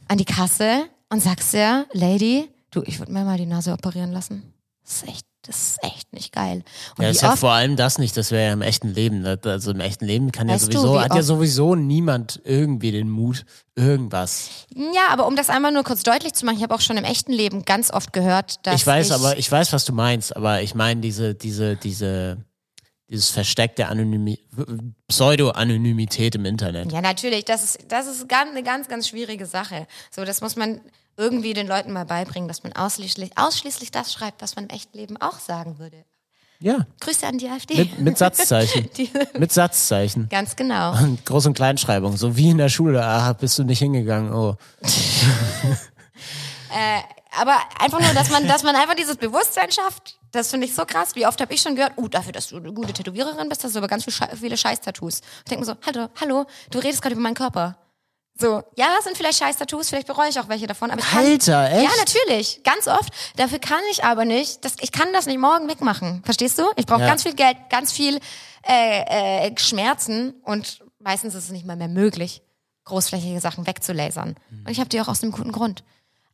an 0.09 0.19
die 0.19 0.25
Kasse 0.25 0.85
und 1.11 1.23
sagst 1.23 1.55
ja, 1.55 1.85
Lady, 1.93 2.49
du, 2.71 2.83
ich 2.85 2.99
würde 2.99 3.13
mir 3.13 3.25
mal 3.25 3.39
die 3.39 3.47
Nase 3.47 3.73
operieren 3.73 4.13
lassen. 4.13 4.53
Das 4.85 5.03
ist 5.03 5.09
echt, 5.09 5.27
das 5.43 5.57
ist 5.57 5.83
echt 5.83 6.13
nicht 6.15 6.33
geil. 6.33 6.63
Und 6.97 7.05
Ja, 7.05 7.11
ist 7.11 7.21
ja 7.21 7.37
vor 7.37 7.53
allem 7.53 7.77
das 7.77 7.99
nicht, 7.99 8.17
das 8.17 8.31
wäre 8.31 8.47
ja 8.47 8.53
im 8.55 8.63
echten 8.63 8.89
Leben. 8.89 9.21
ne? 9.21 9.39
Also 9.45 9.71
im 9.71 9.81
echten 9.81 10.07
Leben 10.07 10.33
kann 10.33 10.49
ja 10.49 10.55
Weißt 10.55 10.69
du, 10.69 10.73
sowieso, 10.79 10.95
wie 10.95 10.99
hat 11.01 11.15
ja 11.15 11.23
sowieso 11.23 11.75
niemand 11.75 12.41
irgendwie 12.45 12.91
den 12.93 13.11
Mut, 13.11 13.45
irgendwas. 13.75 14.49
Ja, 14.75 15.09
aber 15.11 15.27
um 15.27 15.37
das 15.37 15.51
einmal 15.51 15.73
nur 15.73 15.85
kurz 15.85 16.03
deutlich 16.03 16.33
zu 16.33 16.47
machen, 16.47 16.57
ich 16.57 16.63
habe 16.63 16.75
auch 16.75 16.81
schon 16.81 16.97
im 16.97 17.05
echten 17.05 17.33
Leben 17.33 17.65
ganz 17.65 17.91
oft 17.91 18.13
gehört, 18.13 18.67
dass 18.67 18.77
Ich 18.77 18.87
weiß, 18.87 19.09
ich, 19.09 19.13
aber 19.13 19.39
ich 19.39 19.51
weiß, 19.51 19.73
was 19.73 19.85
du 19.85 19.93
meinst, 19.93 20.35
aber 20.35 20.63
ich 20.63 20.75
meine 20.75 21.01
diese, 21.01 21.35
diese, 21.35 21.77
diese, 21.77 22.39
dieses 23.09 23.31
Versteck 23.31 23.77
der 23.77 23.89
Anonymi 23.91 24.39
Pseudo-Anonymität 25.09 26.35
im 26.35 26.45
Internet. 26.45 26.93
Ja, 26.93 27.01
natürlich, 27.01 27.45
das 27.45 27.65
ist, 27.65 27.79
das 27.89 28.07
ist 28.07 28.29
ganz, 28.29 28.51
eine 28.51 28.63
ganz, 28.63 28.89
ganz 28.89 29.09
schwierige 29.09 29.47
Sache. 29.47 29.87
So, 30.11 30.25
das 30.25 30.41
muss 30.41 30.57
man 30.57 30.81
irgendwie 31.17 31.55
den 31.55 31.67
Leuten 31.67 31.93
mal 31.93 32.05
beibringen, 32.05 32.49
dass 32.49 32.63
man 32.63 32.73
ausschließlich, 32.75 33.37
ausschließlich 33.37 33.91
das 33.91 34.13
schreibt, 34.13 34.43
was 34.43 34.57
man 34.57 34.67
im 34.67 34.71
echten 34.71 34.97
Leben 34.97 35.17
auch 35.17 35.39
sagen 35.39 35.79
würde. 35.79 36.05
Ja, 36.61 36.87
Grüße 37.01 37.25
an 37.27 37.39
die 37.39 37.49
AfD. 37.49 37.77
mit, 37.77 37.99
mit 38.01 38.19
Satzzeichen. 38.19 38.91
Die, 38.97 39.09
mit 39.39 39.53
Satzzeichen. 39.53 40.29
ganz 40.29 40.57
genau. 40.57 40.91
Und 40.91 41.25
Groß- 41.25 41.47
und 41.47 41.55
Kleinschreibung, 41.55 42.17
so 42.17 42.37
wie 42.37 42.51
in 42.51 42.59
der 42.59 42.69
Schule. 42.69 43.05
Ah, 43.05 43.33
bist 43.33 43.59
du 43.61 43.65
nicht 43.65 43.79
hingegangen? 43.79 44.33
Oh. 44.33 44.57
Aber 47.37 47.57
einfach 47.79 48.01
nur, 48.01 48.13
dass 48.15 48.31
man, 48.31 48.47
dass 48.49 48.63
man 48.63 48.75
einfach 48.75 48.95
dieses 48.95 49.17
Bewusstsein 49.17 49.71
schafft, 49.71 50.19
das 50.33 50.51
finde 50.51 50.67
ich 50.67 50.75
so 50.75 50.85
krass. 50.85 51.15
Wie 51.15 51.27
oft 51.27 51.41
habe 51.41 51.53
ich 51.53 51.61
schon 51.61 51.77
gehört, 51.77 51.93
uh, 51.97 52.09
dafür, 52.09 52.33
dass 52.33 52.49
du 52.49 52.57
eine 52.57 52.73
gute 52.73 52.93
Tätowiererin 52.93 53.49
bist, 53.49 53.65
hast 53.65 53.75
du 53.75 53.79
aber 53.79 53.89
ganz 53.89 54.05
viel 54.05 54.13
Schei 54.13 54.29
viele 54.35 54.57
Scheiß-Tattoos. 54.57 55.21
Ich 55.21 55.45
denke 55.45 55.61
mir 55.61 55.67
so, 55.67 55.75
hallo, 55.87 56.09
hallo, 56.21 56.47
du 56.71 56.79
redest 56.79 57.03
gerade 57.03 57.15
über 57.15 57.23
meinen 57.23 57.35
Körper. 57.35 57.79
So, 58.41 58.63
ja, 58.77 58.87
es 58.99 59.05
sind 59.05 59.17
vielleicht 59.17 59.39
Scheiß-Tattoos, 59.41 59.89
vielleicht 59.89 60.07
bereue 60.07 60.29
ich 60.29 60.39
auch 60.39 60.49
welche 60.49 60.69
davon, 60.69 60.91
aber 60.93 61.01
ich 61.01 61.07
kann, 61.07 61.25
Alter, 61.25 61.73
echt? 61.73 61.83
Ja, 61.83 61.91
natürlich, 61.99 62.63
ganz 62.63 62.87
oft. 62.87 63.13
Dafür 63.37 63.59
kann 63.59 63.81
ich 63.91 64.05
aber 64.05 64.25
nicht, 64.25 64.65
das, 64.65 64.75
ich 64.81 64.93
kann 64.93 65.13
das 65.13 65.27
nicht 65.27 65.39
morgen 65.41 65.69
wegmachen. 65.69 66.23
Verstehst 66.25 66.57
du? 66.59 66.63
Ich 66.77 66.87
brauche 66.87 67.01
Ja. 67.01 67.09
ganz 67.09 67.25
viel 67.25 67.35
Geld, 67.35 67.57
ganz 67.69 67.91
viel 67.91 68.21
äh, 68.63 69.49
äh, 69.49 69.59
Schmerzen 69.59 70.35
und 70.45 70.85
meistens 71.01 71.35
ist 71.35 71.45
es 71.45 71.51
nicht 71.51 71.67
mal 71.67 71.75
mehr 71.77 71.89
möglich, 71.89 72.43
großflächige 72.85 73.41
Sachen 73.41 73.67
wegzulasern. 73.67 74.37
Und 74.51 74.71
ich 74.71 74.79
habe 74.79 74.89
die 74.89 75.01
auch 75.01 75.09
aus 75.09 75.23
einem 75.23 75.33
guten 75.33 75.51
Grund. 75.53 75.83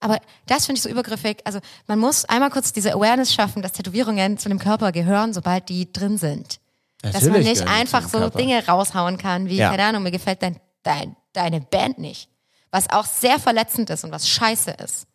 Aber 0.04 0.18
das 0.46 0.66
finde 0.66 0.78
ich 0.78 0.82
so 0.82 0.88
übergriffig. 0.90 1.38
Also 1.44 1.60
man 1.86 1.98
muss 1.98 2.24
einmal 2.26 2.50
kurz 2.50 2.72
diese 2.72 2.92
Awareness 2.92 3.32
schaffen, 3.32 3.62
dass 3.62 3.72
Tätowierungen 3.72 4.36
zu 4.36 4.48
einem 4.50 4.58
Körper 4.58 4.92
gehören, 4.92 5.32
sobald 5.32 5.68
die 5.70 5.90
drin 5.92 6.18
sind. 6.18 6.60
dass 7.02 7.14
man 7.14 7.32
Natürlich 7.32 7.48
nicht 7.60 7.68
einfach 7.68 8.02
so 8.08 8.18
Körper. 8.18 8.38
Dinge 8.38 8.66
raushauen 8.66 9.18
kann, 9.18 9.48
wie, 9.48 9.56
Ja. 9.56 9.70
keine 9.70 9.84
Ahnung, 9.84 10.02
mir 10.02 10.10
gefällt 10.10 10.42
dein, 10.42 10.60
dein, 10.82 11.16
deine 11.32 11.60
Band 11.60 11.98
nicht. 11.98 12.28
Was 12.70 12.90
auch 12.90 13.04
sehr 13.06 13.38
verletzend 13.38 13.88
ist 13.90 14.04
und 14.04 14.10
was 14.10 14.28
scheiße 14.28 14.70
ist. 14.72 15.06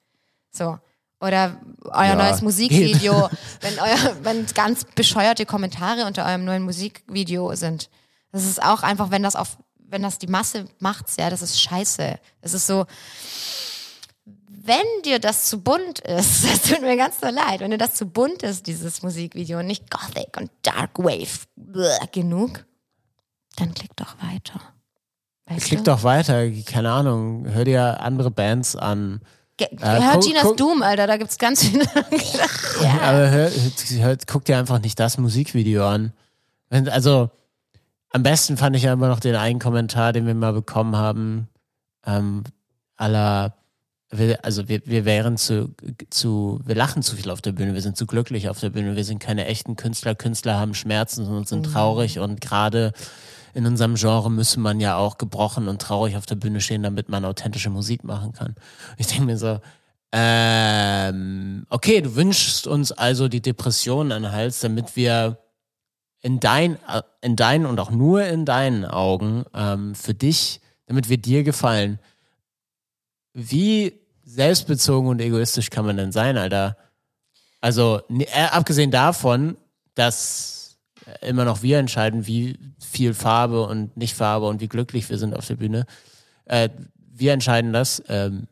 So. 0.52 0.78
Oder 1.22 1.60
euer 1.86 2.06
Ja, 2.06 2.16
neues 2.16 2.42
Musikvideo, 2.42 3.30
wenn 3.62 3.80
euer, 3.80 4.16
wenn 4.24 4.46
ganz 4.56 4.86
bescheuerte 4.96 5.46
Kommentare 5.46 6.06
unter 6.06 6.26
eurem 6.26 6.46
neuen 6.46 6.64
Musikvideo 6.64 7.54
sind. 7.56 7.90
Das 8.32 8.46
ist 8.46 8.62
auch 8.64 8.84
einfach, 8.84 9.12
wenn 9.12 9.24
das 9.24 9.36
auf, 9.36 9.58
wenn 9.78 10.02
das 10.04 10.18
die 10.20 10.28
Masse 10.28 10.66
macht's, 10.80 11.16
ja, 11.18 11.30
das 11.30 11.42
ist 11.42 11.60
scheiße. 11.62 12.20
Das 12.42 12.54
ist 12.54 12.68
so, 12.68 12.86
wenn 14.70 15.03
dir 15.03 15.20
das 15.20 15.45
zu 15.45 15.61
bunt 15.61 15.99
ist, 15.99 16.45
das 16.49 16.61
tut 16.61 16.82
mir 16.82 16.95
ganz 16.95 17.20
so 17.20 17.28
leid, 17.28 17.59
wenn 17.59 17.72
dir 17.72 17.78
das 17.78 17.95
zu 17.95 18.05
bunt 18.05 18.43
ist, 18.43 18.67
dieses 18.67 19.01
Musikvideo, 19.01 19.59
und 19.59 19.67
nicht 19.67 19.89
Gothic 19.89 20.38
und 20.38 20.51
Dark 20.61 20.97
Wave 20.99 21.47
bleh, 21.57 21.97
genug, 22.11 22.65
dann 23.57 23.74
klick 23.74 23.95
doch 23.97 24.15
weiter. 24.22 24.61
Weißt 25.47 25.65
Klick 25.65 25.80
du? 25.80 25.86
doch 25.86 26.03
weiter, 26.03 26.49
keine 26.65 26.91
Ahnung, 26.91 27.47
hör 27.49 27.65
dir 27.65 27.99
andere 28.01 28.30
Bands 28.30 28.76
an. 28.76 29.22
Ge 29.57 29.67
Äh, 29.82 30.01
hört 30.01 30.59
Doom, 30.59 30.84
Alter, 30.84 31.07
da 31.07 31.17
gibt's 31.17 31.39
ganz 31.39 31.65
viele. 31.65 31.84
ja. 32.82 33.01
Aber 33.01 33.30
hör, 33.30 33.49
hör, 33.49 34.17
guck 34.28 34.45
dir 34.45 34.59
einfach 34.59 34.80
nicht 34.80 34.99
das 34.99 35.17
Musikvideo 35.17 35.86
an. 35.88 36.13
Also, 36.70 37.32
am 38.11 38.22
besten 38.22 38.57
fand 38.57 38.76
ich 38.76 38.84
ja 38.84 38.93
immer 38.93 39.07
noch 39.07 39.20
den 39.20 39.36
einen 39.36 39.59
Kommentar, 39.59 40.13
den 40.13 40.28
wir 40.28 40.36
mal 40.36 40.53
bekommen 40.53 40.95
haben, 40.95 41.49
ähm, 42.05 42.43
aller, 42.95 43.55
wir, 44.12 44.43
also 44.43 44.68
wir, 44.68 44.82
wir 44.86 45.05
wären 45.05 45.38
zu, 45.38 45.74
zu, 46.10 46.60
wir 46.66 46.76
lachen 46.76 47.03
zu 47.03 47.16
viel 47.16 47.30
auf 47.30 47.41
der 47.41 47.51
Bühne, 47.51 47.74
wir 47.74 47.82
sind 47.82 47.97
zu 47.97 48.07
glücklich 48.07 48.49
auf 48.49 48.60
der 48.60 48.72
Bühne, 48.72 48.95
wir 48.95 49.03
sind 49.03 49.20
keine 49.20 49.45
echten 49.45 49.76
Künstler, 49.76 50.16
Künstler 50.16 50.60
haben 50.60 50.74
Schmerzen 50.74 51.28
und 51.28 51.47
sind 51.47 51.64
traurig 51.64 52.20
und 52.20 52.41
gerade 52.41 52.93
in 53.53 53.66
unserem 53.66 53.95
Genre 53.95 54.32
müsse 54.32 54.60
man 54.60 54.80
ja 54.80 54.95
auch 54.95 55.18
gebrochen 55.18 55.68
und 55.68 55.82
traurig 55.82 56.18
auf 56.18 56.26
der 56.26 56.36
Bühne 56.36 56.62
stehen, 56.62 56.84
damit 56.84 57.10
man 57.10 57.26
authentische 57.26 57.70
Musik 57.70 58.03
machen 58.03 58.34
kann. 58.34 58.55
Ich 58.97 59.07
denke 59.07 59.26
mir 59.26 59.38
so, 59.38 59.60
ähm, 60.12 61.66
okay, 61.70 62.01
du 62.01 62.16
wünschst 62.16 62.66
uns 62.68 62.91
also 62.91 63.28
die 63.28 63.41
Depression 63.41 64.12
an 64.12 64.24
den 64.24 64.32
Hals, 64.32 64.60
damit 64.60 64.95
wir 64.95 65.38
in 66.22 66.39
dein, 66.39 66.76
äh, 66.88 67.01
in 67.22 67.36
deinen 67.36 67.66
und 67.66 67.80
auch 67.80 67.91
nur 67.91 68.24
in 68.24 68.45
deinen 68.45 68.86
Augen 68.86 69.45
ähm, 69.53 69.93
für 69.93 70.14
dich, 70.14 70.62
damit 70.88 71.10
wir 71.10 71.18
dir 71.18 71.43
gefallen. 71.43 71.99
Wie 73.48 73.94
selbstbezogen 74.26 75.10
und 75.10 75.22
egoistisch 75.22 75.70
kann 75.70 75.86
man 75.86 75.98
denn 75.98 76.12
sein, 76.12 76.38
Alter? 76.38 76.78
Also, 77.62 78.02
ne- 78.10 78.28
äh, 78.28 78.46
abgesehen 78.52 78.92
davon, 78.92 79.58
dass 79.96 80.78
immer 81.22 81.46
noch 81.46 81.62
wir 81.64 81.80
entscheiden, 81.80 82.28
wie 82.28 82.58
viel 82.80 83.14
Farbe 83.14 83.66
und 83.66 83.96
nicht 83.98 84.14
Farbe 84.16 84.48
und 84.48 84.62
wie 84.62 84.68
glücklich 84.68 85.10
wir 85.10 85.18
sind 85.18 85.36
auf 85.36 85.48
der 85.48 85.56
Bühne. 85.56 85.86
Äh, 86.46 86.70
wir 86.96 87.34
entscheiden 87.34 87.74
das. 87.74 88.04
Ähm, 88.08 88.48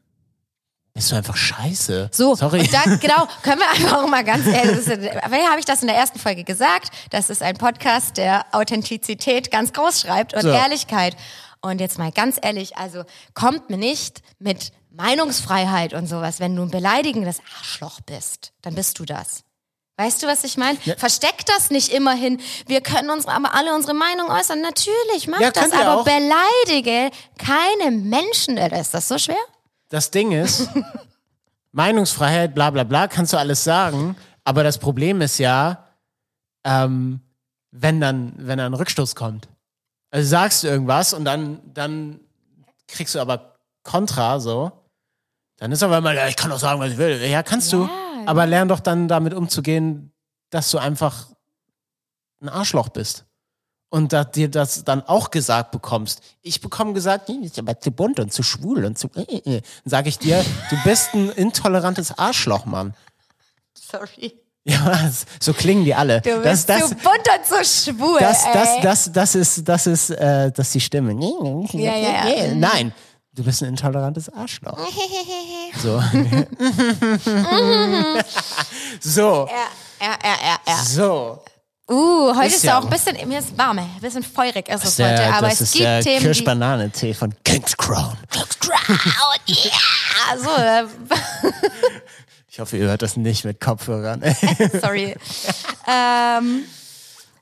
bist 0.93 1.11
du 1.11 1.15
einfach 1.15 1.37
scheiße. 1.37 2.09
So, 2.11 2.33
Sorry. 2.33 2.67
da, 2.71 2.95
genau, 2.99 3.27
können 3.43 3.59
wir 3.59 3.69
einfach 3.69 4.01
auch 4.03 4.07
mal 4.07 4.23
ganz 4.23 4.47
ehrlich, 4.47 4.77
ist, 4.77 4.89
habe 4.89 5.59
ich 5.59 5.65
das 5.65 5.81
in 5.81 5.87
der 5.87 5.95
ersten 5.95 6.17
Folge 6.17 6.43
gesagt, 6.43 6.89
das 7.11 7.29
ist 7.29 7.43
ein 7.43 7.55
Podcast, 7.55 8.17
der 8.17 8.45
Authentizität 8.51 9.51
ganz 9.51 9.73
groß 9.73 10.01
schreibt 10.01 10.33
und 10.33 10.41
So. 10.41 10.49
Ehrlichkeit. 10.49 11.15
Und 11.61 11.79
jetzt 11.81 11.97
mal 11.97 12.11
ganz 12.11 12.37
ehrlich, 12.41 12.77
also 12.77 13.03
kommt 13.33 13.69
mir 13.69 13.77
nicht 13.77 14.21
mit 14.39 14.71
Meinungsfreiheit 14.91 15.93
und 15.93 16.07
sowas, 16.07 16.39
wenn 16.39 16.55
du 16.55 16.63
ein 16.63 16.71
beleidigendes 16.71 17.39
Arschloch 17.59 18.01
bist, 18.01 18.53
dann 18.61 18.75
bist 18.75 18.99
du 18.99 19.05
das. 19.05 19.43
Weißt 19.99 20.21
du, 20.21 20.27
was 20.27 20.43
ich 20.43 20.57
meine? 20.57 20.77
Versteck 20.97 21.43
das 21.47 21.71
nicht 21.71 21.91
immerhin. 21.91 22.39
Wir 22.67 22.81
können 22.81 23.09
uns 23.09 23.25
aber 23.25 23.55
alle 23.55 23.73
unsere 23.73 23.95
Meinung 23.95 24.29
äußern. 24.29 24.61
Natürlich, 24.61 25.27
mach 25.27 25.39
Ja, 25.39 25.49
das, 25.49 25.71
aber 25.71 26.01
auch. 26.01 26.03
beleidige 26.05 27.09
keine 27.39 27.89
Menschen. 27.91 28.59
Alter, 28.59 28.79
Ist 28.79 28.93
das 28.93 29.07
so 29.07 29.17
schwer? 29.17 29.35
Das 29.89 30.11
Ding 30.11 30.33
ist, 30.33 30.69
Meinungsfreiheit, 31.71 32.53
bla 32.53 32.69
bla 32.69 32.83
bla, 32.83 33.07
kannst 33.07 33.33
du 33.33 33.37
alles 33.37 33.63
sagen, 33.63 34.15
aber 34.43 34.63
das 34.63 34.77
Problem 34.77 35.21
ist 35.21 35.39
ja, 35.39 35.85
ähm, 36.63 37.21
wenn 37.71 37.99
dann, 37.99 38.33
wenn 38.37 38.57
dann 38.59 38.73
ein 38.73 38.77
Rückstoß 38.77 39.15
kommt. 39.15 39.47
Also 40.17 40.29
sagst 40.29 40.63
du 40.63 40.67
irgendwas 40.67 41.13
und 41.13 41.25
dann, 41.25 41.61
dann 41.75 42.19
kriegst 42.87 43.13
du 43.13 43.19
aber 43.19 43.59
Kontra, 43.83 44.39
so. 44.39 44.71
Dann 45.57 45.71
ist 45.71 45.83
aber 45.83 45.99
immer, 45.99 46.11
ja, 46.11 46.27
ich 46.27 46.35
kann 46.35 46.49
doch 46.49 46.57
sagen, 46.57 46.79
was 46.79 46.93
ich 46.93 46.97
will. 46.97 47.23
Ja, 47.23 47.43
kannst 47.43 47.71
du. 47.71 47.83
Ja, 47.83 48.23
Aber 48.25 48.47
lern 48.47 48.67
doch 48.67 48.79
dann 48.79 49.07
damit 49.07 49.35
umzugehen, 49.35 50.11
dass 50.49 50.71
du 50.71 50.79
einfach 50.79 51.27
ein 52.41 52.49
Arschloch 52.49 52.89
bist. 52.89 53.25
Und 53.89 54.11
dass 54.11 54.31
dir 54.31 54.49
das 54.49 54.83
dann 54.83 55.03
auch 55.03 55.29
gesagt 55.29 55.69
bekommst. 55.69 56.21
Ich 56.41 56.61
bekomme 56.61 56.93
gesagt, 56.93 57.29
nee, 57.29 57.45
ist 57.45 57.59
aber 57.59 57.79
zu 57.79 57.91
bunt 57.91 58.19
und 58.19 58.33
zu 58.33 58.41
schwul 58.41 58.85
und 58.85 58.97
zu. 58.97 59.09
Äh, 59.13 59.21
äh. 59.21 59.61
Dann 59.61 59.61
sage 59.85 60.09
ich 60.09 60.17
dir, 60.17 60.43
du 60.71 60.77
bist 60.83 61.13
ein 61.13 61.29
intolerantes 61.29 62.17
Arschloch, 62.17 62.65
Mann. 62.65 62.95
Sorry. 63.75 64.33
Ja, 64.69 65.09
so 65.39 65.53
klingen 65.53 65.85
die 65.85 65.95
alle. 65.95 66.19
Du 66.19 66.41
das, 66.41 66.65
bist 66.65 66.69
das, 66.69 66.89
so 66.89 66.95
bunt 66.95 67.05
und 67.05 67.45
so 67.47 67.63
schwul. 67.63 68.19
das, 68.19 68.43
das, 68.51 68.69
ey. 68.69 68.81
das, 68.81 69.09
das 69.13 69.35
ist, 69.35 69.63
das 69.67 69.87
ist, 69.87 70.09
äh, 70.09 70.51
das 70.51 70.67
ist 70.67 70.75
die 70.75 70.81
Stimme. 70.81 71.13
Ja, 71.71 71.95
ja, 71.95 72.27
ja. 72.27 72.53
Nein, 72.53 72.93
du 73.33 73.45
bist 73.45 73.63
ein 73.63 73.69
intolerantes 73.69 74.27
Arschloch. 74.29 74.77
So. 75.83 76.01
so. 78.99 79.47
Ja, 79.47 79.67
ja, 80.01 80.17
ja, 80.23 80.57
ja. 80.65 80.83
So. 80.83 81.43
Uh, 81.89 82.35
heute 82.35 82.47
Ist 82.47 82.55
ist, 82.55 82.63
ja 82.63 82.79
auch 82.79 82.83
ein 82.83 82.89
bisschen, 82.89 83.15
mir 83.29 83.39
ist 83.39 83.57
warm, 83.57 83.79
ein 83.79 83.87
bisschen 84.01 84.23
feurig 84.23 84.67
ist 84.67 84.83
es 84.83 84.99
heute, 84.99 85.23
aber 85.33 85.47
das 85.47 85.61
es 85.61 85.71
gibt 85.71 85.85
der 85.85 86.01
Themen. 86.01 86.19
Kirschbananentee 86.19 87.13
von 87.13 87.33
King's 87.45 87.77
Crown. 87.77 88.17
Crowd, 88.59 89.39
yeah! 89.47 90.37
So, 90.37 90.49
äh, 90.49 90.85
Ich 92.57 92.59
hoffe, 92.61 92.77
ihr 92.77 92.87
hört 92.87 93.03
das 93.03 93.17
nicht 93.17 93.45
mit 93.45 93.61
Kopfhörern. 93.61 94.23
sorry. 94.81 95.15
ähm, 95.87 96.63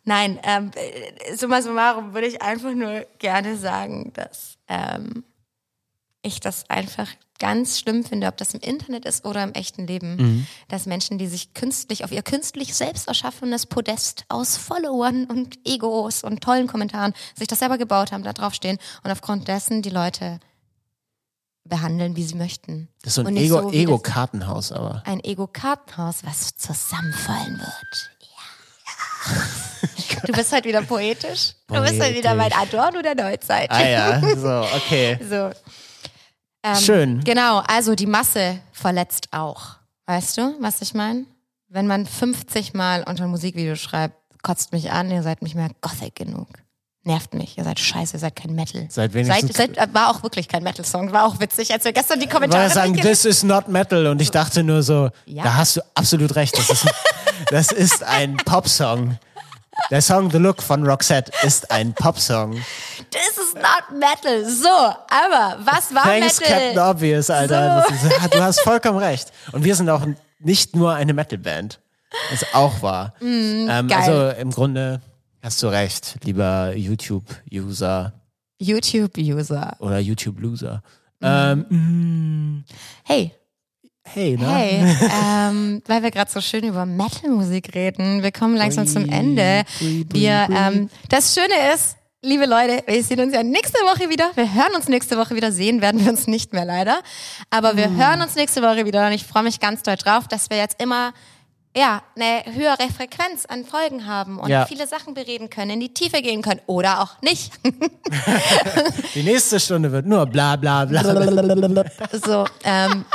nein, 0.04 0.38
ähm, 0.44 0.72
äh, 0.76 1.38
summa 1.38 1.62
summarum 1.62 2.14
würde 2.14 2.28
ich 2.28 2.42
einfach 2.42 2.74
nur 2.74 3.06
gerne 3.18 3.56
sagen, 3.56 4.12
dass 4.14 4.58
ähm, 4.68 5.24
ich 6.22 6.42
das 6.42 6.70
einfach 6.70 7.08
ganz 7.40 7.80
schlimm 7.80 8.04
finde, 8.04 8.28
ob 8.28 8.36
das 8.36 8.56
im 8.56 8.60
Internet 8.60 9.06
ist 9.06 9.24
oder 9.24 9.42
im 9.42 9.54
echten 9.54 9.88
Leben, 9.88 10.18
Mhm. 10.18 10.48
dass 10.68 10.86
Menschen, 10.86 11.18
die 11.18 11.28
sich 11.28 11.54
künstlich 11.54 12.04
auf 12.04 12.12
ihr 12.12 12.22
künstlich 12.22 12.76
selbst 12.76 13.08
erschaffenes 13.08 13.68
Podest 13.68 14.26
aus 14.28 14.58
Followern 14.58 15.24
und 15.28 15.58
Egos 15.66 16.26
und 16.26 16.42
tollen 16.44 16.68
Kommentaren 16.68 17.14
sich 17.36 17.48
das 17.48 17.60
selber 17.60 17.78
gebaut 17.78 18.12
haben, 18.12 18.24
da 18.24 18.34
draufstehen 18.34 18.80
und 19.06 19.12
aufgrund 19.12 19.48
dessen 19.48 19.82
die 19.82 19.90
Leute 19.92 20.42
behandeln, 21.66 22.16
wie 22.16 22.24
sie 22.24 22.36
möchten. 22.36 22.88
Das 23.02 23.12
ist 23.12 23.16
so 23.16 23.24
ein 23.26 23.34
nicht 23.34 23.46
Ego- 23.46 23.62
so, 23.64 23.72
Ego-Kartenhaus, 23.72 24.72
aber. 24.72 25.02
ein 25.06 25.20
Ego-Kartenhaus, 25.24 26.18
was 26.24 26.56
zusammenfallen 26.56 27.58
wird. 27.60 28.10
Ja. 29.28 29.42
Du 30.28 30.34
bist 30.34 30.52
halt 30.52 30.66
wieder 30.66 30.82
poetisch. 30.84 31.54
Du 31.68 31.82
bist 31.82 32.00
halt 32.00 32.16
wieder 32.16 32.36
mein 32.36 32.54
Adorno 32.54 33.02
der 33.02 33.16
Neuzeit. 33.16 33.70
Ah 33.72 33.88
ja, 33.88 34.22
so, 34.36 34.76
okay. 34.76 35.18
So. 35.30 35.52
Ähm, 36.64 36.76
Schön. 36.78 37.24
Genau, 37.24 37.60
also 37.68 37.94
die 37.96 38.08
Masse 38.08 38.60
verletzt 38.72 39.28
auch. 39.32 39.76
Weißt 40.08 40.38
du, 40.38 40.56
was 40.62 40.82
ich 40.82 40.94
meine? 40.94 41.26
Wenn 41.68 41.88
man 41.88 42.06
50 42.06 42.74
Mal 42.74 43.04
unter 43.04 43.24
ein 43.26 43.30
Musikvideo 43.30 43.76
schreibt, 43.76 44.16
kotzt 44.42 44.72
mich 44.72 44.92
an, 44.92 45.10
ihr 45.12 45.22
seid 45.24 45.42
nicht 45.42 45.56
mehr 45.56 45.70
Gothic 45.82 46.16
genug. 46.16 46.48
Nervt 47.08 47.36
mich, 47.36 47.56
ihr 47.58 47.64
seid 47.64 47.80
scheiße, 47.80 48.16
ihr 48.18 48.20
seid 48.20 48.36
keid 48.36 48.50
Metal. 48.50 48.88
Seid 48.90 49.14
wenigstens- 49.14 49.56
Seid, 49.56 49.76
seid, 49.76 49.94
war 49.94 50.10
auch 50.10 50.24
wirklich 50.24 50.48
kein 50.48 50.64
Metal-Song, 50.64 51.12
war 51.12 51.26
auch 51.26 51.40
witzig, 51.40 51.72
als 51.72 51.86
wir 51.86 51.94
gestern 51.94 52.20
die 52.20 52.26
Ich 52.26 52.32
Kommentare 52.32 52.64
wollte 52.64 52.74
sagen, 52.74 52.96
this 52.98 53.26
is 53.26 53.44
not 53.44 53.68
metal. 53.68 54.08
Und 54.08 54.20
ich 54.24 54.32
dachte 54.32 54.64
nur 54.64 54.82
so, 54.82 55.12
Ja. 55.28 55.44
da 55.44 55.54
hast 55.54 55.78
du 55.78 55.82
absolut 55.94 56.36
recht. 56.36 56.58
Das 56.58 56.68
ist, 56.72 56.86
das 57.52 57.72
ist 57.72 58.04
ein 58.04 58.38
Popsong. 58.38 59.20
Der 59.92 60.02
Song 60.02 60.32
The 60.32 60.38
Look 60.38 60.64
von 60.64 60.84
Roxette 60.88 61.32
ist 61.44 61.70
ein 61.70 61.94
Popsong. 61.94 62.54
This 63.12 63.38
is 63.38 63.54
not 63.54 63.92
metal. 64.00 64.44
So, 64.50 64.68
aber 64.70 65.58
was 65.64 65.94
war 65.94 66.04
Thanks, 66.04 66.40
Metal? 66.40 66.58
Captain 66.60 66.80
Obvious, 66.80 67.30
Alter. 67.30 67.86
Das 67.88 68.02
ist, 68.04 68.34
du 68.34 68.42
hast 68.42 68.62
vollkommen 68.62 68.98
recht. 68.98 69.32
Und 69.52 69.64
wir 69.64 69.76
sind 69.76 69.90
auch 69.92 70.02
nicht 70.40 70.76
nur 70.76 70.94
eine 70.96 71.14
Metalband. 71.14 71.80
Das 72.32 72.42
ist 72.42 72.56
auch 72.56 72.82
wahr. 72.82 73.14
ähm, 73.22 73.66
Mm, 73.68 73.88
geil. 73.90 73.94
also 73.94 74.30
im 74.42 74.50
Grunde 74.52 75.02
hast 75.46 75.62
du 75.62 75.68
recht, 75.68 76.18
lieber 76.24 76.74
YouTube-User 76.76 78.14
YouTube-User. 78.58 79.76
oder 79.80 80.00
YouTube-Loser. 80.00 80.82
Ähm, 81.22 82.64
Hey, 83.04 83.32
hey, 84.04 84.38
ne? 84.38 84.48
hey, 84.48 84.96
ähm, 85.24 85.84
weil 85.86 86.02
wir 86.02 86.10
gerade 86.10 86.32
so 86.32 86.42
schön 86.42 86.64
über 86.64 86.88
Metal-Musik 86.88 87.76
reden, 87.76 88.24
wir 88.24 88.32
kommen 88.32 88.56
langsam 88.56 88.88
zum 88.88 89.08
Ende. 89.08 89.64
Wir, 89.80 90.48
ähm, 90.50 90.90
das 91.10 91.36
Schöne 91.36 91.74
ist, 91.76 91.96
liebe 92.24 92.48
Leute, 92.48 92.84
wir 92.88 93.04
sehen 93.04 93.20
uns 93.20 93.36
ja 93.36 93.44
nächste 93.44 93.78
Woche 93.82 94.10
wieder. 94.10 94.32
Wir 94.34 94.52
hören 94.52 94.74
uns 94.76 94.88
nächste 94.88 95.16
Woche 95.16 95.36
wieder. 95.36 95.52
Sehen 95.52 95.80
werden 95.80 96.04
wir 96.04 96.12
uns 96.12 96.26
nicht 96.26 96.54
mehr 96.54 96.66
leider. 96.66 97.02
Aber 97.52 97.78
wir 97.78 97.92
hören 97.92 98.24
uns 98.24 98.36
nächste 98.36 98.64
Woche 98.64 98.88
wieder 98.88 99.06
und 99.06 99.14
ich 99.14 99.26
freue 99.26 99.44
mich 99.44 99.60
ganz 99.60 99.84
doll 99.84 99.96
drauf, 99.96 100.28
dass 100.28 100.50
wir 100.50 100.58
jetzt 100.58 100.82
immer 100.82 101.14
ja, 101.76 102.02
eine 102.16 102.44
höhere 102.56 102.90
Frequenz 102.96 103.46
an 103.46 103.66
Folgen 103.66 104.06
haben 104.08 104.40
und 104.40 104.50
Ja. 104.50 104.66
viele 104.66 104.88
Sachen 104.88 105.14
bereden 105.14 105.50
können, 105.50 105.72
in 105.72 105.80
die 105.82 105.94
Tiefe 105.94 106.22
gehen 106.22 106.42
können 106.42 106.62
oder 106.68 107.02
auch 107.02 107.22
nicht. 107.22 107.52
Die 109.14 109.24
nächste 109.24 109.60
Stunde 109.60 109.92
wird 109.92 110.06
nur 110.06 110.26
bla 110.26 110.56
bla 110.56 110.86
bla. 110.86 111.04
So, 112.26 112.46
ähm, 112.64 113.06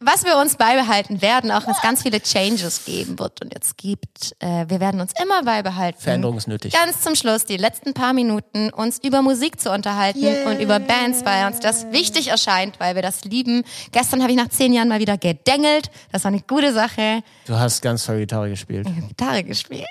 was 0.00 0.24
wir 0.24 0.36
uns 0.38 0.56
beibehalten 0.56 1.22
werden, 1.22 1.50
auch 1.50 1.66
wenn 1.66 1.72
es 1.74 1.80
ganz 1.82 2.02
viele 2.02 2.20
Changes 2.20 2.84
geben 2.84 3.18
wird 3.18 3.42
und 3.42 3.52
jetzt 3.52 3.76
gibt, 3.76 4.34
äh, 4.38 4.64
wir 4.68 4.80
werden 4.80 5.00
uns 5.00 5.12
immer 5.22 5.42
beibehalten. 5.42 6.00
Veränderung 6.00 6.36
ist 6.36 6.46
nötig. 6.48 6.72
Ganz 6.72 7.00
zum 7.00 7.14
Schluss, 7.14 7.44
die 7.44 7.56
letzten 7.56 7.94
paar 7.94 8.12
Minuten, 8.12 8.70
uns 8.70 8.98
über 9.02 9.22
Musik 9.22 9.60
zu 9.60 9.70
unterhalten 9.72 10.46
und 10.46 10.60
über 10.60 10.78
Bands, 10.78 11.24
weil 11.24 11.46
uns 11.46 11.60
das 11.60 11.90
wichtig 11.92 12.28
erscheint, 12.28 12.78
weil 12.80 12.94
wir 12.94 13.02
das 13.02 13.24
lieben. 13.24 13.64
Gestern 13.92 14.22
habe 14.22 14.30
ich 14.32 14.36
nach 14.38 14.48
zehn 14.48 14.72
Jahren 14.72 14.88
mal 14.88 15.00
wieder 15.00 15.18
gedengelt. 15.18 15.90
Das 16.12 16.24
war 16.24 16.30
eine 16.30 16.42
gute 16.42 16.72
Sache. 16.72 17.22
Du 17.46 17.56
hast 17.56 17.82
ganz 17.82 18.04
toll 18.06 18.18
Gitarre 18.18 18.50
gespielt. 18.50 18.86
Ich 18.88 18.96
habe 18.96 19.06
Gitarre 19.08 19.44
gespielt. 19.44 19.86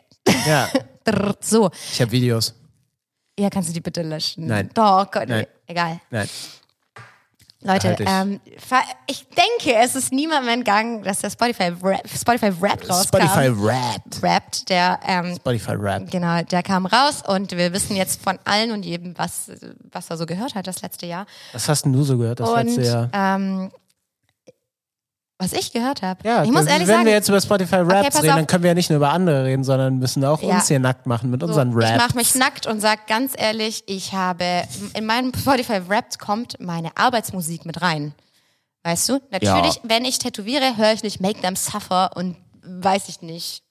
Ja, 0.46 0.70
So, 1.40 1.70
ich 1.94 2.02
habe 2.02 2.12
Videos. 2.12 2.54
ja, 3.40 3.50
kannst 3.50 3.70
du 3.70 3.74
die 3.74 3.80
bitte 3.82 4.02
löschen? 4.02 4.46
Nein. 4.46 4.70
Doch, 4.74 5.10
Gott, 5.10 5.30
Nein. 5.30 5.48
egal. 5.66 6.02
Nein. 6.10 6.28
Leute, 7.64 7.96
ähm, 8.00 8.40
ich 9.08 9.26
denke, 9.30 9.80
es 9.80 9.96
ist 9.96 10.14
niemandem 10.14 10.54
entgangen, 10.54 11.02
dass 11.02 11.20
der 11.20 11.32
Spotify 11.32 11.74
Rap, 11.82 12.08
Spotify 12.08 12.52
Rap 12.62 12.88
rauskam. 12.88 13.18
Spotify 13.18 13.48
Rap. 13.48 14.24
Rapped, 14.24 14.70
der, 14.70 15.00
ähm, 15.06 15.36
Spotify 15.36 15.72
Rap. 15.72 16.10
genau, 16.12 16.44
der 16.44 16.62
kam 16.62 16.86
raus 16.86 17.24
und 17.28 17.52
wir 17.58 17.74
wissen 17.74 17.96
jetzt 17.96 18.22
von 18.22 18.38
allen 18.46 18.72
und 18.72 18.86
jedem, 18.86 19.18
was, 19.18 19.52
was 19.92 20.10
er 20.10 20.18
so 20.18 20.28
gehört 20.28 20.54
hat 20.54 20.68
das 20.68 20.84
letzte 20.84 21.08
Jahr. 21.08 21.26
Was 21.52 21.68
hast 21.68 21.84
denn 21.86 21.94
du 21.94 22.04
so 22.04 22.18
gehört 22.18 22.40
das 22.40 22.50
und 22.50 22.68
letzte 22.68 22.82
Jahr? 22.84 23.10
ähm, 23.12 23.72
was 25.40 25.54
ich 25.54 25.72
gehört 25.72 26.02
habe. 26.02 26.28
Ja, 26.28 26.44
ich 26.44 26.50
muss 26.50 26.62
wenn 26.66 26.68
ehrlich 26.74 26.88
wir 26.88 26.96
sagen, 26.96 27.08
jetzt 27.08 27.30
über 27.30 27.40
Spotify 27.42 27.76
Raps 27.78 28.08
pass 28.16 28.24
reden, 28.24 28.30
auf. 28.32 28.36
dann 28.38 28.48
können 28.48 28.64
wir 28.64 28.70
ja 28.70 28.74
nicht 28.74 28.90
nur 28.90 28.98
über 28.98 29.12
andere 29.12 29.46
reden, 29.46 29.64
sondern 29.64 29.98
müssen 30.00 30.26
auch 30.26 30.42
Ja. 30.42 30.56
uns 30.56 30.68
hier 30.68 30.80
nackt 30.80 31.06
machen 31.06 31.30
mit 31.30 31.44
unseren 31.44 31.72
so, 31.74 31.78
Raps. 31.80 31.92
ich 31.92 31.98
mache 31.98 32.16
mich 32.16 32.36
nackt 32.36 32.66
und 32.66 32.80
sag 32.80 33.06
ganz 33.08 33.34
ehrlich, 33.38 33.84
ich 33.88 34.14
habe 34.14 34.64
in 34.96 35.06
meinem 35.06 35.32
Spotify 35.38 35.88
Wrapped 35.88 36.18
kommt 36.20 36.60
meine 36.60 36.96
Arbeitsmusik 36.98 37.66
mit 37.66 37.82
rein. 37.82 38.14
Weißt 38.84 39.10
du? 39.10 39.20
Natürlich, 39.32 39.76
Ja. 39.76 39.82
wenn 39.84 40.06
ich 40.06 40.18
tätowiere, 40.18 40.78
höre 40.78 40.94
ich 40.94 41.04
nicht 41.04 41.20
Make 41.20 41.42
Them 41.42 41.56
Suffer 41.56 42.12
und 42.16 42.36
weiß 42.64 43.10
ich 43.10 43.22
nicht 43.22 43.64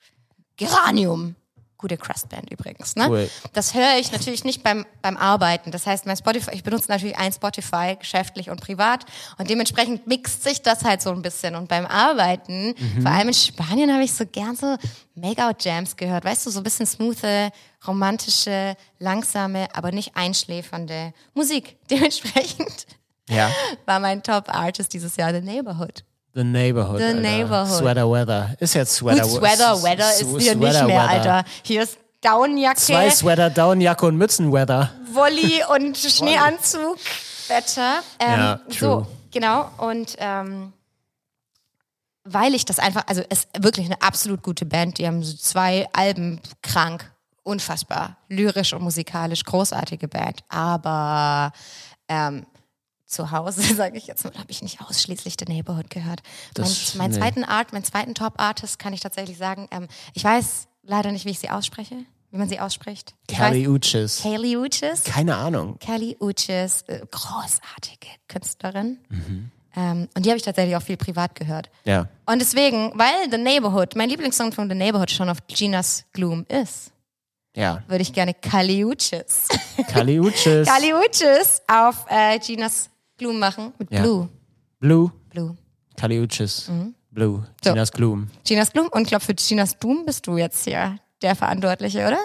Geranium. 0.56 1.34
Gute 1.78 1.98
Crustband 1.98 2.50
übrigens, 2.50 2.96
ne? 2.96 3.06
Cool. 3.08 3.30
Das 3.52 3.74
höre 3.74 3.98
ich 4.00 4.10
natürlich 4.10 4.44
nicht 4.44 4.62
beim, 4.62 4.86
beim 5.02 5.18
Arbeiten. 5.18 5.70
Das 5.70 5.86
heißt, 5.86 6.06
mein 6.06 6.16
Spotify, 6.16 6.52
ich 6.54 6.62
benutze 6.64 6.90
natürlich 6.90 7.18
ein 7.18 7.32
Spotify, 7.32 7.96
geschäftlich 7.98 8.48
und 8.48 8.62
privat. 8.62 9.04
Und 9.36 9.50
dementsprechend 9.50 10.06
mixt 10.06 10.42
sich 10.42 10.62
das 10.62 10.84
halt 10.84 11.02
so 11.02 11.10
ein 11.10 11.20
bisschen. 11.20 11.54
Und 11.54 11.68
beim 11.68 11.84
Arbeiten, 11.84 12.74
Mhm. 12.78 13.02
vor 13.02 13.10
allem 13.10 13.28
in 13.28 13.34
Spanien, 13.34 13.92
habe 13.92 14.04
ich 14.04 14.14
so 14.14 14.24
gern 14.24 14.56
so 14.56 14.76
Make-out-Jams 15.16 15.96
gehört. 15.96 16.24
Weißt 16.24 16.46
du, 16.46 16.50
so 16.50 16.60
ein 16.60 16.64
bisschen 16.64 16.86
smoothe, 16.86 17.50
romantische, 17.86 18.74
langsame, 18.98 19.68
aber 19.74 19.92
nicht 19.92 20.16
einschläfernde 20.16 21.12
Musik. 21.34 21.76
Dementsprechend 21.90 22.86
ja. 23.28 23.50
war 23.84 24.00
mein 24.00 24.22
Top-Artist 24.22 24.94
dieses 24.94 25.16
Jahr 25.16 25.34
The 25.34 25.42
Neighborhood. 25.42 26.04
The 26.36 26.44
Neighborhood. 26.44 26.98
The 26.98 27.04
Alter. 27.06 27.20
Neighborhood. 27.20 27.78
Sweater 27.78 28.10
Weather. 28.10 28.50
Ist 28.60 28.74
jetzt 28.74 28.94
Sweater 28.96 29.22
Gut, 29.22 29.38
Sweater, 29.40 29.82
Weather 29.82 30.10
ist 30.10 30.20
hier 30.42 30.54
nicht 30.54 30.58
mehr, 30.58 30.86
Weather. 30.86 31.08
Alter. 31.08 31.44
Hier 31.62 31.82
ist 31.82 31.96
Downjacke. 32.20 32.78
Zwei 32.78 33.08
Sweater, 33.10 33.48
Downjacke 33.48 34.04
und 34.04 34.16
Mützenweather. 34.18 34.90
Wolli 35.14 35.62
und 35.74 35.96
Schneeanzug, 35.96 36.98
Wetter. 37.48 38.00
Ähm, 38.18 38.38
Ja, 38.38 38.60
so, 38.68 38.76
true. 38.78 39.06
genau. 39.32 39.70
Und 39.78 40.16
ähm, 40.18 40.74
weil 42.24 42.54
ich 42.54 42.66
das 42.66 42.78
einfach, 42.80 43.04
also 43.06 43.22
es 43.30 43.44
ist 43.44 43.48
wirklich 43.64 43.86
eine 43.86 44.02
absolut 44.02 44.42
gute 44.42 44.66
Band. 44.66 44.98
Die 44.98 45.06
haben 45.06 45.22
so 45.22 45.34
zwei 45.38 45.88
Alben 45.94 46.42
krank, 46.62 47.10
unfassbar, 47.44 48.18
lyrisch 48.28 48.74
und 48.74 48.82
musikalisch, 48.82 49.42
großartige 49.44 50.06
Band. 50.08 50.40
Aber 50.50 51.52
ähm, 52.10 52.44
zu 53.06 53.30
Hause, 53.30 53.62
sage 53.74 53.96
ich 53.98 54.06
jetzt 54.06 54.24
mal, 54.24 54.34
habe 54.34 54.50
ich 54.50 54.62
nicht 54.62 54.80
ausschließlich 54.80 55.34
The 55.38 55.52
Neighborhood 55.52 55.90
gehört. 55.90 56.22
Mein, 56.56 56.64
Das- 56.66 56.94
mein 56.94 57.10
nee. 57.10 57.16
zweiten 57.18 57.44
Art, 57.44 57.72
mein 57.72 57.84
zweiten 57.84 58.14
Top-Artist 58.14 58.78
kann 58.78 58.92
ich 58.92 59.00
tatsächlich 59.00 59.38
sagen. 59.38 59.68
Ähm, 59.70 59.88
ich 60.14 60.24
weiß 60.24 60.68
leider 60.82 61.12
nicht, 61.12 61.24
wie 61.24 61.30
ich 61.30 61.38
sie 61.38 61.50
ausspreche, 61.50 61.96
wie 62.30 62.36
man 62.36 62.48
sie 62.48 62.60
ausspricht. 62.60 63.14
Kelly 63.28 63.68
Uchis. 63.68 64.20
Kaylee 64.22 64.56
Uchis. 64.56 65.04
Keine 65.04 65.36
Ahnung. 65.36 65.78
Kelly 65.78 66.16
Uchis, 66.20 66.82
äh, 66.88 67.00
großartige 67.10 68.08
Künstlerin. 68.28 68.98
Ähm, 69.76 70.08
und 70.16 70.24
die 70.24 70.30
habe 70.30 70.38
ich 70.38 70.42
tatsächlich 70.42 70.74
auch 70.76 70.82
viel 70.82 70.96
privat 70.96 71.34
gehört. 71.34 71.70
Ja. 71.84 72.08
Und 72.24 72.40
deswegen, 72.40 72.92
weil 72.96 73.30
The 73.30 73.36
Neighborhood, 73.38 73.94
mein 73.94 74.08
Lieblingssong 74.08 74.52
von 74.52 74.68
The 74.68 74.74
Neighborhood 74.74 75.10
schon 75.10 75.28
auf 75.28 75.38
Ginas 75.48 76.04
Gloom 76.14 76.46
ist, 76.48 76.92
Ja. 77.54 77.82
würde 77.86 78.02
ich 78.02 78.12
gerne 78.12 78.32
Kali 78.34 78.84
Uchis. 78.84 79.48
Kelly 79.88 80.18
Uchis. 80.26 80.66
Kali 80.66 80.94
Uchis 80.94 81.60
auf 81.68 82.06
äh, 82.08 82.38
Ginas 82.38 82.88
Gloom 83.18 83.38
machen 83.38 83.72
mit 83.78 83.90
Ja. 83.90 84.02
Blue. 84.02 84.28
Blue. 84.80 85.10
Blue. 85.30 85.56
Kelly 85.96 86.20
Uchis. 86.22 86.70
Blue. 87.10 87.38
Mhm. 87.38 87.46
So. 87.64 87.70
Ginas 87.72 87.92
Gloom. 87.92 88.28
Ginas 88.44 88.72
Gloom. 88.72 88.88
Und 88.88 89.02
ich 89.02 89.08
glaube, 89.08 89.24
für 89.24 89.34
Ginas 89.34 89.78
Doom 89.78 90.04
bist 90.04 90.26
du 90.26 90.36
jetzt 90.36 90.64
hier 90.64 90.98
der 91.22 91.34
Verantwortliche, 91.34 92.06
oder? 92.06 92.18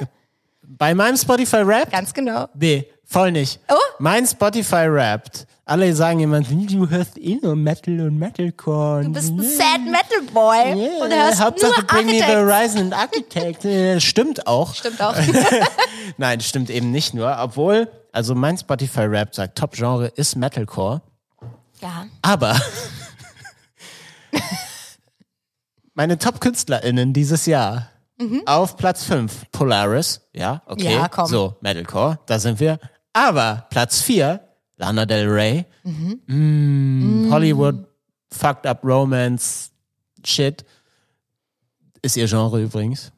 Bei 0.63 0.93
meinem 0.93 1.17
Spotify 1.17 1.57
Rap? 1.57 1.91
Ganz 1.91 2.13
genau. 2.13 2.47
Nee, 2.53 2.87
voll 3.05 3.31
nicht. 3.31 3.59
Oh? 3.69 3.75
Mein 3.99 4.25
Spotify 4.27 4.85
rappt. 4.87 5.45
Alle 5.71 5.95
sagen 5.95 6.19
jemand, 6.19 6.51
du 6.51 6.89
hörst 6.89 7.17
eh 7.17 7.39
nur 7.41 7.55
Metal 7.55 8.01
und 8.01 8.17
Metalcore. 8.19 9.05
Du 9.05 9.13
bist 9.13 9.29
ein 9.31 9.39
Sad 9.41 9.79
Metal 9.85 10.21
Boy 10.33 10.73
Yeah, 10.75 11.05
und 11.05 11.13
hörst 11.13 11.41
Hauptsache 11.41 11.79
nur 11.79 11.87
Bring 11.87 12.07
Me 12.07 12.11
the 12.11 12.23
Architects. 12.23 12.51
Horizon 12.51 12.81
und 12.87 12.93
Architect. 12.93 13.63
Äh, 13.71 14.01
Stimmt 14.01 14.47
auch. 14.47 14.75
Stimmt 14.75 15.01
auch. 15.01 15.15
Nein, 16.17 16.41
stimmt 16.41 16.69
eben 16.69 16.91
nicht 16.91 17.13
nur. 17.13 17.33
Obwohl, 17.39 17.87
also 18.11 18.35
mein 18.35 18.57
Spotify 18.57 19.03
Rap 19.03 19.33
sagt, 19.33 19.57
Top-Genre 19.57 20.07
ist 20.07 20.35
Metalcore. 20.35 21.01
ja. 21.81 22.05
Aber 22.21 22.53
meine 25.93 26.17
Top-KünstlerInnen 26.17 27.13
dieses 27.13 27.45
Jahr 27.45 27.87
auf 28.45 28.75
Platz 28.75 29.05
5, 29.05 29.45
Polaris, 29.53 30.19
ja, 30.33 30.63
okay, 30.65 30.95
Ja, 30.95 31.07
komm. 31.07 31.27
so, 31.27 31.55
Metalcore, 31.61 32.19
da 32.25 32.39
sind 32.39 32.59
wir. 32.59 32.77
Aber 33.13 33.67
Platz 33.69 34.01
4, 34.01 34.41
Lana 34.81 35.05
Del 35.05 35.27
Rey. 35.29 35.65
Mm, 35.83 37.29
Hollywood, 37.31 37.85
fucked 38.31 38.65
up 38.65 38.83
Romance, 38.83 39.69
Shit. 40.25 40.65
Ist 42.01 42.17
ihr 42.17 42.27
Genre 42.27 42.59
übrigens. 42.61 43.11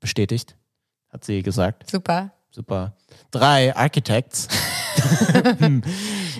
Bestätigt. 0.00 0.56
Hat 1.10 1.24
sie 1.24 1.42
gesagt. 1.42 1.88
Super. 1.88 2.32
Super. 2.50 2.96
Drei, 3.30 3.74
Architects. 3.74 4.48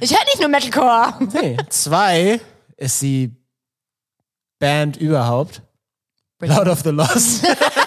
Ich 0.00 0.12
höre 0.12 0.24
nicht 0.26 0.38
nur 0.40 0.48
Metalcore. 0.48 1.14
Nee. 1.32 1.56
Zwei 1.70 2.40
ist 2.76 3.02
die 3.02 3.34
Band 4.60 4.96
überhaupt. 4.96 5.62
Lord 6.40 6.68
of 6.68 6.82
the 6.82 6.90
Lost. 6.90 7.44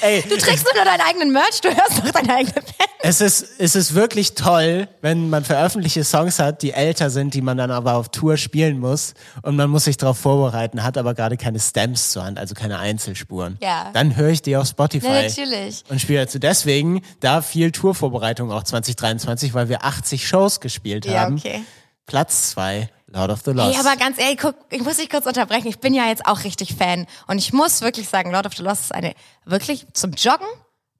Ey, 0.00 0.22
Du 0.22 0.36
trägst 0.36 0.64
nur 0.64 0.84
deinen 0.84 1.00
eigenen 1.00 1.32
Merch, 1.32 1.60
du 1.60 1.68
hörst 1.68 2.04
noch 2.04 2.10
deine 2.10 2.34
eigene 2.34 2.52
Band. 2.54 2.66
es 3.02 3.20
ist, 3.20 3.46
es 3.58 3.74
ist 3.76 3.94
wirklich 3.94 4.34
toll, 4.34 4.88
wenn 5.00 5.28
man 5.30 5.44
veröffentlichte 5.44 6.04
Songs 6.04 6.38
hat, 6.38 6.62
die 6.62 6.72
älter 6.72 7.10
sind, 7.10 7.34
die 7.34 7.40
man 7.42 7.56
dann 7.56 7.70
aber 7.70 7.94
auf 7.94 8.08
Tour 8.10 8.36
spielen 8.36 8.78
muss 8.78 9.14
und 9.42 9.56
man 9.56 9.70
muss 9.70 9.84
sich 9.84 9.96
darauf 9.96 10.18
vorbereiten, 10.18 10.82
hat 10.82 10.96
aber 10.98 11.14
gerade 11.14 11.36
keine 11.36 11.60
Stems 11.60 12.10
zur 12.12 12.24
Hand, 12.24 12.38
also 12.38 12.54
keine 12.54 12.78
Einzelspuren. 12.78 13.58
Ja. 13.62 13.90
Dann 13.92 14.16
höre 14.16 14.30
ich 14.30 14.42
die 14.42 14.56
auf 14.56 14.66
Spotify. 14.66 15.06
Ja, 15.06 15.22
natürlich. 15.22 15.84
Und 15.88 16.00
spiele 16.00 16.20
dazu 16.20 16.38
deswegen 16.38 17.02
da 17.20 17.42
viel 17.42 17.72
Tourvorbereitung 17.72 18.50
auch 18.52 18.62
2023, 18.62 19.54
weil 19.54 19.68
wir 19.68 19.84
80 19.84 20.26
Shows 20.26 20.60
gespielt 20.60 21.04
Ja, 21.06 21.20
haben. 21.20 21.36
okay. 21.36 21.62
Platz 22.06 22.50
zwei, 22.50 22.90
Lord 23.14 23.30
of 23.30 23.42
the 23.44 23.52
Lost. 23.52 23.74
Ey, 23.74 23.80
aber 23.80 23.96
ganz 23.96 24.18
ehrlich, 24.18 24.38
guck, 24.40 24.56
ich 24.70 24.82
muss 24.82 24.96
dich 24.96 25.08
kurz 25.08 25.26
unterbrechen. 25.26 25.68
Ich 25.68 25.78
bin 25.78 25.94
ja 25.94 26.06
jetzt 26.06 26.26
auch 26.26 26.42
richtig 26.44 26.74
Fan. 26.74 27.06
Und 27.28 27.38
ich 27.38 27.52
muss 27.52 27.80
wirklich 27.80 28.08
sagen, 28.08 28.30
Lord 28.32 28.46
of 28.46 28.54
the 28.56 28.62
Lost 28.62 28.82
ist 28.82 28.94
eine, 28.94 29.14
wirklich 29.44 29.86
zum 29.92 30.12
Joggen, 30.12 30.46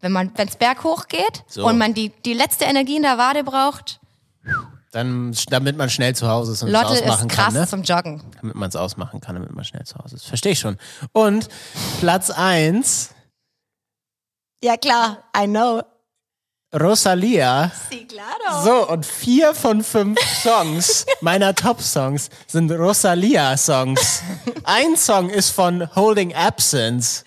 wenn 0.01 0.13
man, 0.13 0.31
wenn's 0.37 0.57
berghoch 0.57 1.09
geht 1.09 1.45
So. 1.49 1.67
und 1.67 1.77
man 1.77 1.93
die, 1.95 2.11
die 2.25 2.35
letzte 2.35 2.65
Energie 2.67 2.97
in 2.97 3.03
der 3.03 3.19
Wade 3.19 3.43
braucht. 3.43 4.01
Dann, 4.93 5.35
damit 5.49 5.77
man 5.77 5.91
schnell 5.91 6.15
zu 6.15 6.29
Hause 6.29 6.53
ist 6.53 6.63
und 6.63 6.69
es 6.69 6.73
Lotte 6.73 6.87
ausmachen 6.87 7.29
ist 7.29 7.35
krass 7.35 7.47
kann. 7.47 7.55
Ne? 7.63 7.67
zum 7.69 7.83
Joggen. 7.83 8.23
Damit 8.41 8.55
man 8.55 8.69
es 8.69 8.77
ausmachen 8.77 9.21
kann, 9.21 9.35
damit 9.35 9.53
man 9.53 9.65
schnell 9.65 9.85
zu 9.85 9.97
Hause 9.97 10.15
ist. 10.17 10.27
Verstehe 10.27 10.53
ich 10.53 10.61
schon. 10.61 10.79
Und 11.13 11.49
Platz 11.99 12.31
eins, 12.31 13.11
Ja, 14.63 14.77
klar. 14.77 15.25
I 15.37 15.47
know. 15.47 15.83
Rosalia. 16.75 17.71
Sí, 17.89 18.07
claro. 18.07 18.65
So, 18.65 18.89
und 18.93 19.07
vier 19.07 19.55
von 19.55 19.85
fünf 19.85 20.19
Songs 20.43 21.07
meiner 21.21 21.55
Top-Songs 21.55 22.31
sind 22.49 22.71
Rosalia-Songs. 22.73 24.23
Ein 24.65 24.97
Song 24.97 25.31
ist 25.31 25.51
von 25.51 25.95
Holding 25.95 26.35
Absence. 26.35 27.25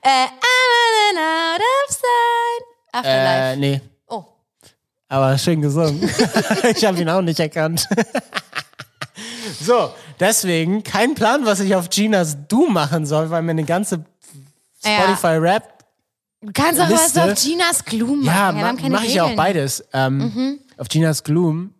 Äh, 0.00 0.08
I'm 0.08 1.18
out 1.18 1.60
of 1.60 1.90
sight. 1.90 2.64
Afterlife. 2.92 3.52
Äh, 3.52 3.56
nee, 3.56 3.80
oh. 4.06 4.24
aber 5.08 5.36
schön 5.38 5.60
gesungen. 5.60 6.08
ich 6.76 6.84
habe 6.84 7.00
ihn 7.00 7.08
auch 7.08 7.22
nicht 7.22 7.40
erkannt. 7.40 7.88
so, 9.60 9.92
deswegen 10.20 10.84
kein 10.84 11.16
Plan, 11.16 11.44
was 11.44 11.58
ich 11.58 11.74
auf 11.74 11.90
Ginas 11.90 12.36
Du 12.46 12.66
machen 12.66 13.06
soll, 13.06 13.30
weil 13.30 13.42
mir 13.42 13.52
eine 13.52 13.64
ganze. 13.64 14.04
Spotify-Rap 14.86 15.73
Du 16.46 16.52
kannst 16.52 16.80
auch 16.80 16.88
Liste. 16.88 17.20
was 17.20 17.32
auf 17.38 17.42
Ginas 17.44 17.84
Gloom 17.84 18.24
machen. 18.24 18.36
Ja, 18.36 18.52
ma 18.52 18.72
keine 18.74 18.90
mache 18.90 19.06
ich 19.06 19.20
auch 19.20 19.24
Regeln. 19.30 19.36
beides. 19.36 19.84
Ähm, 19.92 20.18
Mhm. 20.18 20.58
Auf 20.76 20.88
Ginas 20.88 21.22
Gloom 21.24 21.72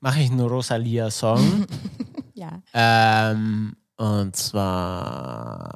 mache 0.00 0.20
ich 0.20 0.30
einen 0.30 0.40
Rosalia-Song. 0.40 1.66
Ja. 2.36 2.60
ähm, 2.74 3.76
und 3.96 4.34
zwar. 4.34 5.70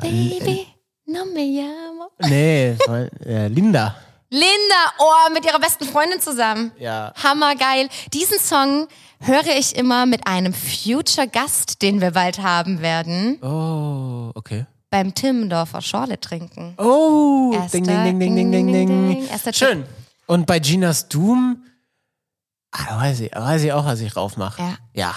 Baby, 0.00 0.66
no 1.06 1.24
me 1.26 1.44
llamo. 1.44 2.10
Nee, 2.26 2.76
äh, 3.26 3.48
Linda. 3.48 3.94
Linda, 4.30 4.92
oh, 4.98 5.32
mit 5.32 5.44
ihrer 5.44 5.58
besten 5.60 5.84
Freundin 5.84 6.20
zusammen. 6.20 6.72
Ja. 6.78 7.12
Hammergeil. 7.22 7.88
Diesen 8.12 8.38
Song 8.38 8.88
höre 9.20 9.46
ich 9.58 9.76
immer 9.76 10.06
mit 10.06 10.26
einem 10.26 10.52
Future-Gast, 10.54 11.82
den 11.82 12.00
wir 12.00 12.12
bald 12.12 12.38
haben 12.42 12.80
werden, 12.80 13.38
Oh, 13.42 14.30
okay 14.34 14.66
beim 14.90 15.14
Timmendorfer 15.14 15.82
Schorle 15.82 16.18
trinken. 16.18 16.74
Oh, 16.78 17.54
ding, 17.72 17.84
ding, 17.84 18.04
ding, 18.04 18.18
ding, 18.18 18.36
ding, 18.36 18.72
ding, 18.72 19.08
ding. 19.08 19.52
Schön. 19.52 19.84
Und 20.26 20.46
bei 20.46 20.58
Ginas 20.58 21.08
Doom, 21.08 21.64
ah, 22.70 22.84
da 22.88 22.96
weiß 22.98 23.20
ich, 23.20 23.34
weiß 23.34 23.62
ich 23.62 23.72
auch, 23.72 23.84
was 23.84 24.00
ich 24.00 24.16
raufmache. 24.16 24.60
Ja. 24.62 24.76
ja. 24.92 25.14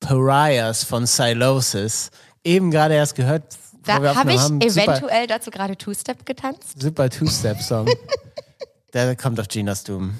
Pariahs 0.00 0.84
von 0.84 1.06
Silosis. 1.06 2.10
Eben 2.42 2.70
gerade 2.70 2.94
erst 2.94 3.14
gehört. 3.14 3.56
Da 3.84 3.94
habe 4.14 4.32
ich 4.32 4.40
eventuell 4.40 5.22
super, 5.22 5.26
dazu 5.26 5.50
gerade 5.50 5.76
Two-Step 5.76 6.24
getanzt. 6.24 6.80
Super 6.80 7.10
Two-Step-Song. 7.10 7.88
Der 8.94 9.16
kommt 9.16 9.40
auf 9.40 9.48
Ginas 9.48 9.84
Doom. 9.84 10.14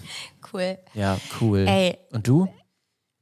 Cool. 0.52 0.78
Ja, 0.94 1.18
cool. 1.40 1.66
Ey. 1.66 1.98
Und 2.10 2.26
du? 2.26 2.48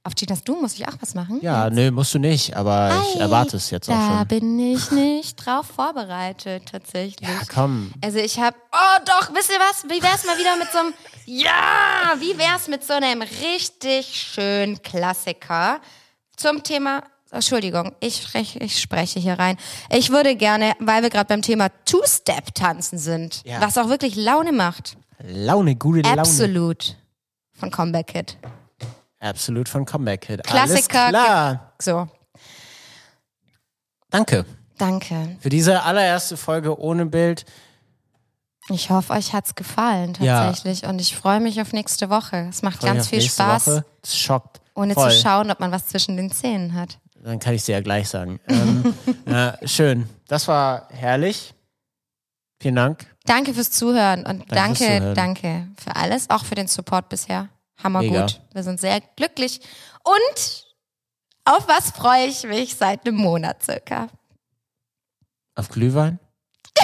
Auf 0.05 0.17
Ginas 0.17 0.43
Du 0.43 0.61
muss 0.61 0.75
ich 0.75 0.87
auch 0.89 0.95
was 1.01 1.15
machen? 1.15 1.39
Ja, 1.43 1.71
nö, 1.71 1.93
musst 1.93 2.13
du 2.13 2.19
nicht, 2.19 2.57
aber 2.57 3.01
ich 3.15 3.21
erwarte 3.21 3.57
es 3.57 3.71
jetzt 3.71 3.89
auch 3.89 3.95
Da 3.95 4.19
schon. 4.19 4.29
bin 4.29 4.59
ich 4.59 4.91
nicht 4.91 5.37
drauf 5.37 5.67
vorbereitet, 5.67 6.65
tatsächlich. 6.73 7.29
Ja, 7.29 7.41
komm. 7.55 7.93
Also 8.03 8.19
ich 8.19 8.41
habe, 8.41 8.57
oh 8.73 9.03
doch, 9.05 9.33
wisst 9.33 9.51
ihr 9.51 9.61
was? 9.61 9.85
Wie 9.85 10.03
wär's 10.03 10.25
mal 10.27 10.37
wieder 10.39 10.57
mit 10.57 10.67
so 10.73 10.79
einem, 10.79 10.93
ja, 11.25 12.15
wie 12.19 12.37
wär's 12.37 12.67
mit 12.67 12.85
so 12.85 12.95
einem 12.95 13.23
richtig 13.23 14.07
schönen 14.35 14.83
Klassiker 14.83 15.81
zum 16.37 16.65
Thema, 16.65 17.05
Entschuldigung, 17.31 17.95
ich, 18.01 18.17
sprech- 18.27 18.61
ich 18.61 18.81
spreche 18.81 19.21
hier 19.21 19.39
rein. 19.39 19.57
Ich 19.89 20.11
würde 20.11 20.35
gerne, 20.35 20.73
weil 20.81 21.03
wir 21.03 21.11
gerade 21.11 21.29
beim 21.29 21.43
Thema 21.43 21.69
Two-Step 21.85 22.55
tanzen 22.57 22.99
sind, 22.99 23.43
Ja. 23.45 23.61
was 23.61 23.79
auch 23.79 23.89
wirklich 23.89 24.17
Laune 24.17 24.51
macht, 24.53 24.97
Laune, 25.25 25.77
gute 25.77 26.01
Laune. 26.01 26.21
Absolut 26.21 26.97
von 27.53 27.71
Comeback 27.71 28.09
Kid. 28.09 28.37
Absolut 29.23 29.69
von 29.69 29.85
Comeback 29.87 30.25
Hit. 30.27 30.43
Klassiker. 30.45 31.05
Alles 31.07 31.23
klar. 31.23 31.73
So, 31.81 32.09
Danke 34.11 34.45
danke. 34.79 35.37
für 35.41 35.49
diese 35.49 35.83
allererste 35.85 36.37
Folge 36.37 36.79
ohne 36.79 37.07
Bild. 37.07 37.45
Ich 38.69 38.91
hoffe, 38.91 39.13
euch 39.13 39.33
hat's 39.33 39.55
gefallen 39.55 40.17
Ja. 40.21 40.45
tatsächlich 40.47 40.85
und 40.85 41.01
ich 41.01 41.17
freue 41.17 41.41
mich 41.41 41.61
auf 41.61 41.73
nächste 41.73 42.11
Woche. 42.11 42.47
Es 42.51 42.63
macht 42.63 42.81
ganz 42.81 43.09
viel 43.09 43.21
Spaß, 43.23 43.67
Woche. 43.69 43.85
Das 44.03 44.17
schockt. 44.19 44.61
ohne 44.75 44.95
Voll. 44.95 45.11
zu 45.11 45.21
schauen, 45.21 45.51
ob 45.51 45.61
man 45.61 45.71
was 45.73 45.87
zwischen 45.87 46.17
den 46.17 46.31
Zähnen 46.31 46.75
hat. 46.75 46.99
Dann 47.23 47.39
kann 47.39 47.55
ich 47.55 47.65
dir 47.65 47.73
ja 47.77 47.81
gleich 47.81 48.09
sagen. 48.09 48.41
ähm, 48.49 48.95
ja, 49.27 49.57
schön. 49.65 50.09
Das 50.29 50.49
war 50.49 50.89
herrlich. 50.91 51.55
Vielen 52.61 52.77
Dank. 52.77 53.07
Danke 53.25 53.55
fürs 53.55 53.71
Zuhören 53.71 54.27
und 54.27 54.45
Danke 54.53 54.77
fürs 54.77 54.79
danke, 54.79 54.99
Zuhören. 54.99 55.15
danke 55.15 55.69
für 55.83 55.97
alles, 55.97 56.29
auch 56.31 56.45
für 56.45 56.55
den 56.57 56.67
Support 56.69 57.09
bisher. 57.09 57.49
Hammergut. 57.83 58.13
Mega. 58.13 58.27
Wir 58.53 58.63
sind 58.63 58.81
sehr 58.81 59.01
glücklich. 59.17 59.61
Und 60.05 60.67
auf 61.45 61.69
was 61.69 61.91
freue 61.91 62.27
ich 62.27 62.45
mich 62.45 62.77
seit 62.77 63.07
einem 63.07 63.17
Monat 63.17 63.63
circa? 63.63 64.09
Auf 65.55 65.69
Glühwein? 65.69 66.19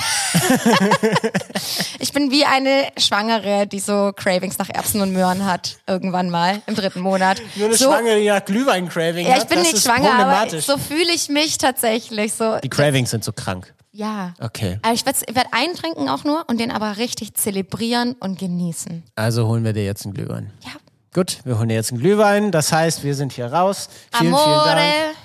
Ich 2.01 2.12
bin 2.12 2.30
wie 2.30 2.45
eine 2.45 2.89
Schwangere, 2.97 3.66
die 3.66 3.80
so 3.80 4.12
Cravings 4.14 4.59
nach 4.59 4.68
Erbsen 4.68 5.01
und 5.01 5.12
Möhren 5.12 5.45
hat, 5.45 5.78
irgendwann 5.86 6.30
mal 6.30 6.62
im 6.66 6.74
dritten 6.74 7.01
Monat. 7.01 7.43
Nur 7.57 7.66
eine 7.66 7.76
so, 7.76 7.86
Schwangere, 7.86 8.20
die 8.20 8.28
nach 8.28 8.45
Glühwein-Craving 8.45 9.26
Ja, 9.26 9.34
hat. 9.34 9.43
ich 9.43 9.49
bin 9.49 9.59
das 9.59 9.72
nicht 9.72 9.82
schwanger, 9.82 10.14
aber 10.14 10.61
so 10.61 10.78
fühle 10.78 11.12
ich 11.12 11.28
mich 11.28 11.59
tatsächlich. 11.59 12.34
So, 12.34 12.59
die 12.59 12.68
Cravings 12.68 13.11
sind 13.11 13.24
so 13.24 13.32
krank. 13.32 13.74
Ja. 13.91 14.34
Okay. 14.41 14.78
Aber 14.82 14.95
ich 14.95 15.05
werde 15.07 15.18
werd 15.32 15.49
einen 15.53 15.74
trinken 15.74 16.09
auch 16.09 16.24
nur 16.24 16.45
und 16.49 16.59
den 16.61 16.70
aber 16.70 16.97
richtig 16.97 17.34
zelebrieren 17.34 18.14
und 18.20 18.39
genießen. 18.39 19.05
Also 19.14 19.47
holen 19.47 19.64
wir 19.64 19.72
dir 19.72 19.84
jetzt 19.84 20.05
einen 20.05 20.14
Glühwein. 20.14 20.53
Ja. 20.64 20.72
Gut, 21.14 21.39
wir 21.45 21.59
holen 21.59 21.68
dir 21.68 21.74
jetzt 21.74 21.91
einen 21.93 22.01
Glühwein. 22.01 22.53
Das 22.53 22.70
heißt, 22.72 23.03
wir 23.03 23.14
sind 23.14 23.32
hier 23.32 23.53
raus. 23.53 23.89
Vielen, 24.12 24.34
Amore. 24.34 24.62
vielen 24.64 24.76
Dank. 24.76 25.16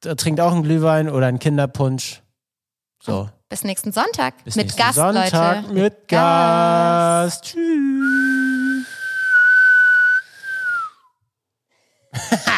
Da 0.00 0.14
Trinkt 0.14 0.40
auch 0.40 0.52
einen 0.52 0.62
Glühwein 0.62 1.08
oder 1.08 1.26
einen 1.26 1.38
Kinderpunsch. 1.38 2.22
So. 3.00 3.28
Bis 3.48 3.62
nächsten 3.62 3.92
Sonntag. 3.92 4.42
Bis 4.44 4.56
mit 4.56 4.66
nächsten 4.66 4.80
Gast, 4.82 4.94
Sonntag 4.96 5.62
Leute. 5.68 5.74
mit 5.74 6.08
Gast. 6.08 7.44
Tschüss. 7.44 8.86